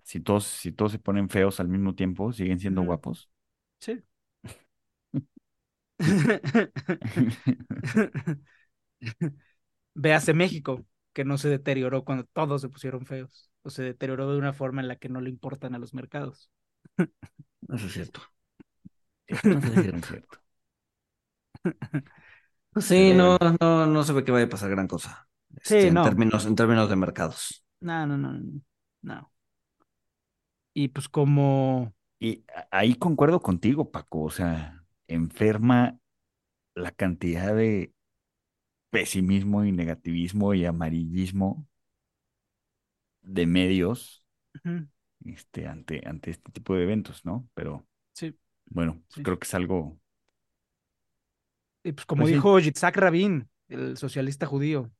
Si 0.05 0.20
todos, 0.20 0.45
si 0.45 0.72
todos 0.72 0.93
se 0.93 0.99
ponen 0.99 1.28
feos 1.28 1.61
al 1.61 1.68
mismo 1.68 1.95
tiempo, 1.95 2.32
siguen 2.32 2.59
siendo 2.59 2.82
guapos. 2.82 3.30
Sí. 3.80 4.03
Véase 9.94 10.34
México 10.34 10.84
que 11.12 11.24
no 11.24 11.38
se 11.38 11.48
deterioró 11.48 12.04
cuando 12.04 12.24
todos 12.24 12.61
se 12.61 12.68
pusieron 12.68 13.07
feos, 13.07 13.50
o 13.62 13.70
se 13.70 13.82
deterioró 13.82 14.30
de 14.30 14.36
una 14.38 14.52
forma 14.52 14.82
en 14.82 14.88
la 14.88 14.96
que 14.96 15.09
no 15.09 15.22
le 15.22 15.30
importan 15.30 15.74
a 15.74 15.78
los 15.78 15.94
mercados. 15.94 16.50
Eso 16.98 17.86
es 17.86 17.92
cierto. 17.92 18.20
Eso 19.26 19.48
es 19.48 19.82
cierto. 19.82 20.38
Sí, 22.76 23.14
no, 23.14 23.38
no, 23.61 23.86
no 23.86 24.04
se 24.04 24.12
ve 24.12 24.24
que 24.24 24.32
vaya 24.32 24.44
a 24.44 24.50
pasar 24.50 24.70
gran 24.70 24.86
cosa. 24.86 25.26
sí, 25.62 25.76
este, 25.76 25.88
en 25.88 26.02
términos, 26.02 26.44
en 26.44 26.54
términos 26.54 26.90
de 26.90 26.96
mercados. 26.96 27.64
No, 27.80 28.07
no, 28.07 28.18
no, 28.18 28.38
no. 29.00 29.32
Y 30.74 30.88
pues 30.88 31.09
como. 31.09 31.94
Y 32.20 32.44
ahí 32.70 32.94
concuerdo 32.96 33.40
contigo, 33.40 33.90
Paco. 33.90 34.24
O 34.24 34.30
sea, 34.30 34.84
enferma 35.09 35.98
la 36.74 36.90
cantidad 36.90 37.54
de 37.54 37.94
pesimismo 38.91 39.64
y 39.64 39.72
negativismo 39.72 40.55
y 40.55 40.64
amarillismo 40.64 41.66
de 43.22 43.47
medios 43.47 44.24
este, 45.24 45.66
ante, 45.66 46.03
ante 46.07 46.30
este 46.30 46.53
tipo 46.53 46.74
de 46.74 46.84
eventos, 46.84 47.24
¿no? 47.24 47.49
Pero 47.55 47.87
sí. 48.12 48.37
bueno, 48.66 49.03
pues 49.12 49.24
creo 49.24 49.39
que 49.39 49.45
es 49.45 49.55
algo. 49.55 49.99
Y 51.82 51.93
pues 51.93 52.07
como 52.07 52.22
pues 52.22 52.34
dijo 52.34 52.59
Yitzhak 52.59 52.97
Rabin, 52.97 53.49
el 53.68 53.97
socialista 53.97 54.47
judío, 54.47 54.91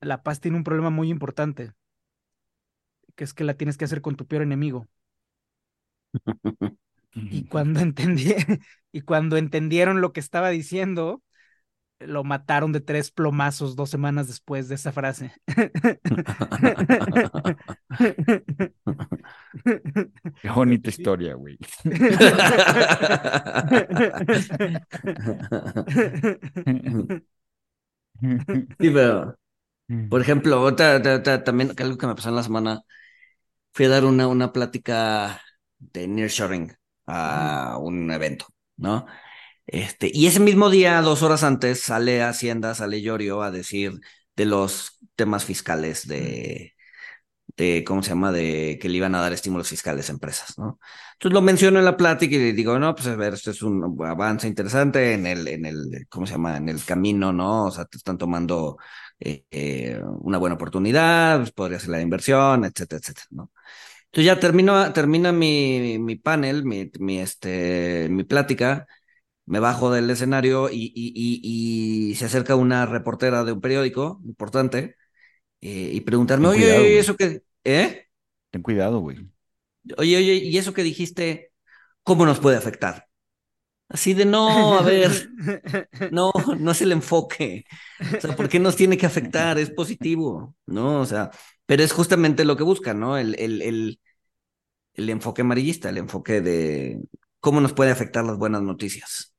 la 0.00 0.22
paz 0.22 0.40
tiene 0.40 0.56
un 0.56 0.64
problema 0.64 0.90
muy 0.90 1.10
importante, 1.10 1.72
que 3.14 3.24
es 3.24 3.34
que 3.34 3.44
la 3.44 3.54
tienes 3.54 3.76
que 3.76 3.84
hacer 3.84 4.02
con 4.02 4.16
tu 4.16 4.26
peor 4.26 4.42
enemigo. 4.42 4.86
y 7.14 7.44
cuando 7.44 7.80
entendí, 7.80 8.34
y 8.92 9.00
cuando 9.02 9.36
entendieron 9.36 10.00
lo 10.00 10.12
que 10.12 10.20
estaba 10.20 10.50
diciendo, 10.50 11.22
lo 12.06 12.24
mataron 12.24 12.72
de 12.72 12.80
tres 12.80 13.10
plomazos 13.10 13.76
dos 13.76 13.90
semanas 13.90 14.26
después 14.28 14.68
de 14.68 14.74
esa 14.76 14.92
frase. 14.92 15.32
Qué 20.40 20.50
bonita 20.50 20.90
historia, 20.90 21.34
güey. 21.34 21.58
Sí, 28.78 28.90
pero, 28.90 29.38
por 30.08 30.20
ejemplo, 30.22 30.74
también 30.76 31.72
algo 31.78 31.98
que 31.98 32.06
me 32.06 32.14
pasó 32.14 32.30
en 32.30 32.36
la 32.36 32.42
semana, 32.42 32.82
fui 33.72 33.86
a 33.86 33.88
dar 33.90 34.04
una, 34.04 34.28
una 34.28 34.52
plática 34.52 35.40
de 35.78 36.08
nearshoring 36.08 36.72
a 37.06 37.78
un 37.80 38.10
evento, 38.10 38.46
¿no? 38.76 39.06
Este, 39.66 40.10
y 40.12 40.26
ese 40.26 40.40
mismo 40.40 40.70
día, 40.70 41.00
dos 41.02 41.22
horas 41.22 41.42
antes, 41.44 41.80
sale 41.82 42.22
Hacienda, 42.22 42.74
sale 42.74 43.00
Llorio 43.02 43.42
a 43.42 43.50
decir 43.50 44.00
de 44.36 44.44
los 44.46 44.98
temas 45.14 45.44
fiscales 45.44 46.06
de, 46.08 46.74
de, 47.56 47.84
¿cómo 47.84 48.02
se 48.02 48.10
llama? 48.10 48.32
De 48.32 48.78
que 48.80 48.88
le 48.88 48.96
iban 48.98 49.14
a 49.14 49.20
dar 49.20 49.32
estímulos 49.32 49.68
fiscales 49.68 50.08
a 50.08 50.12
empresas, 50.12 50.58
¿no? 50.58 50.78
Entonces 51.14 51.34
lo 51.34 51.42
menciono 51.42 51.78
en 51.78 51.84
la 51.84 51.96
plática 51.96 52.36
y 52.36 52.38
le 52.38 52.52
digo, 52.52 52.78
no, 52.78 52.94
pues 52.94 53.06
a 53.08 53.16
ver, 53.16 53.34
esto 53.34 53.50
es 53.52 53.62
un 53.62 53.96
avance 54.06 54.48
interesante 54.48 55.14
en 55.14 55.26
el, 55.26 55.48
en 55.48 55.66
el, 55.66 56.06
¿cómo 56.08 56.26
se 56.26 56.32
llama? 56.34 56.56
En 56.56 56.68
el 56.68 56.84
camino, 56.84 57.32
¿no? 57.32 57.66
O 57.66 57.70
sea, 57.70 57.84
te 57.86 57.98
están 57.98 58.18
tomando 58.18 58.78
eh, 59.20 59.44
eh, 59.50 60.00
una 60.20 60.38
buena 60.38 60.56
oportunidad, 60.56 61.38
pues 61.40 61.52
podría 61.52 61.78
ser 61.80 61.90
la 61.90 62.00
inversión, 62.00 62.64
etcétera, 62.64 62.98
etcétera, 63.00 63.26
¿no? 63.30 63.52
Entonces 64.06 64.26
ya 64.26 64.40
termino, 64.40 64.92
termina 64.92 65.32
mi, 65.32 65.98
mi 65.98 66.16
panel, 66.16 66.64
mi, 66.64 66.90
mi, 67.00 67.18
este, 67.20 68.08
mi 68.10 68.24
plática 68.24 68.86
me 69.46 69.60
bajo 69.60 69.90
del 69.90 70.08
escenario 70.10 70.68
y, 70.70 70.92
y, 70.94 72.14
se 72.14 72.26
acerca 72.26 72.56
una 72.56 72.86
reportera 72.86 73.44
de 73.44 73.52
un 73.52 73.60
periódico 73.60 74.20
importante 74.24 74.96
eh, 75.60 75.90
y 75.92 76.00
preguntarme, 76.02 76.48
oye, 76.48 76.78
oye, 76.78 76.98
eso 76.98 77.16
que, 77.16 77.42
¿eh? 77.64 78.08
Ten 78.50 78.62
cuidado, 78.62 79.00
güey. 79.00 79.18
Oye, 79.98 80.16
oye, 80.16 80.34
¿y 80.34 80.58
eso 80.58 80.72
que 80.72 80.82
dijiste, 80.82 81.52
cómo 82.02 82.26
nos 82.26 82.40
puede 82.40 82.56
afectar? 82.56 83.08
Así 83.88 84.14
de 84.14 84.24
no, 84.24 84.78
a 84.78 84.82
ver, 84.82 85.10
no, 86.12 86.32
no 86.58 86.70
es 86.70 86.80
el 86.80 86.92
enfoque. 86.92 87.66
O 88.16 88.20
sea, 88.20 88.34
¿por 88.34 88.48
qué 88.48 88.58
nos 88.58 88.74
tiene 88.74 88.96
que 88.96 89.04
afectar? 89.06 89.58
Es 89.58 89.70
positivo, 89.70 90.56
¿no? 90.66 91.00
O 91.00 91.06
sea, 91.06 91.30
pero 91.66 91.82
es 91.82 91.92
justamente 91.92 92.44
lo 92.46 92.56
que 92.56 92.62
buscan, 92.62 93.00
¿no? 93.00 93.18
El, 93.18 93.34
el, 93.38 93.60
el, 93.60 94.00
el 94.94 95.10
enfoque 95.10 95.42
amarillista, 95.42 95.90
el 95.90 95.98
enfoque 95.98 96.40
de, 96.40 97.02
¿cómo 97.42 97.60
nos 97.60 97.74
puede 97.74 97.90
afectar 97.90 98.24
las 98.24 98.38
buenas 98.38 98.62
noticias? 98.62 99.34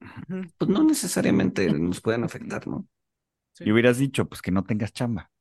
Pues 0.57 0.69
no 0.69 0.83
necesariamente 0.83 1.71
nos 1.71 2.01
pueden 2.01 2.23
afectar, 2.25 2.67
¿no? 2.67 2.85
Sí. 3.53 3.65
Y 3.65 3.71
hubieras 3.71 3.97
dicho, 3.97 4.25
pues 4.27 4.41
que 4.41 4.51
no 4.51 4.63
tengas 4.63 4.93
chamba. 4.93 5.31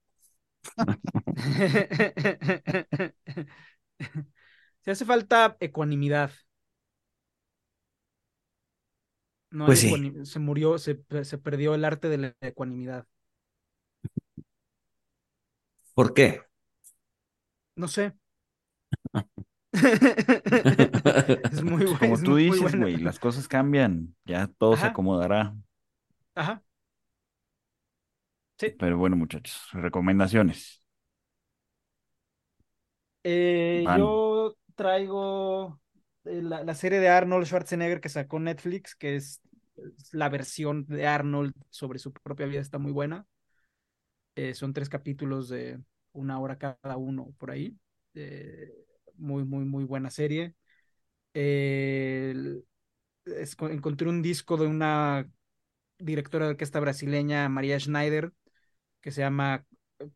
Se 4.81 4.91
hace 4.93 5.05
falta 5.05 5.57
ecuanimidad. 5.61 6.31
No 9.51 9.67
Pues 9.67 9.81
sí. 9.81 9.93
Se 10.25 10.39
murió, 10.39 10.79
se, 10.79 11.05
se 11.25 11.39
perdió 11.39 11.75
el 11.75 11.85
arte 11.85 12.09
de 12.09 12.19
la 12.19 12.37
ecuanimidad. 12.41 13.07
¿Por 15.95 16.13
qué? 16.15 16.43
No 17.77 17.89
sé. 17.89 18.13
Es 21.51 21.63
muy 21.63 21.85
bu- 21.85 21.99
Como 21.99 22.19
tú 22.23 22.37
dices, 22.37 22.75
bueno. 22.75 22.77
güey, 22.77 22.99
las 22.99 23.19
cosas 23.19 23.49
cambian, 23.49 24.15
ya 24.25 24.47
todo 24.59 24.77
se 24.77 24.87
acomodará. 24.87 25.55
Ajá. 26.35 26.63
Sí. 28.59 28.79
Pero 28.79 28.99
bueno, 28.99 29.17
muchachos, 29.17 29.69
recomendaciones. 29.73 30.83
Eh, 33.25 33.89
yo 33.93 34.57
traigo 34.75 35.81
eh, 36.25 36.43
la, 36.43 36.65
la 36.65 36.75
serie 36.75 36.99
de 37.01 37.09
Arnold 37.09 37.47
Schwarzenegger 37.47 38.01
que 38.01 38.09
sacó 38.09 38.41
Netflix, 38.41 38.95
que 38.97 39.17
es, 39.17 39.41
es 39.77 40.13
la 40.15 40.29
versión 40.29 40.87
de 40.87 41.07
Arnold 41.07 41.55
sobre 41.71 41.99
su 41.99 42.13
propia 42.13 42.47
vida, 42.47 42.61
está 42.61 42.79
muy 42.79 42.93
buena. 42.93 43.27
Eh, 44.35 44.55
son 44.55 44.73
tres 44.73 44.89
capítulos 44.89 45.49
de 45.49 45.81
una 46.13 46.39
hora 46.41 46.59
cada 46.59 46.97
uno 46.97 47.35
por 47.39 47.51
ahí. 47.51 47.77
Eh, 48.15 48.73
muy, 49.17 49.45
muy, 49.45 49.65
muy 49.65 49.85
buena 49.85 50.11
serie. 50.11 50.55
Encontré 53.71 54.09
un 54.09 54.23
disco 54.23 54.57
de 54.57 54.67
una 54.67 55.29
directora 55.99 56.47
de 56.47 56.53
orquesta 56.53 56.81
brasileña, 56.81 57.49
María 57.49 57.79
Schneider, 57.81 58.33
que 59.01 59.13
se 59.13 59.23
llama 59.23 59.67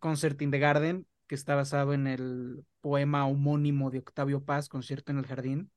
Concert 0.00 0.40
in 0.42 0.50
the 0.52 0.58
Garden, 0.60 1.06
que 1.28 1.34
está 1.36 1.54
basado 1.56 1.94
en 1.94 2.06
el 2.08 2.66
poema 2.80 3.26
homónimo 3.26 3.90
de 3.90 4.00
Octavio 4.00 4.44
Paz, 4.44 4.68
Concierto 4.68 5.12
en 5.12 5.18
el 5.18 5.26
Jardín. 5.26 5.72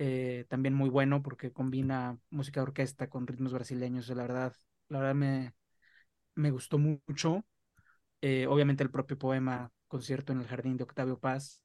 Eh, 0.00 0.46
también 0.48 0.74
muy 0.74 0.88
bueno 0.90 1.22
porque 1.22 1.52
combina 1.52 2.18
música 2.30 2.60
de 2.60 2.64
orquesta 2.64 3.08
con 3.10 3.26
ritmos 3.26 3.52
brasileños. 3.52 4.08
La 4.08 4.22
verdad, 4.22 4.54
la 4.88 4.98
verdad 5.00 5.14
me, 5.14 5.54
me 6.34 6.50
gustó 6.52 6.78
mucho. 6.78 7.44
Eh, 8.22 8.46
obviamente 8.48 8.82
el 8.84 8.90
propio 8.90 9.18
poema 9.18 9.72
Concierto 9.88 10.32
en 10.32 10.40
el 10.40 10.48
Jardín 10.48 10.76
de 10.78 10.84
Octavio 10.84 11.18
Paz. 11.20 11.62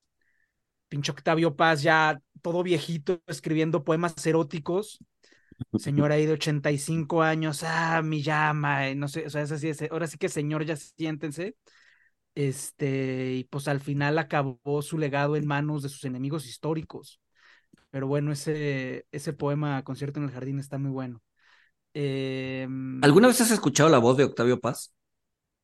Pinche 0.93 1.11
Octavio 1.11 1.55
Paz 1.55 1.81
ya 1.81 2.21
todo 2.43 2.61
viejito 2.61 3.19
escribiendo 3.25 3.83
poemas 3.83 4.13
eróticos. 4.27 4.99
Señor 5.75 6.11
ahí 6.11 6.27
de 6.27 6.33
85 6.33 7.23
años, 7.23 7.63
ah, 7.63 8.03
mi 8.03 8.21
llama, 8.21 8.87
eh, 8.89 8.93
no 8.93 9.07
sé, 9.07 9.25
o 9.25 9.29
sea, 9.31 9.41
es 9.41 9.51
así, 9.51 9.69
es- 9.69 9.81
ahora 9.91 10.05
sí 10.05 10.19
que 10.19 10.29
señor, 10.29 10.63
ya 10.65 10.75
siéntense. 10.75 11.55
Este, 12.35 13.33
y 13.33 13.43
pues 13.45 13.67
al 13.67 13.79
final 13.79 14.19
acabó 14.19 14.83
su 14.83 14.99
legado 14.99 15.35
en 15.35 15.47
manos 15.47 15.81
de 15.81 15.89
sus 15.89 16.03
enemigos 16.05 16.45
históricos. 16.45 17.19
Pero 17.89 18.05
bueno, 18.05 18.31
ese, 18.31 19.07
ese 19.11 19.33
poema 19.33 19.83
Concierto 19.83 20.19
en 20.19 20.27
el 20.27 20.31
Jardín 20.31 20.59
está 20.59 20.77
muy 20.77 20.91
bueno. 20.91 21.23
Em, 21.95 23.03
¿Alguna 23.03 23.29
vez 23.29 23.41
has 23.41 23.49
escuchado 23.49 23.89
la 23.89 23.97
voz 23.97 24.15
de 24.15 24.25
Octavio 24.25 24.59
Paz? 24.59 24.93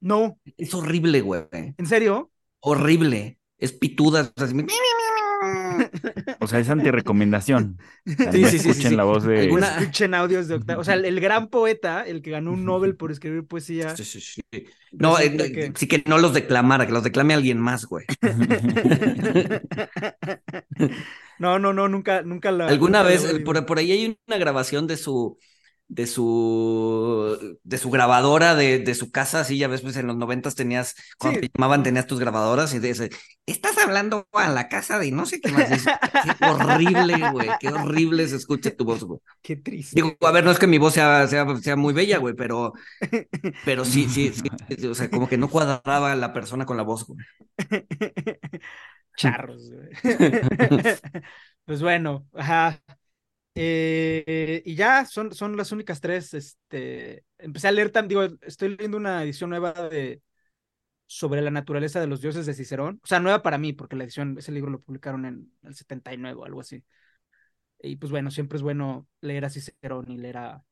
No, 0.02 0.40
Es 0.58 0.74
horrible, 0.74 1.22
güey. 1.22 1.46
¿en 1.78 1.86
serio? 1.86 2.32
Horrible. 2.62 3.38
Es 3.60 3.74
pituda. 3.74 4.22
o 4.22 4.34
sea, 4.36 4.46
así, 4.48 4.56
O 6.40 6.48
sea, 6.48 6.60
es 6.60 6.70
antirecomendación. 6.70 7.78
O 8.18 8.24
sea, 8.24 8.32
Sí, 8.32 8.42
no 8.42 8.48
sí, 8.48 8.60
sí, 8.60 8.60
sí, 8.60 8.70
escuchen 8.72 8.92
sí. 8.92 8.96
la 8.96 9.04
voz 9.04 9.24
de... 9.24 9.40
Alguna- 9.42 9.68
Escuchen 9.80 10.14
audios 10.14 10.48
de 10.48 10.56
Octavio. 10.56 10.82
O 10.82 10.84
sea, 10.84 10.96
el, 10.96 11.06
el 11.06 11.20
gran 11.20 11.48
poeta, 11.48 12.04
el 12.06 12.22
que 12.22 12.32
ganó 12.32 12.52
un 12.52 12.66
Nobel 12.66 12.96
por 12.96 13.12
escribir 13.12 13.46
poesía. 13.48 13.96
Sí, 13.96 14.04
sí, 14.04 14.22
sí. 14.22 14.42
No, 14.92 15.20
eh, 15.20 15.26
eh, 15.40 15.52
que- 15.52 15.74
sí 15.76 15.88
que 15.88 16.04
no 16.08 16.18
los 16.18 16.34
declamara, 16.34 16.86
que 16.86 16.92
los 16.94 17.04
declame 17.04 17.34
alguien 17.34 17.60
más, 17.60 17.86
güey. 17.86 18.06
No, 21.38 21.58
no, 21.60 21.72
no, 21.74 21.88
nunca, 21.88 22.22
nunca 22.22 22.52
la. 22.52 22.68
Alguna 22.68 23.00
nunca 23.00 23.10
vez, 23.10 23.24
eh, 23.26 23.40
por, 23.40 23.66
por 23.66 23.78
ahí 23.80 23.92
hay 23.92 24.18
una 24.28 24.38
grabación 24.38 24.88
de 24.88 24.98
su, 24.98 25.38
de 25.90 26.08
su, 26.08 27.58
de 27.64 27.78
su 27.80 27.90
grabadora 27.92 28.56
de, 28.56 28.80
de 28.80 28.96
su 28.96 29.12
casa, 29.12 29.42
así 29.42 29.58
ya 29.58 29.68
ves, 29.68 29.82
pues 29.82 29.98
en 29.98 30.08
los 30.08 30.16
noventas 30.18 30.56
tenías, 30.56 30.96
cuando 31.20 31.40
Sí. 31.40 31.42
te 31.42 31.50
llamaban 31.56 31.84
tenías 31.84 32.08
tus 32.08 32.20
grabadoras 32.20 32.74
y 32.76 32.80
dice, 32.80 33.10
estás 33.48 33.78
hablando 33.80 34.28
a 34.34 34.50
la 34.50 34.70
casa 34.70 35.00
de 35.00 35.12
no 35.12 35.26
sé 35.26 35.42
qué 35.42 35.52
más. 35.52 35.70
Dices, 35.70 35.92
qué 36.22 36.32
horrible, 36.46 37.32
güey, 37.32 37.50
qué 37.60 37.70
horrible 37.70 38.28
se 38.28 38.36
escucha 38.38 38.76
tu 38.76 38.86
voz, 38.86 39.04
güey. 39.04 39.20
Qué 39.42 39.56
triste. 39.58 39.96
Digo, 39.96 40.16
a 40.22 40.32
ver, 40.32 40.44
no 40.46 40.52
es 40.52 40.60
que 40.60 40.68
mi 40.68 40.78
voz 40.78 40.94
sea, 40.94 41.28
sea, 41.28 41.46
sea 41.58 41.76
muy 41.76 41.94
bella, 41.94 42.20
güey, 42.20 42.36
pero, 42.36 42.74
pero 43.66 43.86
sí, 43.86 44.08
sí, 44.10 44.32
sí, 44.34 44.88
o 44.88 44.96
sea, 44.96 45.10
como 45.10 45.28
que 45.28 45.38
no 45.38 45.50
cuadraba 45.50 46.16
la 46.16 46.34
persona 46.34 46.66
con 46.66 46.78
la 46.78 46.84
voz, 46.84 47.06
güey. 47.08 47.20
Charros, 49.18 49.70
güey. 49.72 49.90
Pues 51.66 51.82
bueno, 51.82 52.28
ajá. 52.34 52.82
Eh, 53.62 54.62
y 54.64 54.76
ya 54.76 55.04
son, 55.06 55.34
son 55.34 55.58
las 55.58 55.74
únicas 55.74 56.00
tres. 56.00 56.34
Este, 56.34 57.26
empecé 57.38 57.68
a 57.68 57.72
leer, 57.74 57.92
digo, 58.08 58.24
estoy 58.42 58.70
leyendo 58.70 58.96
una 58.96 59.22
edición 59.24 59.50
nueva 59.50 59.74
de 59.74 60.22
sobre 61.08 61.42
la 61.42 61.52
naturaleza 61.52 62.00
de 62.00 62.08
los 62.08 62.22
dioses 62.22 62.46
de 62.46 62.54
Cicerón. 62.54 63.02
O 63.04 63.08
sea, 63.08 63.20
nueva 63.20 63.42
para 63.42 63.58
mí, 63.58 63.74
porque 63.74 63.98
la 63.98 64.06
edición, 64.06 64.38
ese 64.38 64.54
libro 64.54 64.72
lo 64.72 64.80
publicaron 64.80 65.26
en 65.26 65.52
el 65.64 65.76
79 65.76 66.40
o 66.40 66.46
algo 66.46 66.62
así. 66.62 66.86
Y 67.82 67.98
pues 67.98 68.12
bueno, 68.12 68.32
siempre 68.32 68.56
es 68.56 68.62
bueno 68.62 69.08
leer 69.20 69.44
a 69.44 69.50
Cicerón 69.50 70.10
y 70.10 70.18
leer 70.18 70.38
a, 70.38 70.64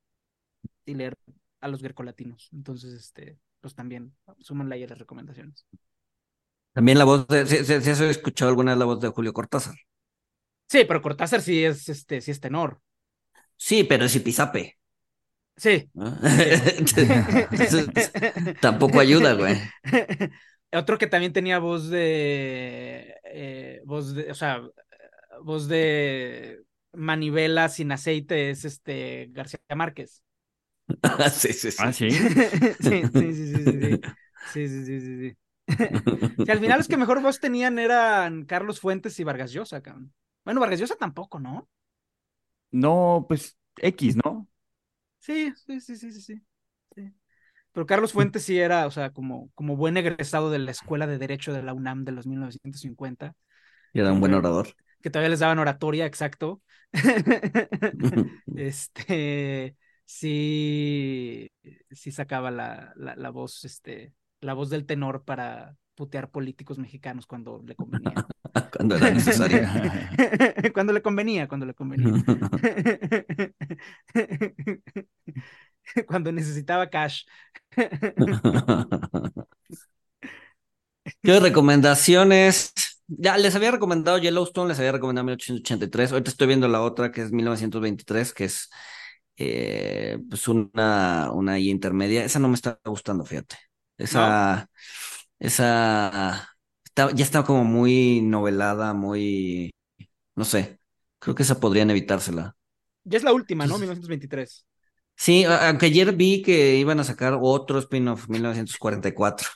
y 0.85 0.93
leer 0.93 1.17
a 1.59 1.67
los 1.67 1.81
grecolatinos. 1.81 2.49
Entonces, 2.53 2.93
este, 2.93 3.37
pues 3.59 3.75
también 3.75 4.15
súmenle 4.39 4.75
ahí 4.75 4.83
a 4.83 4.87
las 4.87 4.99
recomendaciones. 4.99 5.65
También 6.71 6.99
la 6.99 7.05
voz 7.05 7.27
de, 7.27 7.45
¿se, 7.45 7.65
se, 7.65 7.81
se 7.81 7.91
has 7.91 7.99
escuchado 8.01 8.49
alguna 8.49 8.71
vez 8.71 8.79
la 8.79 8.85
voz 8.85 9.01
de 9.01 9.09
Julio 9.09 9.33
Cortázar? 9.33 9.75
Sí, 10.67 10.85
pero 10.85 11.01
Cortázar 11.01 11.41
sí 11.41 11.63
es, 11.63 11.89
este, 11.89 12.21
sí 12.21 12.31
es 12.31 12.39
tenor. 12.39 12.81
Sí, 13.55 13.83
pero 13.83 14.05
es 14.05 14.15
Ipizape. 14.15 14.77
Sí. 15.55 15.89
tampoco 18.61 18.99
ayuda, 18.99 19.33
güey. 19.33 19.57
Otro 20.73 20.97
que 20.97 21.07
también 21.07 21.33
tenía 21.33 21.59
voz 21.59 21.89
de, 21.89 23.15
eh, 23.23 23.81
voz 23.85 24.13
de, 24.13 24.29
o 24.29 24.35
sea, 24.35 24.61
voz 25.41 25.67
de 25.67 26.61
manivela 26.93 27.69
sin 27.69 27.91
aceite 27.91 28.49
es 28.49 28.65
este 28.65 29.27
García 29.31 29.59
Márquez. 29.75 30.23
sí, 31.31 31.53
sí, 31.53 31.71
sí. 31.71 31.77
Ah, 31.79 31.93
sí. 31.93 32.11
sí, 32.11 32.19
sí, 32.19 33.03
sí, 33.13 33.33
sí, 33.33 33.55
sí, 33.55 33.63
sí. 33.63 34.01
Sí, 34.53 34.67
sí, 34.67 34.85
sí, 34.85 35.01
sí, 35.01 35.29
sí. 35.29 35.37
Sí, 36.45 36.51
al 36.51 36.59
final 36.59 36.77
los 36.77 36.87
que 36.87 36.97
mejor 36.97 37.21
voz 37.21 37.39
tenían 37.39 37.79
eran 37.79 38.45
Carlos 38.45 38.79
Fuentes 38.79 39.19
y 39.19 39.23
Vargas 39.23 39.51
Llosa, 39.51 39.81
cabrón. 39.81 40.13
Bueno, 40.47 40.61
Vargas 40.61 40.79
Llosa 40.79 40.95
tampoco, 40.95 41.39
¿no? 41.39 41.69
No, 42.71 43.25
pues 43.27 43.57
X, 43.81 44.15
¿no? 44.17 44.47
Sí, 45.19 45.53
sí, 45.55 45.79
sí, 45.81 45.95
sí, 45.95 46.11
sí, 46.11 46.21
sí. 46.21 46.41
Pero 47.71 47.85
Carlos 47.85 48.13
Fuentes 48.13 48.43
sí 48.43 48.57
era, 48.59 48.87
o 48.87 48.91
sea, 48.91 49.11
como, 49.11 49.49
como 49.55 49.75
buen 49.77 49.97
egresado 49.97 50.49
de 50.51 50.59
la 50.59 50.71
Escuela 50.71 51.07
de 51.07 51.17
Derecho 51.19 51.53
de 51.53 51.63
la 51.63 51.73
UNAM 51.73 52.05
de 52.05 52.11
los 52.11 52.25
1950, 52.27 53.35
Y 53.93 53.99
era 53.99 54.13
un 54.13 54.19
buen 54.21 54.33
orador. 54.33 54.67
que 55.01 55.09
todavía 55.09 55.29
les 55.29 55.39
daban 55.39 55.59
oratoria, 55.59 56.05
exacto. 56.05 56.61
Este, 58.53 59.75
sí, 60.05 61.51
sí 61.91 62.11
sacaba 62.11 62.49
la, 62.51 62.93
la, 62.95 63.15
la 63.15 63.29
voz, 63.29 63.63
este, 63.65 64.13
la 64.41 64.53
voz 64.53 64.69
del 64.69 64.85
tenor 64.85 65.23
para 65.23 65.75
putear 65.95 66.29
políticos 66.31 66.79
mexicanos 66.79 67.27
cuando 67.27 67.61
le 67.65 67.75
convenía. 67.75 68.27
Cuando 68.75 68.95
era 68.95 69.11
necesario. 69.11 69.67
cuando 70.73 70.93
le 70.93 71.01
convenía, 71.01 71.47
cuando 71.47 71.65
le 71.65 71.73
convenía. 71.73 72.17
cuando 76.07 76.31
necesitaba 76.31 76.89
cash. 76.89 77.23
¿Qué 81.23 81.39
recomendaciones? 81.39 82.73
Ya 83.07 83.37
les 83.37 83.55
había 83.55 83.71
recomendado 83.71 84.17
Yellowstone, 84.17 84.69
les 84.69 84.79
había 84.79 84.91
recomendado 84.91 85.25
1883. 85.25 86.11
Ahorita 86.11 86.29
estoy 86.31 86.47
viendo 86.47 86.67
la 86.67 86.81
otra 86.81 87.11
que 87.11 87.21
es 87.21 87.31
1923, 87.31 88.33
que 88.33 88.45
es 88.45 88.69
eh, 89.37 90.19
pues 90.29 90.47
una, 90.47 91.31
una 91.31 91.59
intermedia. 91.59 92.25
Esa 92.25 92.39
no 92.39 92.49
me 92.49 92.55
está 92.55 92.79
gustando, 92.85 93.25
fíjate. 93.25 93.55
Esa, 93.97 94.69
esa 95.39 96.56
está, 96.97 97.15
ya 97.15 97.23
está 97.23 97.43
como 97.43 97.63
muy 97.63 98.21
novelada, 98.21 98.93
muy, 98.93 99.71
no 100.35 100.45
sé. 100.45 100.79
Creo 101.19 101.35
que 101.35 101.43
esa 101.43 101.59
podrían 101.59 101.89
evitársela. 101.91 102.55
Ya 103.03 103.17
es 103.17 103.23
la 103.23 103.33
última, 103.33 103.65
¿no? 103.65 103.75
Entonces- 103.75 103.87
1923. 103.87 104.65
Sí, 105.19 105.45
aunque 105.45 105.87
ayer 105.87 106.15
vi 106.15 106.43
que 106.43 106.75
iban 106.75 106.99
a 106.99 107.03
sacar 107.03 107.37
otro 107.41 107.79
spin-off, 107.79 108.29
1944. 108.29 109.49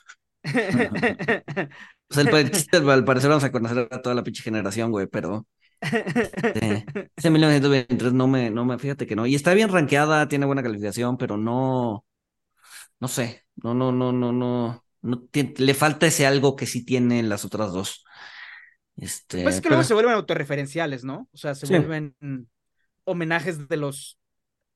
O 2.09 2.13
sea, 2.13 2.23
el 2.23 2.51
chiste, 2.51 2.77
al 2.77 3.05
parecer 3.05 3.29
vamos 3.29 3.43
a 3.45 3.51
conocer 3.53 3.87
a 3.89 4.01
toda 4.01 4.15
la 4.15 4.23
pinche 4.23 4.43
generación, 4.43 4.91
güey, 4.91 5.07
pero. 5.07 5.47
Ese 7.15 7.29
1923 7.29 8.11
no 8.13 8.27
me, 8.27 8.49
no 8.49 8.65
me, 8.65 8.77
fíjate 8.77 9.07
que 9.07 9.15
no. 9.15 9.25
Y 9.25 9.35
está 9.35 9.53
bien 9.53 9.69
rankeada, 9.69 10.27
tiene 10.27 10.45
buena 10.45 10.61
calificación, 10.63 11.17
pero 11.17 11.37
no, 11.37 12.03
no 12.99 13.07
sé, 13.07 13.43
no, 13.63 13.73
no, 13.73 13.91
no, 13.91 14.11
no, 14.11 14.31
no, 14.31 14.83
no 15.01 15.27
le 15.33 15.73
falta 15.73 16.07
ese 16.07 16.25
algo 16.27 16.55
que 16.55 16.65
sí 16.67 16.85
tienen 16.85 17.29
las 17.29 17.45
otras 17.45 17.71
dos. 17.73 18.03
Este, 18.97 19.43
Pues 19.43 19.55
es 19.55 19.61
que 19.61 19.69
pero- 19.69 19.69
luego 19.69 19.83
se 19.83 19.93
vuelven 19.93 20.13
autorreferenciales, 20.13 21.03
¿no? 21.03 21.27
O 21.33 21.37
sea, 21.37 21.55
se 21.55 21.65
Sí. 21.65 21.73
vuelven 21.75 22.15
homenajes 23.05 23.67
de 23.67 23.77
los 23.77 24.19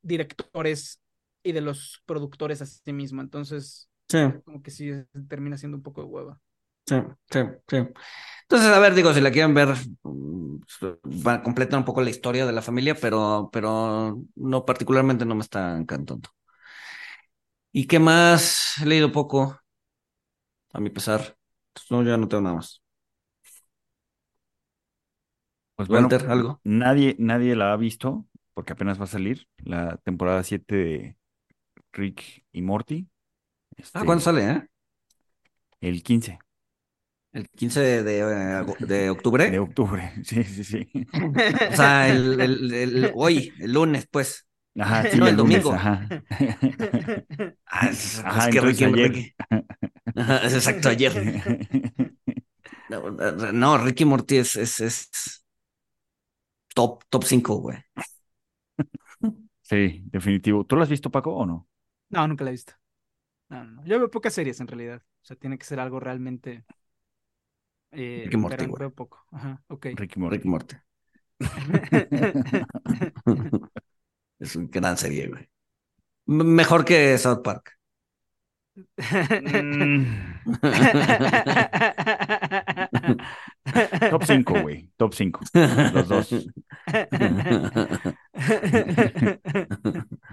directores 0.01 1.01
y 1.43 1.51
de 1.53 1.61
los 1.61 2.01
productores 2.05 2.61
a 2.61 2.65
sí 2.65 2.93
mismo. 2.93 3.21
Entonces, 3.21 3.89
sí, 4.09 4.17
como 4.45 4.63
que 4.63 4.71
sí 4.71 4.91
termina 5.29 5.57
siendo 5.57 5.77
un 5.77 5.83
poco 5.83 6.01
de 6.01 6.07
hueva. 6.07 6.41
sí, 6.85 6.95
sí, 7.31 7.39
sí. 7.67 7.77
Entonces, 8.43 8.69
a 8.69 8.79
ver, 8.79 8.93
digo, 8.95 9.13
si 9.13 9.21
la 9.21 9.31
quieren 9.31 9.53
ver, 9.53 9.69
mm, 10.03 10.57
va 11.27 11.33
a 11.35 11.43
completar 11.43 11.79
un 11.79 11.85
poco 11.85 12.01
la 12.01 12.09
historia 12.11 12.45
de 12.45 12.51
la 12.53 12.61
familia, 12.61 12.95
pero, 12.95 13.49
pero 13.51 14.23
no 14.35 14.65
particularmente 14.65 15.25
no 15.25 15.35
me 15.35 15.41
está 15.41 15.77
encantando. 15.77 16.29
¿Y 17.71 17.87
qué 17.87 17.99
más? 17.99 18.75
He 18.81 18.85
leído 18.85 19.11
poco, 19.11 19.59
a 20.75 20.79
mi 20.81 20.89
pesar. 20.89 21.21
Entonces, 21.69 21.91
no, 21.91 22.03
ya 22.03 22.17
no 22.17 22.27
tengo 22.27 22.43
nada 22.43 22.55
más. 22.57 22.81
Pues 25.75 25.89
bueno, 25.89 26.09
Walter, 26.09 26.29
¿algo? 26.29 26.61
nadie, 26.63 27.15
nadie 27.19 27.55
la 27.55 27.73
ha 27.73 27.77
visto 27.77 28.25
porque 28.53 28.73
apenas 28.73 28.99
va 28.99 29.05
a 29.05 29.07
salir 29.07 29.47
la 29.57 29.97
temporada 29.97 30.43
7 30.43 30.75
de 30.75 31.17
Rick 31.93 32.45
y 32.53 32.61
Morty. 32.61 33.09
Ah, 33.93 34.03
Este, 34.03 34.05
¿cuándo 34.05 34.23
sale, 34.23 34.43
eh? 34.49 34.67
El 35.79 36.03
15 36.03 36.37
El 37.33 37.49
15 37.49 37.79
de, 37.81 38.03
de, 38.03 38.19
eh, 38.61 38.65
de 38.79 39.09
octubre. 39.11 39.53
de 39.53 39.59
octubre. 39.59 40.11
Sí, 40.23 40.43
sí, 40.43 40.63
sí. 40.63 40.89
O 41.67 41.73
sea, 41.73 42.09
el, 42.09 42.39
el- 42.41 42.73
el- 42.73 43.11
hoy, 43.15 43.53
el 43.59 43.73
lunes, 43.73 44.07
pues. 44.11 44.47
Ajá, 44.79 45.05
sí, 45.09 45.19
No, 45.19 45.27
el 45.27 45.35
domingo. 45.37 45.73
ajá. 45.73 46.13
Ah, 47.67 47.89
es, 47.89 48.23
Ajá, 48.23 48.47
es 48.47 48.47
que 48.47 48.59
Ricky, 48.61 48.85
ayer. 48.85 49.11
Ricky- 49.11 49.35
Ajá, 50.15 50.37
es 50.45 50.53
exacto, 50.55 50.89
ayer. 50.89 51.13
No, 52.87 53.09
no, 53.51 53.77
Ricky 53.79 54.05
Morty 54.05 54.37
es, 54.37 54.55
es, 54.55 54.79
es 54.79 55.09
top, 56.75 57.03
top 57.09 57.23
5, 57.23 57.55
güey. 57.61 57.77
Sí, 59.61 60.03
definitivo. 60.05 60.65
¿Tú 60.65 60.75
lo 60.77 60.83
has 60.83 60.89
visto, 60.89 61.11
Paco, 61.11 61.33
o 61.35 61.45
no? 61.45 61.67
No, 62.09 62.27
nunca 62.27 62.43
la 62.43 62.51
he 62.51 62.53
visto. 62.53 62.73
No, 63.49 63.63
no, 63.65 63.71
no. 63.73 63.85
Yo 63.85 63.99
veo 63.99 64.11
pocas 64.11 64.33
series 64.33 64.59
en 64.61 64.67
realidad. 64.67 65.03
O 65.23 65.25
sea, 65.25 65.37
tiene 65.37 65.57
que 65.57 65.65
ser 65.65 65.79
algo 65.81 65.99
realmente. 66.01 66.65
Eh, 67.91 68.31
Ricky 68.31 68.37
Morty, 68.37 68.65
veo 68.77 68.93
poco. 68.93 69.25
Ajá. 69.31 69.63
Ricky 69.97 70.19
Morty. 70.19 70.37
Ricky 70.37 70.47
Morty. 70.47 70.75
Es 74.39 74.55
una 74.55 74.67
gran 74.71 74.97
serie, 74.97 75.27
güey. 75.27 75.47
Mejor 76.25 76.85
que 76.85 77.17
South 77.17 77.41
Park. 77.43 77.71
Mm, 78.75 80.05
top 84.09 84.23
5, 84.25 84.61
güey. 84.61 84.89
Top 84.97 85.13
5. 85.13 85.39
Los 85.93 86.07
dos. 86.07 86.29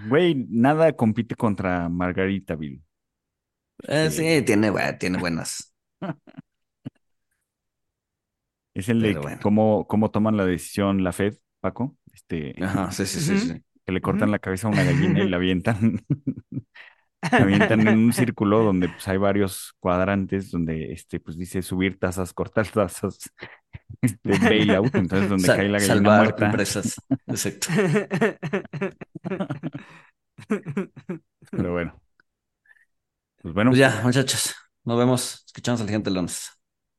Güey, 0.07 0.35
nada 0.49 0.93
compite 0.93 1.35
contra 1.35 1.89
Margaritaville. 1.89 2.81
Eh, 3.87 4.09
sí, 4.11 4.41
tiene, 4.45 4.71
tiene 4.99 5.17
buenas. 5.17 5.73
Es 8.73 8.89
el 8.89 9.01
de 9.01 9.13
bueno. 9.17 9.39
cómo, 9.41 9.87
cómo 9.87 10.11
toman 10.11 10.35
la 10.35 10.45
decisión 10.45 11.03
la 11.03 11.11
Fed, 11.11 11.35
Paco. 11.59 11.97
Este, 12.13 12.55
Ajá, 12.61 12.91
sí, 12.91 13.05
sí, 13.05 13.19
sí, 13.19 13.39
sí. 13.39 13.63
Que 13.85 13.91
le 13.91 14.01
cortan 14.01 14.31
la 14.31 14.39
cabeza 14.39 14.67
a 14.67 14.71
una 14.71 14.83
gallina 14.83 15.19
y 15.23 15.29
la 15.29 15.37
avientan. 15.37 16.01
la 17.31 17.37
avientan 17.39 17.87
en 17.87 17.97
un 17.97 18.13
círculo 18.13 18.63
donde 18.63 18.89
pues, 18.89 19.07
hay 19.07 19.17
varios 19.17 19.73
cuadrantes 19.79 20.51
donde 20.51 20.91
este, 20.91 21.19
pues 21.19 21.37
dice 21.37 21.61
subir 21.61 21.97
tasas, 21.99 22.33
cortar 22.33 22.67
tasas, 22.67 23.17
este, 24.01 24.39
bailout, 24.39 24.93
entonces 24.95 25.29
donde 25.29 25.45
Sa- 25.47 25.55
cae 25.55 25.69
la 25.69 25.79
gallina 25.79 25.93
salvar 25.95 26.19
muerta. 26.23 26.45
empresas. 26.47 26.95
Exacto. 27.27 27.67
Pero 31.51 31.71
bueno. 31.73 31.99
Pues 33.41 33.53
bueno, 33.53 33.71
Pues 33.71 33.79
ya, 33.79 34.01
muchachos. 34.03 34.55
Nos 34.85 34.97
vemos. 34.97 35.43
Escuchamos 35.45 35.81
al 35.81 35.87
siguiente 35.87 36.11
lunes. 36.11 36.49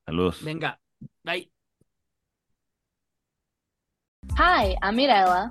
saludos. 0.06 0.42
Venga, 0.44 0.80
bye. 1.22 1.50
Hi, 4.38 4.74
I'm 4.82 4.96
Mirella. 4.96 5.50